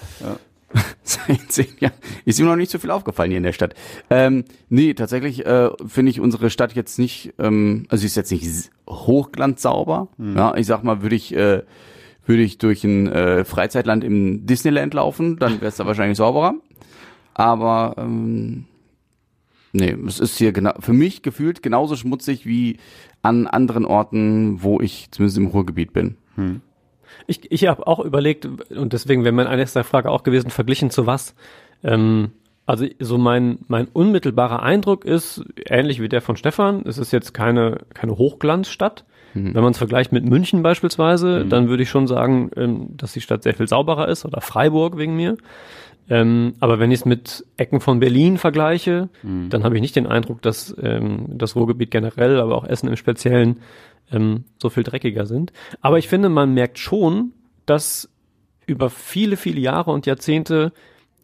Seit 1.03 1.51
zehn 1.51 1.67
Jahren. 1.81 1.95
Ist 2.25 2.39
ihm 2.39 2.47
noch 2.47 2.57
nicht 2.57 2.71
so 2.71 2.79
viel 2.79 2.91
aufgefallen 2.91 3.31
hier 3.31 3.39
in 3.39 3.45
der 3.45 3.53
Stadt. 3.53 3.75
Ähm, 4.09 4.45
nee, 4.69 4.95
tatsächlich 4.95 5.45
äh, 5.45 5.71
finde 5.87 6.11
ich 6.11 6.21
unsere 6.21 6.51
Stadt 6.51 6.75
jetzt 6.75 6.99
nicht, 6.99 7.35
ähm, 7.39 7.87
also 7.89 8.01
sie 8.03 8.07
ist 8.07 8.17
jetzt 8.17 8.31
nicht 8.31 8.71
hochglanzsauber. 8.89 10.09
Ja, 10.37 10.55
ich 10.57 10.67
sag 10.67 10.85
mal, 10.85 11.03
würde 11.03 11.17
ich, 11.17 11.35
äh, 11.35 11.63
würde 12.27 12.43
ich 12.43 12.59
durch 12.59 12.85
ein 12.85 13.09
äh, 13.09 13.45
Freizeitland 13.45 14.05
im 14.05 14.47
Disneyland 14.47 14.95
laufen, 14.95 15.37
dann 15.39 15.55
wäre 15.55 15.67
es 15.67 15.77
da 15.77 15.87
wahrscheinlich 15.87 16.19
sauberer. 16.19 16.55
Aber 17.35 17.95
ähm, 17.99 18.67
nee, 19.73 19.97
es 20.07 20.21
ist 20.21 20.39
hier 20.39 20.53
genau 20.53 20.75
für 20.79 20.93
mich 20.93 21.23
gefühlt 21.23 21.63
genauso 21.63 21.97
schmutzig 21.97 22.47
wie 22.47 22.79
an 23.23 23.47
anderen 23.47 23.85
Orten, 23.85 24.63
wo 24.63 24.81
ich 24.81 25.09
zumindest 25.11 25.39
im 25.39 25.47
Ruhrgebiet 25.47 25.93
bin. 25.93 26.17
Ich, 27.27 27.51
ich 27.51 27.66
habe 27.66 27.87
auch 27.87 28.01
überlegt, 28.01 28.46
und 28.70 28.92
deswegen 28.92 29.25
wäre 29.25 29.33
meine 29.33 29.57
nächste 29.57 29.85
Frage 29.85 30.11
auch 30.11 30.23
gewesen, 30.23 30.51
verglichen 30.51 30.90
zu 30.90 31.07
was? 31.07 31.35
Ähm, 31.83 32.33
also 32.66 32.87
so 33.01 33.18
mein, 33.18 33.59
mein 33.68 33.88
unmittelbarer 33.88 34.62
Eindruck 34.62 35.05
ist, 35.05 35.44
ähnlich 35.66 36.01
wie 36.01 36.09
der 36.09 36.23
von 36.23 36.37
Stefan, 36.37 36.83
es 36.87 36.99
ist 36.99 37.12
jetzt 37.12 37.35
keine, 37.35 37.79
keine 37.94 38.16
Hochglanzstadt. 38.16 39.05
Wenn 39.33 39.62
man 39.62 39.70
es 39.70 39.79
vergleicht 39.79 40.11
mit 40.11 40.25
München 40.25 40.62
beispielsweise, 40.64 41.44
dann 41.46 41.68
würde 41.68 41.85
ich 41.85 41.88
schon 41.88 42.09
sagen, 42.09 42.51
ähm, 42.57 42.96
dass 42.96 43.12
die 43.12 43.20
Stadt 43.20 43.44
sehr 43.44 43.55
viel 43.55 43.68
sauberer 43.68 44.09
ist 44.09 44.25
oder 44.25 44.40
Freiburg 44.40 44.99
wegen 44.99 45.14
mir. 45.14 45.37
Ähm, 46.09 46.55
aber 46.59 46.81
wenn 46.81 46.90
ich 46.90 47.01
es 47.01 47.05
mit 47.05 47.46
Ecken 47.57 47.81
von 47.81 48.01
Berlin 48.01 48.38
vergleiche, 48.38 49.09
dann 49.51 49.62
habe 49.62 49.77
ich 49.77 49.81
nicht 49.81 49.94
den 49.94 50.09
Eindruck, 50.09 50.42
dass 50.42 50.75
ähm, 50.83 51.27
das 51.29 51.55
Ruhrgebiet 51.55 51.92
generell, 51.92 52.40
aber 52.40 52.57
auch 52.57 52.64
Essen 52.64 52.88
im 52.88 52.96
Speziellen 52.96 53.61
ähm, 54.12 54.44
so 54.59 54.70
viel 54.70 54.83
dreckiger 54.83 55.27
sind. 55.27 55.53
Aber 55.81 55.99
ich 55.99 56.09
finde, 56.09 56.29
man 56.29 56.55
merkt 56.55 56.79
schon, 56.79 57.33
dass 57.66 58.11
über 58.66 58.90
viele, 58.90 59.37
viele 59.37 59.61
Jahre 59.61 59.90
und 59.90 60.07
Jahrzehnte 60.07 60.73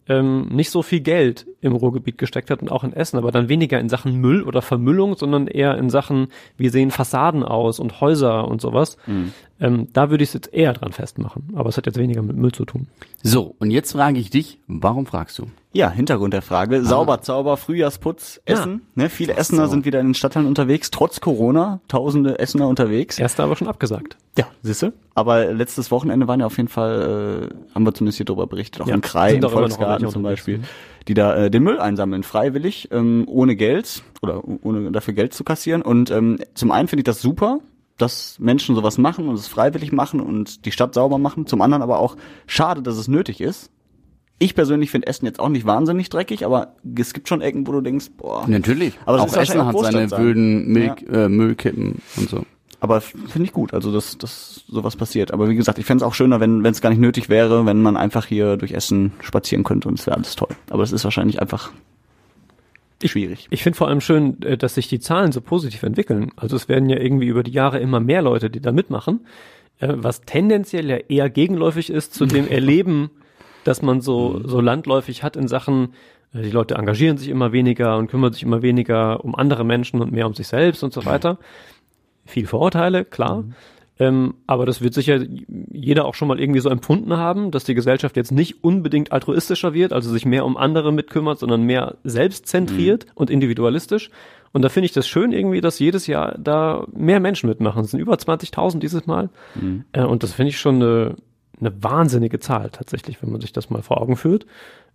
ähm, 0.09 0.49
nicht 0.49 0.71
so 0.71 0.83
viel 0.83 1.01
Geld 1.01 1.47
im 1.67 1.77
Ruhrgebiet 1.77 2.19
gesteckt 2.19 2.51
hat 2.51 2.63
und 2.63 2.71
auch 2.71 2.85
in 2.85 2.93
Essen, 2.93 3.19
aber 3.19 3.31
dann 3.33 3.49
weniger 3.49 3.79
in 3.79 3.89
Sachen 3.89 4.17
Müll 4.21 4.43
oder 4.43 4.63
Vermüllung, 4.63 5.17
sondern 5.17 5.47
eher 5.47 5.77
in 5.77 5.91
Sachen, 5.91 6.29
wie 6.57 6.69
sehen 6.69 6.91
Fassaden 6.91 7.43
aus 7.43 7.79
und 7.79 8.01
Häuser 8.01 8.49
und 8.49 8.61
sowas. 8.61 8.97
Ähm, 9.59 9.89
da 9.93 10.11
würde 10.11 10.23
ich 10.23 10.31
es 10.31 10.35
jetzt 10.35 10.53
eher 10.53 10.73
dran 10.75 10.93
festmachen. 10.93 11.51
Aber 11.55 11.69
es 11.69 11.77
hat 11.77 11.87
jetzt 11.87 11.99
weniger 11.99 12.23
mit 12.23 12.37
Müll 12.37 12.53
zu 12.53 12.65
tun. 12.65 12.89
So, 13.23 13.55
und 13.59 13.71
jetzt 13.71 13.93
frage 13.93 14.19
ich 14.19 14.31
dich, 14.31 14.59
warum 14.67 15.07
fragst 15.07 15.39
du? 15.39 15.47
Ja, 15.73 15.91
Hintergrund 15.91 16.33
der 16.33 16.43
Frage. 16.43 16.83
Sauber, 16.85 17.21
Zauber, 17.21 17.57
Frühjahrsputz, 17.57 18.41
Essen. 18.47 18.83
Ne, 18.95 19.11
viele 19.11 19.37
Essener 19.37 19.69
sind 19.69 19.85
wieder 19.85 20.01
in 20.01 20.09
den 20.09 20.15
Stadtteilen 20.15 20.47
unterwegs, 20.47 20.91
trotz 20.91 21.21
Corona. 21.21 21.81
Tausende 21.89 22.39
Essener 22.39 22.69
unterwegs. 22.69 23.19
Erster 23.19 23.45
aber 23.45 23.57
schon 23.57 23.69
abgesagt. 23.69 24.17
Ja, 24.39 24.47
siehste. 24.63 24.93
Aber 25.15 25.53
letztes 25.53 25.91
Wochenende 25.91 26.29
waren 26.29 26.41
ja 26.41 26.47
auf 26.47 26.57
jeden 26.57 26.69
Fall, 26.69 27.51
äh, 27.51 27.75
haben 27.75 27.85
wir 27.87 27.95
zumindest 27.95 28.19
hier 28.19 28.27
drüber 28.27 28.47
berichtet, 28.47 28.83
auch 28.83 28.87
Ja, 28.87 28.95
im 28.95 29.01
Krei, 29.01 29.33
sind 29.33 29.45
im 29.45 29.51
Volksgarten 29.51 30.09
zum 30.09 30.23
Beispiel, 30.23 30.59
ne? 30.59 30.65
Die 31.09 31.15
da 31.15 31.37
äh, 31.37 31.51
den 31.51 31.63
Müll 31.63 31.79
einsammeln, 31.79 32.23
freiwillig, 32.23 32.89
ähm, 32.93 33.25
ohne 33.27 33.57
Geld 33.57 34.03
oder 34.23 34.43
ohne 34.63 34.91
dafür 34.91 35.15
Geld 35.15 35.35
zu 35.35 35.45
kassieren. 35.45 35.83
Und 35.83 36.11
ähm, 36.11 36.39
zum 36.55 36.71
einen 36.71 36.89
finde 36.89 37.01
ich 37.01 37.05
das 37.05 37.21
super, 37.21 37.61
dass 37.97 38.39
Menschen 38.39 38.75
sowas 38.75 38.99
machen 38.99 39.29
und 39.29 39.35
es 39.35 39.47
freiwillig 39.47 39.93
machen 39.93 40.21
und 40.21 40.65
die 40.67 40.73
Stadt 40.73 40.95
sauber 40.95 41.19
machen. 41.19 41.47
Zum 41.47 41.63
anderen 41.63 41.83
aber 41.83 41.99
auch 41.99 42.17
schade, 42.47 42.83
dass 42.83 42.97
es 42.97 43.09
nötig 43.09 43.41
ist. 43.41 43.71
Ich 44.39 44.55
persönlich 44.55 44.91
finde 44.91 45.07
Essen 45.07 45.25
jetzt 45.25 45.41
auch 45.41 45.49
nicht 45.49 45.65
wahnsinnig 45.65 46.11
dreckig, 46.11 46.45
aber 46.45 46.75
es 46.99 47.15
gibt 47.15 47.27
schon 47.27 47.41
Ecken, 47.41 47.67
wo 47.67 47.73
du 47.73 47.81
denkst, 47.81 48.11
boah. 48.19 48.47
Natürlich. 48.47 48.99
Aber 49.07 49.17
das 49.17 49.33
auch 49.33 49.41
Essen 49.41 49.65
hat 49.65 49.79
seine 49.79 50.09
sein. 50.09 50.23
wilden 50.23 50.73
Milch, 50.73 51.03
äh, 51.11 51.29
Müllkippen 51.29 52.03
und 52.19 52.29
so. 52.29 52.45
Aber 52.87 53.01
finde 53.01 53.43
ich 53.43 53.53
gut, 53.53 53.75
also 53.75 53.93
dass, 53.93 54.17
dass 54.17 54.63
sowas 54.69 54.95
passiert. 54.95 55.33
Aber 55.33 55.49
wie 55.49 55.57
gesagt, 55.57 55.81
ich 55.81 55.87
fände 55.87 56.05
es 56.05 56.09
auch 56.09 56.15
schöner, 56.15 56.39
wenn 56.39 56.65
es 56.65 56.81
gar 56.81 56.91
nicht 56.91 57.01
nötig 57.01 57.29
wäre, 57.29 57.67
wenn 57.67 57.83
man 57.83 57.97
einfach 57.97 58.27
hier 58.27 58.57
durch 58.57 58.71
Essen 58.71 59.13
spazieren 59.23 59.65
könnte 59.65 59.89
und 59.89 59.99
es 59.99 60.07
wäre 60.07 60.17
alles 60.17 60.37
toll. 60.37 60.55
Aber 60.71 60.85
das 60.85 60.93
ist 60.93 61.03
wahrscheinlich 61.03 61.41
einfach 61.43 61.73
schwierig. 63.05 63.49
Ich 63.51 63.65
finde 63.65 63.77
vor 63.77 63.89
allem 63.89 64.01
schön, 64.01 64.41
äh, 64.43 64.57
dass 64.57 64.77
sich 64.77 64.87
die 64.87 65.01
Zahlen 65.01 65.33
so 65.33 65.41
positiv 65.41 65.83
entwickeln. 65.83 66.31
Also 66.37 66.55
es 66.55 66.69
werden 66.69 66.89
ja 66.89 66.99
irgendwie 66.99 67.27
über 67.27 67.43
die 67.43 67.51
Jahre 67.51 67.81
immer 67.81 67.99
mehr 67.99 68.23
Leute, 68.23 68.51
die 68.51 68.61
da 68.61 68.71
mitmachen, 68.71 69.27
äh, 69.81 69.89
was 69.97 70.21
tendenziell 70.21 70.89
ja 70.89 70.97
eher 70.97 71.29
gegenläufig 71.29 71.91
ist 71.91 72.15
zu 72.15 72.25
dem 72.25 72.47
Erleben, 72.51 73.11
dass 73.65 73.83
man 73.83 74.01
so, 74.01 74.41
so 74.47 74.61
landläufig 74.61 75.25
hat 75.25 75.35
in 75.35 75.49
Sachen, 75.49 75.95
äh, 76.33 76.43
die 76.43 76.51
Leute 76.51 76.77
engagieren 76.77 77.19
sich 77.19 77.31
immer 77.31 77.51
weniger 77.51 77.97
und 77.97 78.09
kümmern 78.09 78.33
sich 78.33 78.45
immer 78.45 78.63
weniger 78.63 79.25
um 79.25 79.35
andere 79.35 79.65
Menschen 79.65 80.01
und 80.01 80.13
mehr 80.13 80.29
um 80.29 80.35
sich 80.35 80.47
selbst 80.47 80.85
und 80.85 80.93
so 80.93 81.05
weiter. 81.05 81.39
Viel 82.27 82.47
Vorurteile, 82.47 83.05
klar. 83.05 83.45
Ähm, 83.99 84.35
aber 84.47 84.67
das 84.67 84.83
wird 84.83 84.93
sicher 84.93 85.25
jeder 85.73 86.05
auch 86.05 86.15
schon 86.15 86.29
mal 86.29 86.39
irgendwie 86.39 86.61
so 86.61 86.69
empfunden 86.69 87.17
haben, 87.17 87.51
dass 87.51 87.65
die 87.65 87.75
Gesellschaft 87.75 88.17
jetzt 88.17 88.31
nicht 88.31 88.63
unbedingt 88.63 89.11
altruistischer 89.11 89.73
wird, 89.73 89.93
also 89.93 90.11
sich 90.11 90.27
mehr 90.27 90.45
um 90.45 90.57
andere 90.57 90.93
mitkümmert, 90.93 91.39
sondern 91.39 91.63
mehr 91.63 91.97
selbstzentriert 92.05 93.07
und 93.15 93.31
individualistisch. 93.31 94.11
Und 94.53 94.63
da 94.63 94.69
finde 94.69 94.87
ich 94.87 94.93
das 94.93 95.09
schön 95.09 95.33
irgendwie, 95.33 95.61
dass 95.61 95.79
jedes 95.79 96.07
Jahr 96.07 96.37
da 96.39 96.87
mehr 96.93 97.21
Menschen 97.21 97.49
mitmachen. 97.49 97.85
Es 97.85 97.91
sind 97.91 98.01
über 98.01 98.15
20.000 98.15 98.79
dieses 98.79 99.07
Mal. 99.07 99.31
Äh, 99.93 100.05
und 100.05 100.23
das 100.23 100.33
finde 100.33 100.51
ich 100.51 100.59
schon 100.59 100.77
eine, 100.77 101.17
eine 101.59 101.83
wahnsinnige 101.83 102.39
Zahl 102.39 102.71
tatsächlich, 102.71 103.23
wenn 103.23 103.33
man 103.33 103.41
sich 103.41 103.53
das 103.53 103.71
mal 103.71 103.83
vor 103.83 104.01
Augen 104.01 104.17
führt. 104.17 104.47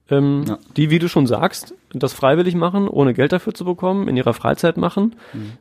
Ähm, 0.09 0.43
Ja. 0.47 0.57
Die, 0.75 0.89
wie 0.89 0.99
du 0.99 1.07
schon 1.07 1.27
sagst, 1.27 1.73
das 1.93 2.13
freiwillig 2.13 2.55
machen, 2.55 2.87
ohne 2.87 3.13
Geld 3.13 3.31
dafür 3.31 3.53
zu 3.53 3.65
bekommen, 3.65 4.07
in 4.07 4.17
ihrer 4.17 4.33
Freizeit 4.33 4.77
machen, 4.77 5.15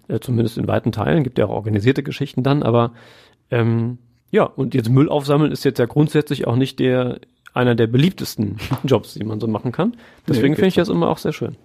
äh, 0.08 0.18
zumindest 0.20 0.58
in 0.58 0.66
weiten 0.68 0.92
Teilen, 0.92 1.22
gibt 1.24 1.38
ja 1.38 1.46
auch 1.46 1.50
organisierte 1.50 2.02
Geschichten 2.02 2.42
dann, 2.42 2.62
aber 2.62 2.92
ähm, 3.50 3.98
ja, 4.30 4.44
und 4.44 4.74
jetzt 4.74 4.88
Müll 4.88 5.08
aufsammeln 5.08 5.50
ist 5.52 5.64
jetzt 5.64 5.78
ja 5.78 5.86
grundsätzlich 5.86 6.46
auch 6.46 6.56
nicht 6.56 6.78
der 6.78 7.20
einer 7.52 7.74
der 7.74 7.88
beliebtesten 7.88 8.58
Jobs, 8.84 9.14
die 9.14 9.24
man 9.24 9.40
so 9.40 9.48
machen 9.48 9.72
kann. 9.72 9.96
Deswegen 10.28 10.50
Nee, 10.50 10.54
finde 10.56 10.68
ich 10.68 10.74
das 10.74 10.88
immer 10.88 11.08
auch 11.08 11.18
sehr 11.18 11.32
schön. 11.32 11.56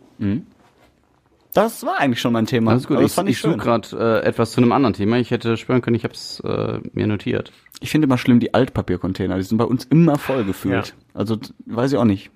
Das 1.53 1.85
war 1.85 1.99
eigentlich 1.99 2.19
schon 2.19 2.33
mein 2.33 2.47
Thema. 2.47 2.71
Alles 2.71 2.87
gut. 2.87 2.97
Aber 2.97 3.05
Ich, 3.05 3.11
das 3.11 3.15
fand 3.15 3.29
ich 3.29 3.35
ich 3.37 3.41
suche 3.41 3.57
gerade 3.57 4.21
äh, 4.23 4.27
etwas 4.27 4.51
zu 4.51 4.61
einem 4.61 4.71
anderen 4.73 4.93
Thema. 4.93 5.17
Ich 5.19 5.31
hätte 5.31 5.55
schwören 5.57 5.81
können, 5.81 5.95
ich 5.95 6.03
habe 6.03 6.13
es 6.13 6.41
äh, 6.41 6.79
mir 6.93 7.07
notiert. 7.07 7.51
Ich 7.79 7.91
finde 7.91 8.05
immer 8.07 8.17
schlimm 8.17 8.39
die 8.39 8.53
Altpapiercontainer. 8.53 9.37
Die 9.37 9.43
sind 9.43 9.57
bei 9.57 9.63
uns 9.63 9.85
immer 9.85 10.17
voll 10.17 10.43
gefühlt. 10.43 10.87
Ja. 10.87 10.93
Also 11.13 11.37
weiß 11.65 11.93
ich 11.93 11.97
auch 11.97 12.03
nicht. 12.05 12.31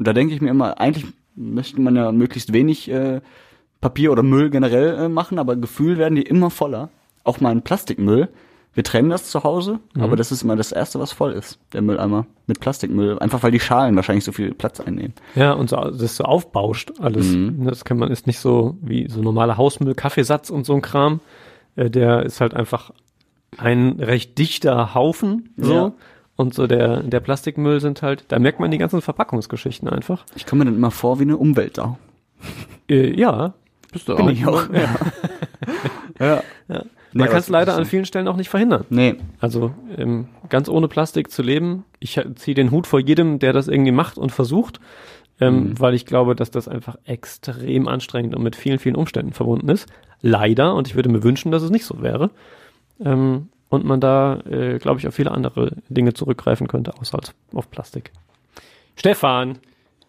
Und 0.00 0.06
da 0.06 0.14
denke 0.14 0.32
ich 0.32 0.40
mir 0.40 0.48
immer, 0.48 0.80
eigentlich 0.80 1.04
möchte 1.36 1.78
man 1.78 1.94
ja 1.94 2.10
möglichst 2.10 2.54
wenig 2.54 2.90
äh, 2.90 3.20
Papier 3.82 4.12
oder 4.12 4.22
Müll 4.22 4.48
generell 4.48 4.94
äh, 4.94 5.08
machen, 5.10 5.38
aber 5.38 5.56
gefühlt 5.56 5.98
werden 5.98 6.14
die 6.14 6.22
immer 6.22 6.48
voller. 6.48 6.88
Auch 7.22 7.40
mein 7.42 7.60
Plastikmüll. 7.60 8.30
Wir 8.72 8.82
trennen 8.82 9.10
das 9.10 9.30
zu 9.30 9.44
Hause, 9.44 9.78
Mhm. 9.94 10.00
aber 10.02 10.16
das 10.16 10.32
ist 10.32 10.42
immer 10.42 10.56
das 10.56 10.72
erste, 10.72 10.98
was 11.00 11.12
voll 11.12 11.32
ist, 11.32 11.58
der 11.74 11.82
Mülleimer 11.82 12.24
mit 12.46 12.60
Plastikmüll. 12.60 13.18
Einfach 13.18 13.42
weil 13.42 13.50
die 13.50 13.60
Schalen 13.60 13.94
wahrscheinlich 13.94 14.24
so 14.24 14.32
viel 14.32 14.54
Platz 14.54 14.80
einnehmen. 14.80 15.12
Ja, 15.34 15.52
und 15.52 15.68
so, 15.68 15.76
das 15.76 16.16
so 16.16 16.24
aufbauscht 16.24 16.92
alles. 16.98 17.36
Das 17.58 17.84
kann 17.84 17.98
man, 17.98 18.10
ist 18.10 18.26
nicht 18.26 18.38
so 18.38 18.78
wie 18.80 19.06
so 19.10 19.20
normaler 19.20 19.58
Hausmüll, 19.58 19.94
Kaffeesatz 19.94 20.48
und 20.48 20.64
so 20.64 20.72
ein 20.72 20.80
Kram. 20.80 21.20
Äh, 21.76 21.90
der 21.90 22.22
ist 22.24 22.40
halt 22.40 22.54
einfach 22.54 22.90
ein 23.58 24.00
recht 24.00 24.38
dichter 24.38 24.94
Haufen, 24.94 25.50
so. 25.58 25.74
Ja. 25.74 25.92
Und 26.40 26.54
so 26.54 26.66
der, 26.66 27.02
der 27.02 27.20
Plastikmüll 27.20 27.82
sind 27.82 28.00
halt, 28.00 28.24
da 28.28 28.38
merkt 28.38 28.60
man 28.60 28.70
die 28.70 28.78
ganzen 28.78 29.02
Verpackungsgeschichten 29.02 29.90
einfach. 29.90 30.24
Ich 30.34 30.46
komme 30.46 30.60
mir 30.60 30.70
dann 30.70 30.78
immer 30.78 30.90
vor 30.90 31.18
wie 31.18 31.24
eine 31.24 31.36
Umweltsau. 31.36 31.98
Äh, 32.88 33.14
ja, 33.14 33.52
Bist 33.92 34.08
du 34.08 34.16
Bin 34.16 34.24
auch? 34.24 34.30
ich 34.30 34.46
auch. 34.46 34.62
Ja. 34.72 34.96
ja. 36.18 36.42
man 36.68 36.82
Nee, 37.12 37.26
kann 37.26 37.36
es 37.36 37.50
leider 37.50 37.74
an 37.74 37.84
vielen 37.84 38.06
Stellen 38.06 38.26
auch 38.26 38.36
nicht 38.36 38.48
verhindern. 38.48 38.86
Nee, 38.88 39.16
Also 39.38 39.74
ähm, 39.98 40.28
ganz 40.48 40.70
ohne 40.70 40.88
Plastik 40.88 41.30
zu 41.30 41.42
leben. 41.42 41.84
Ich 41.98 42.18
ziehe 42.36 42.54
den 42.54 42.70
Hut 42.70 42.86
vor 42.86 43.00
jedem, 43.00 43.38
der 43.38 43.52
das 43.52 43.68
irgendwie 43.68 43.92
macht 43.92 44.16
und 44.16 44.32
versucht, 44.32 44.80
ähm, 45.42 45.78
weil 45.78 45.92
ich 45.92 46.06
glaube, 46.06 46.34
dass 46.34 46.50
das 46.50 46.68
einfach 46.68 46.96
extrem 47.04 47.86
anstrengend 47.86 48.34
und 48.34 48.42
mit 48.42 48.56
vielen, 48.56 48.78
vielen 48.78 48.96
Umständen 48.96 49.34
verbunden 49.34 49.68
ist. 49.68 49.90
Leider, 50.22 50.74
und 50.74 50.88
ich 50.88 50.94
würde 50.94 51.10
mir 51.10 51.22
wünschen, 51.22 51.52
dass 51.52 51.62
es 51.62 51.70
nicht 51.70 51.84
so 51.84 52.00
wäre. 52.00 52.30
Ähm, 53.04 53.50
und 53.70 53.84
man 53.84 54.00
da, 54.00 54.40
äh, 54.40 54.78
glaube 54.78 55.00
ich, 55.00 55.08
auf 55.08 55.14
viele 55.14 55.30
andere 55.30 55.76
Dinge 55.88 56.12
zurückgreifen 56.12 56.68
könnte, 56.68 56.92
außer 57.00 57.16
als 57.16 57.32
auf 57.54 57.70
Plastik. 57.70 58.12
Stefan, 58.96 59.58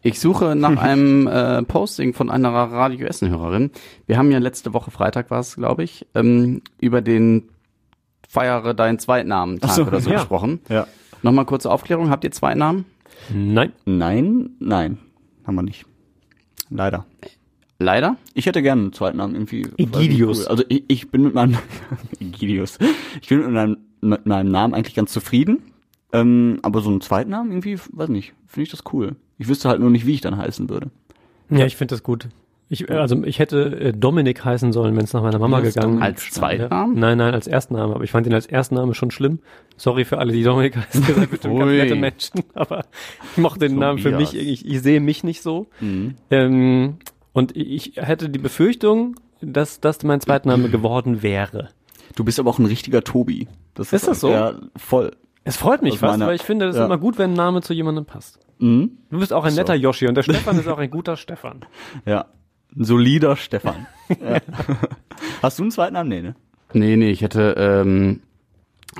Ich 0.01 0.19
suche 0.19 0.55
nach 0.55 0.77
einem 0.81 1.27
äh, 1.27 1.61
Posting 1.63 2.13
von 2.13 2.29
einer 2.29 2.49
Radio 2.49 3.07
Essen-Hörerin. 3.07 3.71
Wir 4.07 4.17
haben 4.17 4.31
ja 4.31 4.39
letzte 4.39 4.73
Woche 4.73 4.91
Freitag 4.91 5.29
war 5.29 5.39
es, 5.39 5.55
glaube 5.55 5.83
ich, 5.83 6.07
ähm, 6.15 6.61
über 6.79 7.01
den 7.01 7.49
Feiere 8.27 8.73
deinen 8.73 8.97
Zweitnamen 8.97 9.59
Tag 9.59 9.71
so, 9.71 9.83
oder 9.83 10.01
so 10.01 10.09
ja. 10.09 10.17
gesprochen. 10.17 10.61
Ja. 10.69 10.87
Nochmal 11.21 11.45
kurze 11.45 11.69
Aufklärung. 11.69 12.09
Habt 12.09 12.23
ihr 12.23 12.31
Zweitnamen? 12.31 12.85
Nein. 13.29 13.73
Nein, 13.85 14.49
nein, 14.59 14.97
haben 15.45 15.55
wir 15.55 15.63
nicht. 15.63 15.85
Leider. 16.69 17.05
Leider? 17.81 18.17
Ich 18.35 18.45
hätte 18.45 18.61
gerne 18.61 18.83
einen 18.83 18.93
zweiten 18.93 19.17
Namen 19.17 19.33
irgendwie. 19.33 19.65
Egidius. 19.77 20.41
Cool. 20.41 20.47
Also 20.47 20.63
ich, 20.69 20.83
ich 20.87 21.09
bin 21.09 21.23
mit 21.23 21.33
meinem 21.33 21.57
Egidius. 22.19 22.77
Ich 23.21 23.27
bin 23.27 23.39
mit 23.39 23.51
meinem, 23.51 23.77
mit 24.01 24.25
meinem 24.25 24.51
Namen 24.51 24.73
eigentlich 24.73 24.95
ganz 24.95 25.11
zufrieden. 25.11 25.63
Ähm, 26.13 26.59
aber 26.61 26.81
so 26.81 26.89
einen 26.89 27.01
zweiten 27.01 27.31
Namen 27.31 27.51
irgendwie, 27.51 27.79
weiß 27.91 28.09
nicht, 28.09 28.33
finde 28.45 28.63
ich 28.63 28.69
das 28.71 28.83
cool. 28.93 29.15
Ich 29.37 29.47
wüsste 29.47 29.69
halt 29.69 29.79
nur 29.79 29.89
nicht, 29.89 30.05
wie 30.05 30.13
ich 30.13 30.21
dann 30.21 30.37
heißen 30.37 30.69
würde. 30.69 30.91
Ja, 31.49 31.65
ich 31.65 31.75
finde 31.75 31.95
das 31.95 32.03
gut. 32.03 32.27
Ich, 32.69 32.89
äh, 32.89 32.93
also 32.93 33.23
ich 33.23 33.39
hätte 33.39 33.79
äh, 33.79 33.93
Dominik 33.93 34.45
heißen 34.45 34.71
sollen, 34.71 34.95
wenn 34.95 35.03
es 35.03 35.13
nach 35.13 35.23
meiner 35.23 35.39
Mama 35.39 35.57
Ja, 35.57 35.65
das 35.65 35.73
gegangen 35.73 35.95
Dominik. 35.95 36.15
Als 36.15 36.31
Zweitnamen? 36.31 36.99
Nein, 36.99 37.17
nein, 37.17 37.33
als 37.33 37.47
Erstname. 37.47 37.95
Aber 37.95 38.03
ich 38.03 38.11
fand 38.11 38.27
ihn 38.27 38.33
als 38.33 38.45
Erstname 38.45 38.93
schon 38.93 39.09
schlimm. 39.11 39.39
Sorry 39.75 40.05
für 40.05 40.19
alle, 40.19 40.31
die 40.33 40.43
Dominik 40.43 40.77
heißen. 40.77 41.03
Ihr 41.07 41.15
seid 41.15 41.31
bestimmt 41.31 41.57
ganz 41.59 41.71
nette 41.71 41.95
Menschen. 41.95 42.41
Aber 42.53 42.85
ich 43.31 43.37
mochte 43.37 43.67
den 43.67 43.77
Namen 43.77 43.99
für 43.99 44.11
mich. 44.11 44.31
Tobias. 44.31 44.47
Ich, 44.47 44.65
ich 44.65 44.81
sehe 44.81 45.01
mich 45.01 45.23
nicht 45.23 45.41
so. 45.41 45.67
Ähm, 46.29 46.97
und 47.33 47.55
ich 47.55 47.93
hätte 47.95 48.29
die 48.29 48.39
Befürchtung, 48.39 49.15
dass 49.41 49.79
das 49.79 50.03
mein 50.03 50.21
Zweitname 50.21 50.69
geworden 50.69 51.23
wäre. 51.23 51.69
Du 52.15 52.23
bist 52.23 52.39
aber 52.39 52.49
auch 52.49 52.59
ein 52.59 52.65
richtiger 52.65 53.03
Tobi. 53.03 53.47
Das 53.73 53.93
Ist 53.93 54.07
das 54.07 54.19
so? 54.19 54.29
Ja, 54.31 54.53
voll. 54.75 55.11
Es 55.43 55.57
freut 55.57 55.81
mich 55.81 55.97
fast, 55.97 56.13
meiner- 56.13 56.27
weil 56.27 56.35
ich 56.35 56.43
finde, 56.43 56.65
das 56.67 56.75
ist 56.75 56.79
ja. 56.79 56.85
immer 56.85 56.97
gut, 56.97 57.17
wenn 57.17 57.31
ein 57.31 57.35
Name 57.35 57.61
zu 57.61 57.73
jemandem 57.73 58.05
passt. 58.05 58.39
Mhm. 58.59 58.97
Du 59.09 59.19
bist 59.19 59.33
auch 59.33 59.43
ein 59.43 59.55
netter 59.55 59.73
Yoshi 59.73 60.07
und 60.07 60.15
der 60.15 60.23
Stefan 60.29 60.59
ist 60.59 60.67
auch 60.67 60.77
ein 60.77 60.91
guter 60.91 61.17
Stefan. 61.17 61.61
Ja. 62.05 62.25
Ein 62.75 62.83
solider 62.85 63.35
Stefan. 63.35 63.87
ja. 64.09 64.39
Hast 65.41 65.57
du 65.57 65.63
einen 65.63 65.71
zweiten 65.71 65.93
Namen? 65.93 66.09
Nee, 66.09 66.21
ne? 66.21 66.35
Nee, 66.73 66.95
nee, 66.95 67.09
ich 67.09 67.21
hätte 67.21 67.55
ähm, 67.57 68.21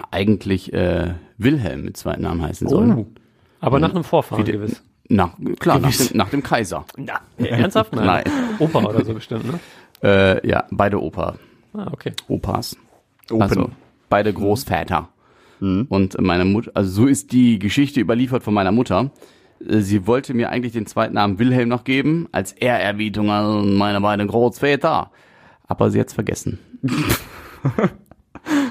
eigentlich 0.10 0.74
äh, 0.74 1.14
Wilhelm 1.38 1.84
mit 1.84 1.98
Zweitnamen 1.98 2.42
heißen 2.42 2.68
sollen. 2.68 3.16
Aber 3.60 3.80
nach 3.80 3.92
einem 3.92 4.04
Vorfahren 4.04 4.44
gewiss. 4.44 4.84
Nach, 5.14 5.32
klar, 5.60 5.80
nach 5.80 5.92
dem, 5.96 6.18
nach 6.18 6.30
dem 6.30 6.42
Kaiser. 6.42 6.86
Ja, 6.98 7.20
ernsthaft? 7.38 7.94
Nein. 7.96 8.06
Nein. 8.06 8.24
Opa 8.60 8.80
oder 8.84 9.04
so 9.04 9.14
bestimmt, 9.14 9.46
ne? 9.46 9.60
Äh, 10.04 10.48
ja, 10.48 10.64
beide 10.72 11.02
Opa, 11.02 11.36
Ah, 11.74 11.88
okay. 11.92 12.14
Opas. 12.28 12.76
Open. 13.30 13.42
Also 13.42 13.70
beide 14.10 14.34
Großväter. 14.34 15.10
Und 15.60 16.20
meine 16.20 16.44
Mutter, 16.44 16.72
also 16.74 17.04
so 17.04 17.06
ist 17.08 17.32
die 17.34 17.60
Geschichte 17.60 18.00
überliefert 18.02 18.42
von 18.42 18.54
meiner 18.54 18.72
Mutter. 18.72 19.12
Äh, 19.64 19.82
Sie 19.82 20.08
wollte 20.08 20.34
mir 20.34 20.50
eigentlich 20.50 20.74
den 20.74 20.88
zweiten 20.88 21.14
Namen 21.14 21.38
Wilhelm 21.38 21.70
noch 21.70 21.84
geben, 21.84 22.28
als 22.32 22.52
Ehrerbietung 22.54 23.30
an 23.30 23.76
meine 23.78 24.02
beiden 24.02 24.28
Großväter. 24.28 25.12
Aber 25.68 25.92
sie 25.92 26.00
hat's 26.00 26.14
vergessen. 26.14 26.58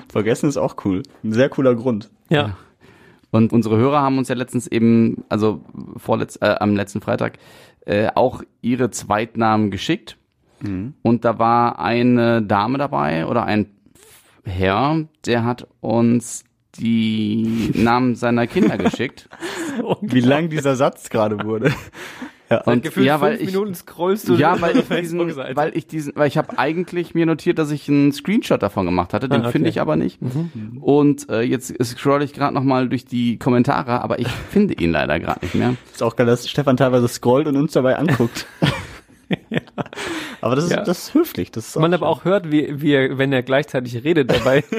Vergessen 0.09 0.49
ist 0.49 0.57
auch 0.57 0.75
cool. 0.85 1.03
Ein 1.23 1.33
sehr 1.33 1.49
cooler 1.49 1.75
Grund. 1.75 2.11
Ja. 2.29 2.57
Und 3.31 3.53
unsere 3.53 3.77
Hörer 3.77 4.01
haben 4.01 4.19
uns 4.19 4.29
ja 4.29 4.35
letztens 4.35 4.67
eben, 4.67 5.25
also 5.29 5.63
vorletz, 5.97 6.39
äh, 6.41 6.57
am 6.59 6.75
letzten 6.75 7.01
Freitag, 7.01 7.39
äh, 7.87 8.09
auch 8.15 8.43
ihre 8.61 8.91
Zweitnamen 8.91 9.71
geschickt. 9.71 10.17
Und 11.03 11.25
da 11.25 11.39
war 11.39 11.79
eine 11.79 12.43
Dame 12.43 12.79
dabei 12.79 13.27
oder 13.27 13.45
ein 13.45 13.71
Herr, 14.45 15.07
der 15.27 15.45
hat 15.45 15.67
uns 15.81 16.45
die 16.79 17.73
Namen 17.75 18.15
seiner 18.15 18.47
Kinder 18.47 18.79
geschickt. 18.79 19.29
Wie 20.03 20.21
lang 20.21 20.49
dieser 20.49 20.77
Satz 20.77 21.11
gerade 21.11 21.45
wurde. 21.45 21.73
Und 22.65 22.83
Gefühlt 22.83 23.07
ja, 23.07 23.21
weil 23.21 23.37
fünf 23.37 23.49
ich, 23.49 23.55
Minuten 23.55 23.75
scrollst 23.75 24.29
du 24.29 24.35
ja, 24.35 24.57
weil 24.61 24.77
ich 24.77 24.89
diesen, 24.89 25.37
weil 25.57 25.77
ich 25.77 25.87
diesen, 25.87 26.13
weil 26.17 26.27
ich 26.27 26.37
habe 26.37 26.59
eigentlich 26.59 27.15
mir 27.15 27.25
notiert, 27.25 27.59
dass 27.59 27.71
ich 27.71 27.89
einen 27.89 28.13
Screenshot 28.13 28.61
davon 28.61 28.87
gemacht 28.87 29.15
hatte, 29.15 29.29
den 29.29 29.37
Ah, 29.37 29.39
okay. 29.39 29.49
Mhm. 29.49 29.53
finde 29.53 29.69
ich 29.71 29.81
aber 29.81 29.95
nicht. 29.97 30.19
Und 30.81 31.29
äh, 31.29 31.43
jetzt 31.43 31.73
scroll 31.85 32.23
ich 32.23 32.33
gerade 32.33 32.53
noch 32.53 32.65
mal 32.65 32.89
durch 32.89 33.05
die 33.05 33.39
Kommentare, 33.39 34.03
aber 34.03 34.19
ich 34.19 34.29
finde 34.29 34.75
ihn 34.75 34.91
leider 34.91 35.21
gerade 35.21 35.41
nicht 35.45 35.55
mehr. 35.55 35.77
Ist 35.93 36.03
auch 36.03 36.17
geil, 36.17 36.27
dass 36.27 36.49
Stefan 36.49 36.77
teilweise 36.77 37.07
scrollt 37.09 37.47
und 37.47 37.57
uns 37.57 37.73
dabei 37.73 37.97
anguckt. 37.97 38.47
Aber 40.41 40.55
das 40.57 40.65
ist, 40.65 40.71
Ja. 40.71 40.83
das 40.85 40.99
ist 41.09 41.15
höflich. 41.15 41.51
Das 41.51 41.69
ist 41.69 41.77
man 41.77 41.93
aber 41.93 42.09
auch 42.09 42.25
hört, 42.25 42.51
wie, 42.51 42.81
wie 42.81 42.93
er, 42.93 43.19
wenn 43.19 43.33
er 43.33 43.43
gleichzeitig 43.43 44.03
redet 44.05 44.31
dabei. 44.31 44.65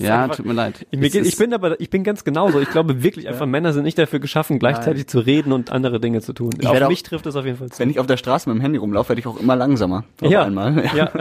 Ja, 0.00 0.24
einfach- 0.24 0.36
tut 0.38 0.46
mir 0.46 0.54
leid. 0.54 0.84
Mir 0.90 1.06
Es 1.06 1.12
geht, 1.12 1.24
ich 1.24 1.36
bin 1.36 1.54
aber, 1.54 1.80
ich 1.80 1.88
bin 1.88 2.02
ganz 2.02 2.24
genauso. 2.24 2.58
Ich 2.60 2.68
glaube 2.68 3.04
wirklich 3.04 3.28
einfach, 3.28 3.46
Männer 3.46 3.72
sind 3.72 3.84
nicht 3.84 3.96
dafür 3.96 4.18
geschaffen, 4.18 4.58
gleichzeitig 4.58 5.06
zu 5.06 5.20
reden 5.20 5.52
und 5.52 5.70
andere 5.70 6.00
Dinge 6.00 6.20
zu 6.20 6.32
tun. 6.32 6.50
Ich 6.58 6.66
Auf 6.66 6.72
werde 6.72 6.86
auch- 6.86 6.90
mich 6.90 7.04
trifft 7.04 7.26
es 7.26 7.36
auf 7.36 7.44
jeden 7.44 7.58
Fall 7.58 7.68
zu. 7.70 7.78
Wenn 7.78 7.90
ich 7.90 8.00
auf 8.00 8.06
der 8.08 8.16
Straße 8.16 8.48
mit 8.48 8.58
dem 8.58 8.60
Handy 8.60 8.78
rumlaufe, 8.78 9.10
werde 9.10 9.20
ich 9.20 9.26
auch 9.28 9.38
immer 9.38 9.54
langsamer. 9.54 10.02
Auf 10.20 10.28
ja, 10.30 10.42
einmal. 10.42 10.90
ja, 10.96 11.12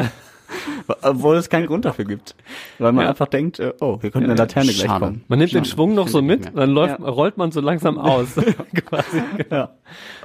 Obwohl 1.02 1.38
es 1.38 1.50
keinen 1.50 1.66
Grund 1.68 1.86
dafür 1.86 2.06
gibt. 2.06 2.36
Weil 2.80 2.92
man 2.92 3.06
Ja. 3.06 3.10
einfach 3.10 3.28
denkt, 3.28 3.60
äh, 3.60 3.74
oh, 3.80 3.98
hier 4.02 4.12
könnte 4.12 4.30
eine 4.30 4.38
Laterne 4.38 4.72
gleich 4.72 4.86
Schade. 4.88 5.06
kommen. 5.06 5.24
man 5.28 5.40
nimmt 5.40 5.52
den 5.54 5.66
Schade. 5.66 5.70
Schwung 5.76 5.96
noch 5.96 6.08
so 6.08 6.22
mit, 6.22 6.52
dann 6.56 6.70
läuft, 6.72 7.00
Ja. 7.00 7.06
rollt 7.10 7.38
man 7.38 7.52
so 7.52 7.62
langsam 7.62 7.98
aus. 7.98 8.36
Quasi. 8.86 9.22
Ja. 9.50 9.72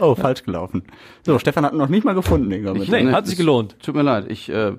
Oh, 0.01 0.15
falsch 0.15 0.43
gelaufen. 0.45 0.83
So, 1.25 1.39
Stefan 1.39 1.65
hat 1.65 1.73
ihn 1.73 1.79
noch 1.79 1.89
nicht 1.89 2.05
mal 2.05 2.15
gefunden, 2.15 2.51
Digga. 2.51 2.73
Nee, 2.73 2.85
dem- 2.85 3.13
hat 3.13 3.27
sich 3.27 3.37
gelohnt. 3.37 3.77
Tut 3.83 3.95
mir 3.95 4.03
leid. 4.03 4.27
Ich 4.29 4.49
äh, 4.49 4.73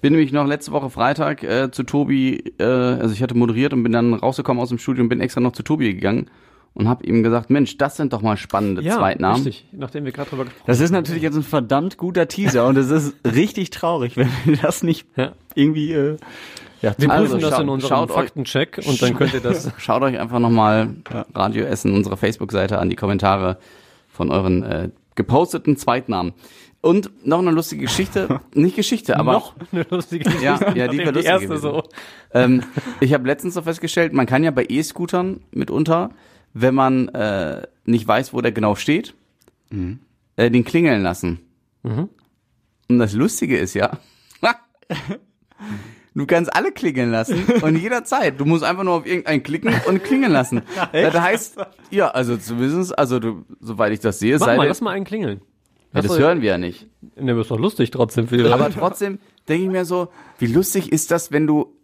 bin 0.00 0.12
nämlich 0.12 0.32
noch 0.32 0.46
letzte 0.46 0.72
Woche 0.72 0.90
Freitag 0.90 1.42
äh, 1.42 1.70
zu 1.70 1.82
Tobi, 1.82 2.54
äh, 2.58 2.64
also 2.64 3.12
ich 3.12 3.22
hatte 3.22 3.36
moderiert 3.36 3.72
und 3.72 3.82
bin 3.82 3.92
dann 3.92 4.14
rausgekommen 4.14 4.62
aus 4.62 4.68
dem 4.70 4.78
Studio 4.78 5.02
und 5.02 5.08
bin 5.08 5.20
extra 5.20 5.40
noch 5.40 5.52
zu 5.52 5.62
Tobi 5.62 5.92
gegangen 5.94 6.30
und 6.74 6.88
habe 6.88 7.04
ihm 7.06 7.22
gesagt, 7.22 7.50
Mensch, 7.50 7.76
das 7.78 7.96
sind 7.96 8.12
doch 8.12 8.20
mal 8.22 8.36
spannende 8.36 8.82
Zweitnamen. 8.82 9.36
richtig. 9.44 9.66
Nachdem 9.72 10.04
wir 10.04 10.12
gerade 10.12 10.30
drüber 10.30 10.44
gesprochen 10.44 10.64
Das 10.66 10.80
ist 10.80 10.90
natürlich 10.90 11.22
jetzt 11.22 11.36
ein 11.36 11.42
verdammt 11.42 11.96
guter 11.96 12.26
Teaser 12.28 12.66
und 12.66 12.76
es 12.76 12.90
ist 12.90 13.14
richtig 13.24 13.70
traurig, 13.70 14.16
wenn 14.16 14.28
wir 14.44 14.56
das 14.56 14.82
nicht 14.82 15.06
Ja. 15.16 15.32
irgendwie, 15.54 15.92
äh, 15.92 16.16
ja, 16.82 16.94
Wir 16.98 17.10
Also, 17.10 17.34
prüfen 17.36 17.40
das 17.42 17.50
schaut- 17.52 17.62
in 17.62 17.68
unserem 17.68 17.88
schaut 17.88 18.10
euch- 18.10 18.14
Faktencheck 18.16 18.80
und 18.86 19.00
dann 19.00 19.14
könnt 19.16 19.32
ihr 19.34 19.40
das. 19.40 19.70
Schaut 19.78 20.02
euch 20.02 20.18
einfach 20.18 20.38
nochmal 20.38 20.90
Radio 21.34 21.64
Essen, 21.64 21.94
unsere 21.94 22.16
Facebook-Seite 22.16 22.78
an, 22.78 22.90
die 22.90 22.96
Kommentare 22.96 23.56
von 24.08 24.30
euren 24.30 24.62
äh, 24.64 24.88
geposteten 25.14 25.76
Zweitnamen. 25.76 26.32
Und 26.82 27.10
noch 27.26 27.38
eine 27.38 27.50
lustige 27.52 27.82
Geschichte, 27.86 28.40
nicht 28.54 28.76
Geschichte, 28.76 29.18
aber 29.18 29.32
noch 29.32 29.54
eine 29.72 29.86
lustige 29.88 30.24
Geschichte. 30.24 30.44
Ja, 30.44 30.58
ja, 30.74 30.88
die 30.88 30.98
war 30.98 31.06
lustig 31.12 31.24
erste 31.24 31.46
gewesen. 31.46 31.62
so. 31.62 31.82
ähm, 32.34 32.62
ich 33.00 33.14
habe 33.14 33.26
letztens 33.26 33.54
so 33.54 33.62
festgestellt, 33.62 34.12
man 34.12 34.26
kann 34.26 34.44
ja 34.44 34.50
bei 34.50 34.66
E-Scootern 34.68 35.40
mitunter, 35.52 36.10
wenn 36.54 36.74
man 36.74 37.08
äh, 37.08 37.66
nicht 37.84 38.06
weiß, 38.08 38.32
wo 38.32 38.40
der 38.40 38.52
genau 38.52 38.74
steht, 38.76 39.14
äh, 40.36 40.50
den 40.50 40.64
klingeln 40.64 41.02
lassen. 41.02 41.40
Und 41.82 42.98
das 42.98 43.12
Lustige 43.12 43.58
ist 43.58 43.74
ja, 43.74 43.98
du 46.14 46.26
kannst 46.26 46.54
alle 46.54 46.72
klingeln 46.72 47.10
lassen 47.10 47.44
und 47.62 47.76
jederzeit. 47.76 48.38
Du 48.38 48.44
musst 48.44 48.62
einfach 48.64 48.84
nur 48.84 48.94
auf 48.94 49.06
irgendeinen 49.06 49.42
klicken 49.42 49.74
und 49.88 50.02
klingeln 50.04 50.32
lassen. 50.32 50.62
das 50.92 51.14
heißt, 51.14 51.56
ja, 51.90 52.08
also 52.08 52.36
zumindest, 52.36 52.96
also 52.98 53.18
du, 53.18 53.44
soweit 53.60 53.92
ich 53.92 54.00
das 54.00 54.18
sehe, 54.18 54.38
Mach 54.38 54.46
sei 54.46 54.56
mal, 54.56 54.62
denn- 54.62 54.68
lass 54.68 54.80
mal 54.80 54.90
einen 54.92 55.04
klingeln. 55.04 55.40
ja, 55.92 56.02
das 56.02 56.18
hören 56.18 56.40
wir 56.40 56.50
ja 56.50 56.58
nicht. 56.58 56.86
Ne, 57.16 57.38
ist 57.40 57.50
doch 57.50 57.58
lustig 57.58 57.90
trotzdem 57.90 58.28
für 58.28 58.36
die 58.36 58.44
Aber 58.44 58.64
Leute. 58.64 58.78
trotzdem 58.78 59.18
denke 59.48 59.64
ich 59.64 59.70
mir 59.70 59.84
so, 59.84 60.08
wie 60.38 60.46
lustig 60.46 60.92
ist 60.92 61.10
das, 61.10 61.32
wenn 61.32 61.46
du 61.46 61.74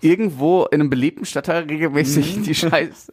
irgendwo 0.00 0.64
in 0.66 0.80
einem 0.80 0.90
belebten 0.90 1.24
Stadtteil 1.24 1.64
Mhm. 1.64 1.70
regelmäßig 1.70 2.42
die 2.42 2.54
scheiß 2.54 3.12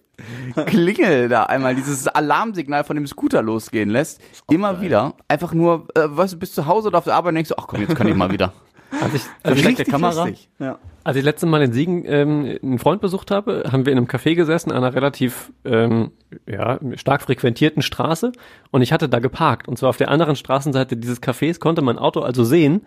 Klingel 0.66 1.28
da 1.28 1.44
einmal, 1.44 1.76
dieses 1.76 2.08
Alarmsignal 2.08 2.84
von 2.84 2.96
dem 2.96 3.06
Scooter 3.08 3.42
losgehen 3.42 3.90
lässt. 3.90 4.22
Immer 4.50 4.82
wieder. 4.82 5.14
Einfach 5.28 5.54
nur, 5.54 5.88
äh, 5.96 6.04
weißt 6.06 6.34
du, 6.34 6.38
bist 6.40 6.56
zu 6.56 6.66
Hause 6.66 6.88
oder 6.88 7.00
auf 7.00 7.04
der 7.04 7.16
Arbeit 7.16 7.30
und 7.30 7.36
denkst 7.36 7.50
du, 7.50 7.56
ach 7.58 7.68
komm, 7.68 7.82
jetzt 7.82 7.96
kann 7.96 8.08
ich 8.08 8.16
mal 8.16 8.32
wieder. 8.32 8.54
Als 9.02 9.14
ich, 9.14 9.24
als 9.44 9.60
ich, 9.60 9.68
richtig 9.68 9.90
Kamera. 9.90 10.30
Ja. 10.60 10.78
als 11.04 11.18
ich 11.18 11.24
letztes 11.24 11.50
Mal 11.50 11.62
in 11.62 11.74
Siegen 11.74 12.04
ähm, 12.06 12.58
einen 12.64 12.80
Freund 12.80 13.02
besucht 13.02 13.30
habe, 13.30 13.64
haben 13.70 13.86
wir 13.86 13.92
in 13.92 13.98
einem 13.98 14.08
Café 14.08 14.36
gesessen, 14.36 14.72
an 14.72 14.78
einer 14.78 14.94
relativ 14.96 15.52
ähm, 15.66 16.12
ja, 16.48 16.80
stark 16.96 17.24
frequentierten 17.24 17.82
Straße 17.82 18.32
und 18.72 18.82
ich 18.84 18.94
hatte 18.94 19.10
da 19.10 19.20
geparkt. 19.20 19.68
Und 19.68 19.78
zwar 19.78 19.90
auf 19.90 19.98
der 19.98 20.10
anderen 20.10 20.38
Straßenseite 20.38 20.96
dieses 20.96 21.22
Cafés 21.22 21.60
konnte 21.60 21.82
mein 21.82 21.98
Auto 21.98 22.22
also 22.22 22.46
sehen. 22.46 22.84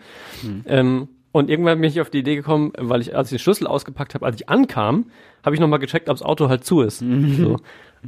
Ähm, 0.66 1.08
und 1.32 1.50
irgendwann 1.50 1.80
bin 1.80 1.90
ich 1.90 2.00
auf 2.00 2.10
die 2.10 2.18
Idee 2.18 2.36
gekommen, 2.36 2.72
weil 2.78 3.00
ich, 3.00 3.14
als 3.14 3.28
ich 3.28 3.38
den 3.38 3.42
Schlüssel 3.42 3.66
ausgepackt 3.66 4.14
habe, 4.14 4.24
als 4.24 4.36
ich 4.36 4.48
ankam, 4.48 5.06
habe 5.44 5.54
ich 5.54 5.60
nochmal 5.60 5.78
gecheckt, 5.78 6.08
ob 6.08 6.16
das 6.16 6.22
Auto 6.24 6.48
halt 6.48 6.64
zu 6.64 6.80
ist. 6.80 7.02
So. 7.36 7.58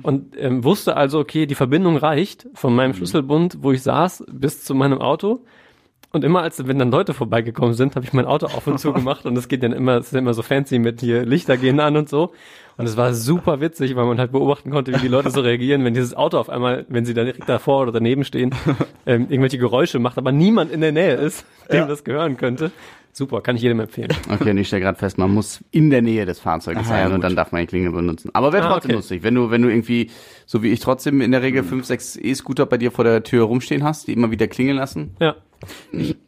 Und 0.02 0.36
ähm, 0.38 0.64
wusste 0.64 0.96
also, 0.96 1.18
okay, 1.18 1.46
die 1.46 1.54
Verbindung 1.54 1.96
reicht 1.96 2.46
von 2.54 2.74
meinem 2.74 2.94
Schlüsselbund, 2.94 3.58
wo 3.60 3.72
ich 3.72 3.82
saß, 3.82 4.24
bis 4.30 4.64
zu 4.64 4.74
meinem 4.74 5.00
Auto. 5.00 5.40
Und 6.12 6.24
immer 6.24 6.42
als, 6.42 6.66
wenn 6.66 6.78
dann 6.78 6.90
Leute 6.90 7.14
vorbeigekommen 7.14 7.74
sind, 7.74 7.94
habe 7.94 8.04
ich 8.04 8.12
mein 8.12 8.24
Auto 8.24 8.46
auf 8.46 8.66
und 8.66 8.78
zu 8.78 8.92
gemacht 8.94 9.26
und 9.26 9.36
es 9.36 9.48
geht 9.48 9.62
dann 9.62 9.72
immer, 9.72 9.98
es 9.98 10.06
ist 10.06 10.14
immer 10.14 10.34
so 10.34 10.42
fancy 10.42 10.78
mit 10.78 11.00
hier 11.00 11.24
Lichter 11.24 11.56
gehen 11.56 11.78
an 11.78 11.96
und 11.96 12.08
so. 12.08 12.32
Und 12.80 12.86
es 12.86 12.96
war 12.96 13.14
super 13.14 13.60
witzig, 13.60 13.94
weil 13.96 14.06
man 14.06 14.18
halt 14.18 14.32
beobachten 14.32 14.70
konnte, 14.70 14.92
wie 14.94 14.98
die 14.98 15.08
Leute 15.08 15.30
so 15.30 15.40
reagieren, 15.40 15.84
wenn 15.84 15.94
dieses 15.94 16.14
Auto 16.14 16.38
auf 16.38 16.48
einmal, 16.50 16.84
wenn 16.88 17.04
sie 17.04 17.14
da 17.14 17.24
direkt 17.24 17.48
davor 17.48 17.82
oder 17.82 17.92
daneben 17.92 18.24
stehen, 18.24 18.54
ähm, 19.06 19.22
irgendwelche 19.28 19.58
Geräusche 19.58 19.98
macht, 19.98 20.18
aber 20.18 20.32
niemand 20.32 20.72
in 20.72 20.80
der 20.80 20.92
Nähe 20.92 21.14
ist, 21.14 21.44
dem 21.72 21.88
das 21.88 22.04
gehören 22.04 22.36
könnte. 22.36 22.70
Super, 23.12 23.40
kann 23.40 23.56
ich 23.56 23.62
jedem 23.62 23.80
empfehlen. 23.80 24.10
Okay, 24.32 24.50
und 24.50 24.58
ich 24.58 24.68
stelle 24.68 24.82
gerade 24.82 24.96
fest, 24.96 25.18
man 25.18 25.34
muss 25.34 25.64
in 25.72 25.90
der 25.90 26.00
Nähe 26.00 26.26
des 26.26 26.38
Fahrzeuges 26.38 26.82
Aha, 26.82 26.88
sein 26.88 27.08
ja, 27.08 27.14
und 27.14 27.22
dann 27.22 27.34
darf 27.34 27.50
man 27.50 27.60
die 27.62 27.66
Klingel 27.66 27.90
benutzen. 27.90 28.30
Aber 28.34 28.52
wäre 28.52 28.66
Ah, 28.68 28.74
trotzdem 28.74 28.90
okay. 28.90 28.96
lustig, 28.98 29.22
wenn 29.24 29.34
du, 29.34 29.50
wenn 29.50 29.62
du 29.62 29.68
irgendwie, 29.68 30.10
so 30.46 30.62
wie 30.62 30.68
ich 30.70 30.78
trotzdem 30.78 31.20
in 31.20 31.32
der 31.32 31.42
Regel 31.42 31.64
fünf, 31.64 31.86
sechs 31.86 32.14
E-Scooter 32.16 32.66
bei 32.66 32.78
dir 32.78 32.92
vor 32.92 33.02
der 33.04 33.24
Tür 33.24 33.44
rumstehen 33.46 33.82
hast, 33.82 34.06
die 34.06 34.12
immer 34.12 34.30
wieder 34.30 34.46
klingeln 34.46 34.76
lassen. 34.76 35.16
Ja. 35.18 35.34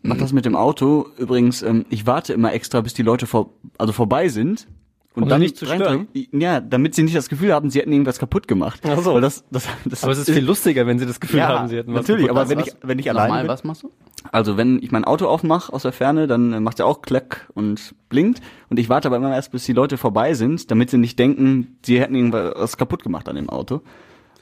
Mach 0.03 0.16
das 0.16 0.32
mit 0.32 0.44
dem 0.44 0.57
Auto. 0.57 1.07
Übrigens, 1.18 1.62
ähm, 1.62 1.86
ich 1.88 2.07
warte 2.07 2.32
immer 2.32 2.53
extra, 2.53 2.80
bis 2.80 2.94
die 2.94 3.03
Leute 3.03 3.26
vor, 3.26 3.50
also 3.78 3.92
vorbei 3.92 4.28
sind. 4.28 4.66
Und 5.15 5.25
Um 5.25 5.29
dann 5.29 5.41
nicht 5.41 5.57
zu 5.59 5.67
rein- 5.67 6.09
Ja, 6.33 6.61
damit 6.61 6.95
sie 6.95 7.03
nicht 7.03 7.15
das 7.15 7.29
Gefühl 7.29 7.53
haben, 7.53 7.69
sie 7.69 7.81
hätten 7.81 7.93
irgendwas 7.93 8.19
kaputt 8.19 8.49
gemacht. 8.49 8.81
Ach 8.87 8.99
so. 9.03 9.13
Weil 9.15 9.21
das, 9.21 9.45
das, 9.51 9.69
das 9.85 10.03
Aber 10.05 10.13
es 10.13 10.19
ist 10.21 10.31
viel 10.31 10.43
lustiger, 10.45 10.87
wenn 10.87 10.99
sie 10.99 11.05
das 11.05 11.21
Gefühl 11.21 11.41
ja, 11.41 11.49
haben, 11.49 11.69
sie 11.69 11.77
hätten 11.77 11.93
was 11.93 12.03
natürlich, 12.09 12.29
kaputt 12.29 12.41
aber 12.41 12.49
wenn 12.49 12.59
gemacht. 12.59 12.77
ich, 12.83 12.89
wenn 12.89 12.99
ich 12.99 13.07
Nochmal, 13.07 13.25
alleine 13.25 13.43
bin, 13.43 13.49
was 13.49 13.65
machst 13.65 13.83
du? 13.83 13.91
also 14.31 14.57
wenn 14.57 14.83
ich 14.83 14.91
mein 14.91 15.05
Auto 15.05 15.27
aufmache 15.27 15.71
aus 15.73 15.83
der 15.83 15.93
Ferne, 15.93 16.27
dann 16.27 16.53
äh, 16.55 16.61
macht 16.61 16.79
er 16.81 16.87
auch 16.87 17.03
Klack 17.03 17.51
und 17.55 17.95
blinkt. 18.09 18.41
Und 18.71 18.79
ich 18.79 18.89
warte 18.89 19.09
aber 19.09 19.17
immer 19.19 19.35
erst, 19.35 19.53
bis 19.53 19.65
die 19.67 19.75
Leute 19.75 19.99
vorbei 19.99 20.33
sind, 20.33 20.71
damit 20.71 20.89
sie 20.91 20.97
nicht 20.97 21.19
denken, 21.19 21.77
sie 21.85 22.01
hätten 22.01 22.15
irgendwas 22.15 22.77
kaputt 22.79 23.03
gemacht 23.03 23.29
an 23.29 23.37
dem 23.37 23.51
Auto. 23.51 23.83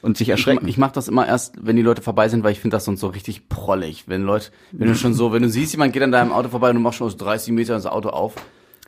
Und 0.02 0.16
sich 0.18 0.28
Ich, 0.28 0.32
erschrecken. 0.32 0.68
ich 0.68 0.78
mache 0.78 0.92
das 0.92 1.08
immer 1.08 1.26
erst, 1.26 1.56
wenn 1.60 1.76
die 1.76 1.82
Leute 1.82 2.00
vorbei 2.00 2.28
sind, 2.28 2.42
weil 2.44 2.52
ich 2.52 2.60
finde 2.60 2.76
das 2.76 2.84
sonst 2.86 3.00
so 3.00 3.08
richtig 3.08 3.48
prollig. 3.48 4.04
Wenn 4.06 4.22
Leute, 4.22 4.46
wenn 4.72 4.86
du 4.88 4.94
schon 4.94 5.12
so, 5.14 5.32
wenn 5.32 5.42
du 5.42 5.48
siehst, 5.50 5.72
jemand 5.72 5.92
geht 5.92 6.02
an 6.02 6.12
deinem 6.12 6.32
Auto 6.32 6.48
vorbei 6.48 6.70
und 6.70 6.76
du 6.76 6.80
machst 6.80 6.98
schon 6.98 7.08
aus 7.08 7.16
30 7.18 7.52
Metern 7.52 7.74
das 7.76 7.86
Auto 7.86 8.08
auf. 8.10 8.34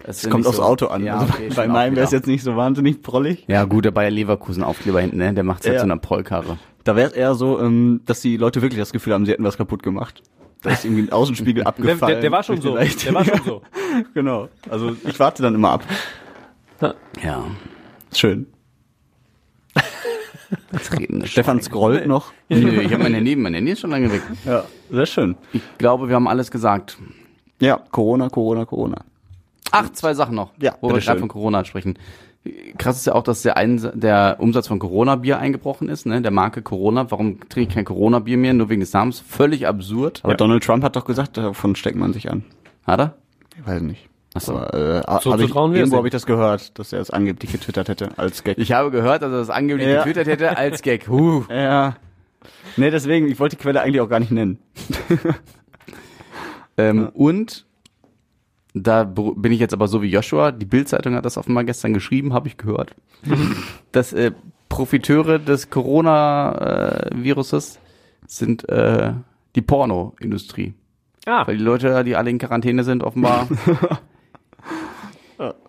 Das 0.05 0.25
Es 0.25 0.31
kommt 0.31 0.47
aufs 0.47 0.59
Auto 0.59 0.87
an. 0.87 1.05
Ja, 1.05 1.19
also 1.19 1.33
okay, 1.33 1.49
bei 1.55 1.65
schon 1.65 1.73
meinem 1.73 1.95
wäre 1.97 2.05
es 2.07 2.11
jetzt 2.13 2.27
nicht 2.27 2.43
so 2.43 2.57
wahnsinnig 2.57 3.03
prollig. 3.03 3.45
Ja 3.47 3.65
gut, 3.65 3.85
der 3.85 3.91
Bayer 3.93 4.11
Leverkusen 4.11 4.63
Aufkleber 4.65 5.01
hinten, 5.01 5.19
ne? 5.19 5.33
Der 5.33 5.45
macht's 5.45 5.65
halt 5.67 5.75
Ja. 5.77 5.81
zu 5.81 5.85
einer 5.87 5.97
Prollkarre. 5.99 6.59
Da 6.85 6.97
wäre 6.97 7.09
es 7.11 7.15
eher 7.15 7.35
so, 7.35 7.61
ähm, 7.61 8.01
dass 8.07 8.21
die 8.21 8.37
Leute 8.37 8.63
wirklich 8.63 8.81
das 8.81 8.93
Gefühl 8.93 9.15
haben, 9.15 9.25
sie 9.27 9.33
hätten 9.33 9.45
was 9.45 9.57
kaputt 9.57 9.83
gemacht. 9.83 10.23
Da 10.63 10.71
ist 10.71 10.85
irgendwie 10.85 11.03
ein 11.03 11.13
Außenspiegel 11.13 11.55
der, 11.63 11.67
abgefallen. 11.69 12.13
der, 12.15 12.21
der 12.21 12.31
war 12.33 12.43
schon 12.43 12.61
so. 12.61 12.77
Der 12.77 13.15
war 13.15 13.25
schon 13.25 13.41
so. 13.45 13.63
genau. 14.15 14.49
Also 14.69 14.97
ich 15.07 15.19
warte 15.21 15.43
dann 15.43 15.55
immer 15.55 15.71
ab. 15.71 15.85
Ja. 17.23 17.45
Schön. 18.13 18.47
Stefan 21.25 21.63
scrollt 21.63 22.07
noch. 22.07 22.33
Nö, 22.49 22.81
ich 22.83 22.93
habe 22.93 23.03
mein 23.05 23.15
Handy, 23.15 23.37
mein 23.37 23.55
Handy 23.55 23.73
ist 23.73 23.81
schon 23.81 23.91
lange 23.91 24.13
weg. 24.13 24.23
Ja, 24.45 24.65
sehr 24.91 25.07
schön. 25.07 25.37
Ich 25.53 25.63
glaube, 25.79 26.09
wir 26.09 26.15
haben 26.15 26.29
alles 26.29 26.51
gesagt. 26.51 26.99
Ja, 27.61 27.81
Corona, 27.91 28.29
Corona, 28.29 28.65
Corona. 28.65 29.05
Ach, 29.73 29.91
zwei 29.91 30.15
Sachen 30.15 30.35
noch, 30.37 30.53
Ja, 30.61 30.77
wo 30.81 30.91
wir 30.93 31.01
gerade 31.01 31.19
von 31.21 31.29
Corona 31.29 31.65
sprechen. 31.65 31.99
Krass 32.77 32.97
ist 32.97 33.07
ja 33.07 33.15
auch, 33.15 33.23
dass 33.23 33.43
der, 33.43 33.57
Eins 33.57 33.87
der 33.95 34.37
Umsatz 34.41 34.67
von 34.67 34.79
Corona-Bier 34.81 35.39
eingebrochen 35.39 35.89
ist, 35.89 36.07
ne? 36.07 36.21
Der 36.23 36.33
Marke 36.33 36.61
Corona. 36.61 37.09
Warum 37.11 37.39
trinke 37.49 37.69
ich 37.69 37.75
kein 37.75 37.85
Corona-Bier 37.85 38.37
mehr? 38.37 38.53
Nur 38.53 38.69
wegen 38.69 38.81
des 38.81 38.93
Namens. 38.93 39.21
Völlig 39.21 39.67
absurd. 39.69 40.21
Aber 40.25 40.33
Ja. 40.33 40.37
Donald 40.37 40.65
Trump 40.65 40.83
hat 40.83 40.97
doch 40.97 41.05
gesagt, 41.05 41.37
davon 41.37 41.77
steckt 41.77 41.97
man 41.97 42.13
sich 42.13 42.31
an. 42.31 42.45
Hat 42.85 43.01
er? 43.01 43.15
Ich 43.57 43.65
weiß 43.67 43.83
nicht. 43.83 44.09
Ach 44.35 44.41
so. 44.41 44.57
Aber, 44.57 44.75
äh, 44.75 45.01
hab 45.07 45.23
So 45.23 45.35
ich, 45.37 45.41
es 45.51 45.55
irgendwo 45.55 45.97
habe 45.99 46.09
ich 46.09 46.13
das 46.13 46.27
gehört, 46.27 46.79
dass 46.81 46.93
er 46.93 47.01
es 47.01 47.11
angeblich 47.11 47.53
getwittert 47.53 47.89
hätte 47.89 48.09
als 48.17 48.43
Gag. 48.43 48.59
Ich 48.59 48.73
habe 48.73 48.91
gehört, 48.91 49.23
dass 49.23 49.31
er 49.31 49.39
das 49.39 49.51
angeblich 49.51 49.87
Ja. 49.89 49.99
getwittert 49.99 50.27
hätte 50.27 50.57
als 50.57 50.83
Gag. 50.83 51.07
Huh. 51.09 51.45
ja. 51.51 51.95
Nee, 52.77 52.91
deswegen, 52.91 53.29
ich 53.29 53.39
wollte 53.39 53.57
die 53.57 53.63
Quelle 53.63 53.83
eigentlich 53.83 54.01
auch 54.01 54.09
gar 54.09 54.19
nicht 54.19 54.33
nennen. 54.33 54.59
Ähm, 56.77 57.11
Und 57.15 57.67
da 58.75 59.05
bin 59.05 59.53
ich 59.53 59.61
jetzt 59.61 59.75
aber 59.75 59.89
so 59.89 60.03
wie 60.03 60.09
Joshua. 60.09 60.53
Die 60.53 60.65
Bild-Zeitung 60.65 61.15
hat 61.15 61.25
das 61.25 61.37
offenbar 61.37 61.65
gestern 61.65 61.93
geschrieben, 61.93 62.33
habe 62.33 62.49
ich 62.49 62.57
gehört. 62.57 62.95
dass 63.93 64.13
äh, 64.13 64.33
Profiteure 64.69 65.39
des 65.39 65.71
Corona-Viruses 65.71 67.79
sind 68.27 68.69
äh, 68.69 69.13
die 69.55 69.63
Pornoindustrie. 69.63 70.75
Ah, 71.27 71.47
Weil 71.47 71.59
die 71.59 71.65
Leute, 71.65 72.03
die 72.05 72.17
alle 72.17 72.31
in 72.31 72.39
Quarantäne 72.39 72.83
sind, 72.83 73.05
offenbar 73.05 73.47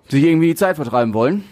sich 0.07 0.23
irgendwie 0.23 0.47
die 0.47 0.55
Zeit 0.55 0.77
vertreiben 0.77 1.13
wollen. 1.13 1.43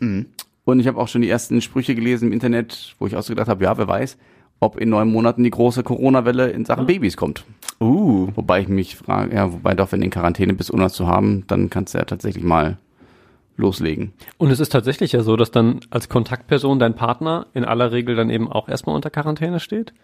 Mhm. 0.00 0.26
Und 0.64 0.80
ich 0.80 0.88
habe 0.88 0.98
auch 0.98 1.08
schon 1.08 1.22
die 1.22 1.30
ersten 1.30 1.60
Sprüche 1.60 1.94
gelesen 1.94 2.26
im 2.26 2.32
Internet, 2.32 2.96
wo 2.98 3.06
ich 3.06 3.14
auch 3.14 3.22
so 3.22 3.32
gedacht 3.32 3.48
habe, 3.48 3.62
ja, 3.62 3.78
wer 3.78 3.86
weiß, 3.86 4.18
ob 4.60 4.78
in 4.80 4.88
neun 4.90 5.10
Monaten 5.10 5.42
die 5.44 5.50
große 5.50 5.82
Corona-Welle 5.82 6.48
in 6.50 6.64
Sachen 6.64 6.86
Babys 6.86 7.16
kommt. 7.16 7.44
Uh. 7.80 8.28
Wobei 8.34 8.60
ich 8.62 8.68
mich 8.68 8.96
frage, 8.96 9.34
ja, 9.34 9.52
wobei 9.52 9.74
doch, 9.74 9.92
wenn 9.92 10.00
du 10.00 10.06
in 10.06 10.10
Quarantäne 10.10 10.54
bist, 10.54 10.72
ohne 10.72 10.84
das 10.84 10.94
zu 10.94 11.06
haben, 11.06 11.44
dann 11.46 11.68
kannst 11.70 11.92
du 11.94 11.98
ja 11.98 12.04
tatsächlich 12.04 12.42
mal 12.44 12.78
loslegen. 13.58 14.12
und 14.38 14.50
es 14.50 14.60
ist 14.60 14.70
tatsächlich 14.70 15.12
ja 15.12 15.22
so, 15.22 15.34
dass 15.36 15.50
dann 15.50 15.80
als 15.90 16.08
Kontaktperson 16.10 16.78
dein 16.78 16.94
Partner 16.94 17.46
in 17.54 17.64
aller 17.64 17.90
Regel 17.90 18.14
dann 18.14 18.28
eben 18.30 18.50
auch 18.52 18.68
erstmal 18.68 18.94
unter 18.94 19.08
Quarantäne 19.10 19.60
steht. 19.60 19.94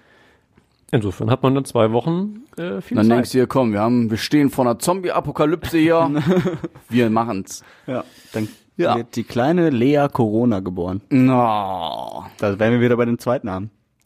Insofern 0.91 1.31
hat 1.31 1.43
man 1.43 1.55
dann 1.55 1.65
zwei 1.65 1.93
Wochen 1.93 2.41
äh, 2.59 2.81
viel 2.83 2.97
dann 2.97 3.07
Zeit. 3.07 3.17
denkst 3.17 3.33
du 3.33 3.39
dir, 3.39 3.47
komm, 3.47 3.73
wir 3.73 3.81
haben, 3.81 4.11
wir 4.11 4.19
stehen 4.19 4.51
vor 4.51 4.65
einer 4.67 4.79
Zombie-Apokalypse 4.79 5.79
hier. 5.79 6.11
wir 6.91 7.09
machen's. 7.11 7.63
Ja. 7.87 8.05
Dann 8.33 8.49
Ja. 8.77 8.97
wird 8.97 9.17
die 9.17 9.25
kleine 9.25 9.71
Lea 9.71 10.07
Corona 10.13 10.61
geboren. 10.61 11.01
No. 11.11 12.25
Da 12.39 12.59
wären 12.59 12.73
wir 12.73 12.81
wieder 12.83 12.97
bei 12.99 13.07
den 13.07 13.19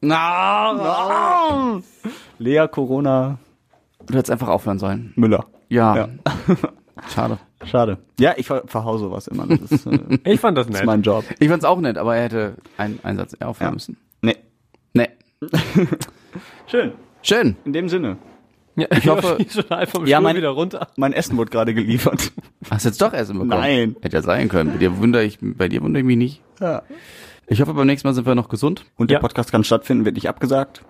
Zweitnamen. 0.01 1.76
No. 1.76 1.82
Lea 2.38 2.66
Corona 2.70 3.38
Du 4.07 4.14
hättest 4.14 4.30
einfach 4.30 4.49
aufhören 4.49 4.78
sollen. 4.78 5.12
Müller. 5.16 5.47
Ja. 5.68 5.97
Ja. 5.97 6.09
Schade. 7.12 7.38
Schade. 7.64 7.99
Ja, 8.20 8.34
ich 8.36 8.47
ver 8.47 8.62
verhau 8.66 8.99
sowas 8.99 9.26
immer. 9.26 9.47
Das 9.49 9.61
ist, 9.72 9.86
äh, 9.86 9.99
das 9.99 10.18
Ich 10.24 10.38
fand 10.40 10.57
das 10.57 10.68
nett. 10.68 10.76
ist 10.82 10.84
mein 10.86 11.03
Job. 11.03 11.24
Ich 11.40 11.49
fand's 11.49 11.64
auch 11.64 11.80
nett, 11.80 11.99
aber 11.99 12.14
er 12.16 12.22
hätte 12.24 12.57
einen 12.76 13.01
Einsatz 13.03 13.34
eher 13.38 13.49
aufhören 13.49 13.70
Ja. 13.70 13.74
müssen. 13.74 13.97
Nee. 14.22 14.36
Nee. 14.94 15.09
Schön. 16.66 16.92
Schön. 17.22 17.57
In 17.64 17.72
dem 17.72 17.88
Sinne. 17.88 18.16
ja, 18.76 18.86
ich 18.92 19.09
hoffe- 19.09 19.38
ich 19.40 19.90
vom 19.90 20.07
Ja, 20.07 20.20
mein- 20.20 20.36
wieder 20.36 20.51
runter. 20.51 20.86
Mein 20.97 21.12
Essen 21.12 21.36
wurde 21.36 21.51
gerade 21.51 21.74
geliefert. 21.74 22.30
Hast 22.70 22.84
du 22.84 22.90
jetzt 22.90 23.01
doch 23.03 23.12
Essen 23.12 23.32
bekommen? 23.34 23.51
Nein. 23.51 23.97
Hätte 24.03 24.16
ja 24.18 24.22
sein 24.22 24.49
können. 24.49 24.70
Bei 24.72 24.78
dir 24.78 24.97
wundere 24.99 25.24
ich, 25.24 25.38
bei 25.40 25.68
dir 25.68 25.82
wundere 25.82 26.01
ich 26.03 26.07
mich 26.07 26.16
nicht. 26.16 26.42
Ja. 26.61 26.82
Ich 27.47 27.61
hoffe, 27.61 27.74
beim 27.74 27.86
nächsten 27.86 28.09
Mal 28.09 28.14
sind 28.14 28.26
wir 28.26 28.34
noch 28.34 28.49
gesund. 28.49 28.84
Und 28.97 29.11
Ja. 29.11 29.16
der 29.16 29.22
Podcast 29.22 29.53
kann 29.53 29.64
stattfinden, 29.64 30.05
wird 30.05 30.16
nicht 30.16 30.28
abgesagt. 30.28 30.82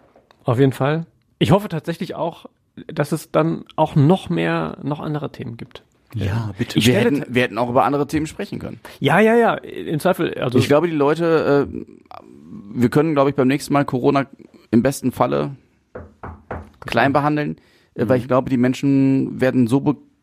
Auf 0.44 0.58
jeden 0.58 0.72
Fall. 0.72 1.06
Ich 1.38 1.50
hoffe 1.50 1.68
tatsächlich 1.68 2.14
auch, 2.14 2.46
dass 2.86 3.12
es 3.12 3.30
dann 3.30 3.64
auch 3.76 3.94
noch 3.94 4.30
mehr, 4.30 4.78
noch 4.82 5.00
andere 5.00 5.30
Themen 5.32 5.56
gibt. 5.56 5.82
Ja, 6.14 6.52
bitte. 6.56 6.78
Ich 6.78 6.86
wir, 6.86 6.94
hätten, 6.94 7.24
wir 7.28 7.42
hätten 7.42 7.58
auch 7.58 7.68
über 7.68 7.84
andere 7.84 8.06
Themen 8.06 8.26
sprechen 8.26 8.58
können. 8.58 8.80
Ja, 9.00 9.18
ja, 9.20 9.34
ja. 9.34 9.54
Im 9.54 10.00
Zweifel, 10.00 10.32
also 10.34 10.58
Ich 10.58 10.66
glaube, 10.66 10.88
die 10.88 10.94
Leute, 10.94 11.68
äh, 11.68 11.84
wir 12.72 12.88
können, 12.88 13.12
glaube 13.14 13.30
ich, 13.30 13.36
beim 13.36 13.48
nächsten 13.48 13.72
Mal 13.74 13.84
Corona 13.84 14.26
im 14.70 14.82
besten 14.82 15.12
Falle 15.12 15.56
klein 16.80 17.12
behandeln, 17.12 17.56
äh, 17.94 18.08
weil 18.08 18.18
ich 18.18 18.28
glaube, 18.28 18.48
die 18.48 18.56
Menschen 18.56 19.40
werden 19.40 19.66
so 19.66 19.80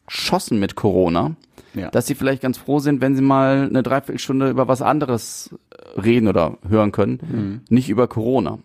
beschossen 0.07 0.59
mit 0.59 0.75
Corona, 0.75 1.35
Ja. 1.73 1.89
dass 1.89 2.05
sie 2.07 2.15
vielleicht 2.15 2.41
ganz 2.41 2.57
froh 2.57 2.79
sind, 2.79 3.01
wenn 3.01 3.15
sie 3.15 3.21
mal 3.21 3.67
eine 3.69 3.83
Dreiviertelstunde 3.83 4.49
über 4.49 4.67
was 4.67 4.81
anderes 4.81 5.55
äh, 5.71 5.99
reden 5.99 6.27
oder 6.27 6.57
hören 6.67 6.91
können, 6.91 7.63
nicht 7.69 7.89
über 7.89 8.07
Corona. 8.07 8.59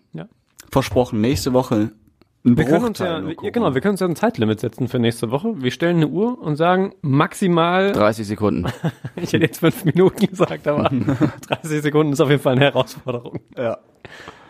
Versprochen, 0.71 1.23
nächste 1.23 1.55
Woche 1.55 1.93
ein 2.45 2.57
wir 2.57 2.65
können 2.65 2.85
uns 2.85 2.99
ja, 2.99 3.21
ja, 3.21 3.51
genau, 3.51 3.75
wir 3.75 3.81
können 3.81 3.93
uns 3.93 4.01
ja 4.01 4.07
ein 4.07 4.17
Zeitlimit 4.17 4.61
setzen 4.61 4.89
für 4.89 4.99
nächste 4.99 5.31
Woche. 5.31 5.61
Wir 5.61 5.71
stellen 5.71 5.97
eine 5.97 6.09
Uhr 6.09 6.41
und 6.41 6.57
sagen 6.57 6.95
maximal, 7.03 7.93
30 7.93 8.27
Sekunden. 8.27 8.67
ich 9.17 9.33
hätte 9.33 9.45
jetzt 9.45 9.59
fünf 9.59 9.85
Minuten 9.85 10.27
gesagt, 10.27 10.67
aber 10.69 10.91
30 11.49 11.83
Sekunden 11.83 12.13
ist 12.13 12.21
auf 12.21 12.31
jeden 12.31 12.43
Fall 12.43 12.53
eine 12.53 12.67
Herausforderung. 12.67 13.41
Ja, 13.57 13.79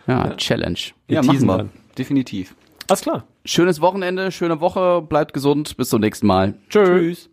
Ja, 0.07 0.35
Challenge. 0.35 0.79
Wir 1.07 1.15
ja 1.15 1.23
machen 1.23 1.47
wir. 1.47 1.57
dann. 1.57 1.69
Definitiv. 1.97 2.55
Alles 2.87 3.01
klar. 3.01 3.25
Schönes 3.43 3.81
Wochenende, 3.81 4.31
schöne 4.31 4.61
Woche, 4.61 5.01
bleibt 5.01 5.33
gesund, 5.33 5.75
bis 5.77 5.89
zum 5.89 6.01
nächsten 6.01 6.27
Mal. 6.27 6.55
Tschüss. 6.69 7.29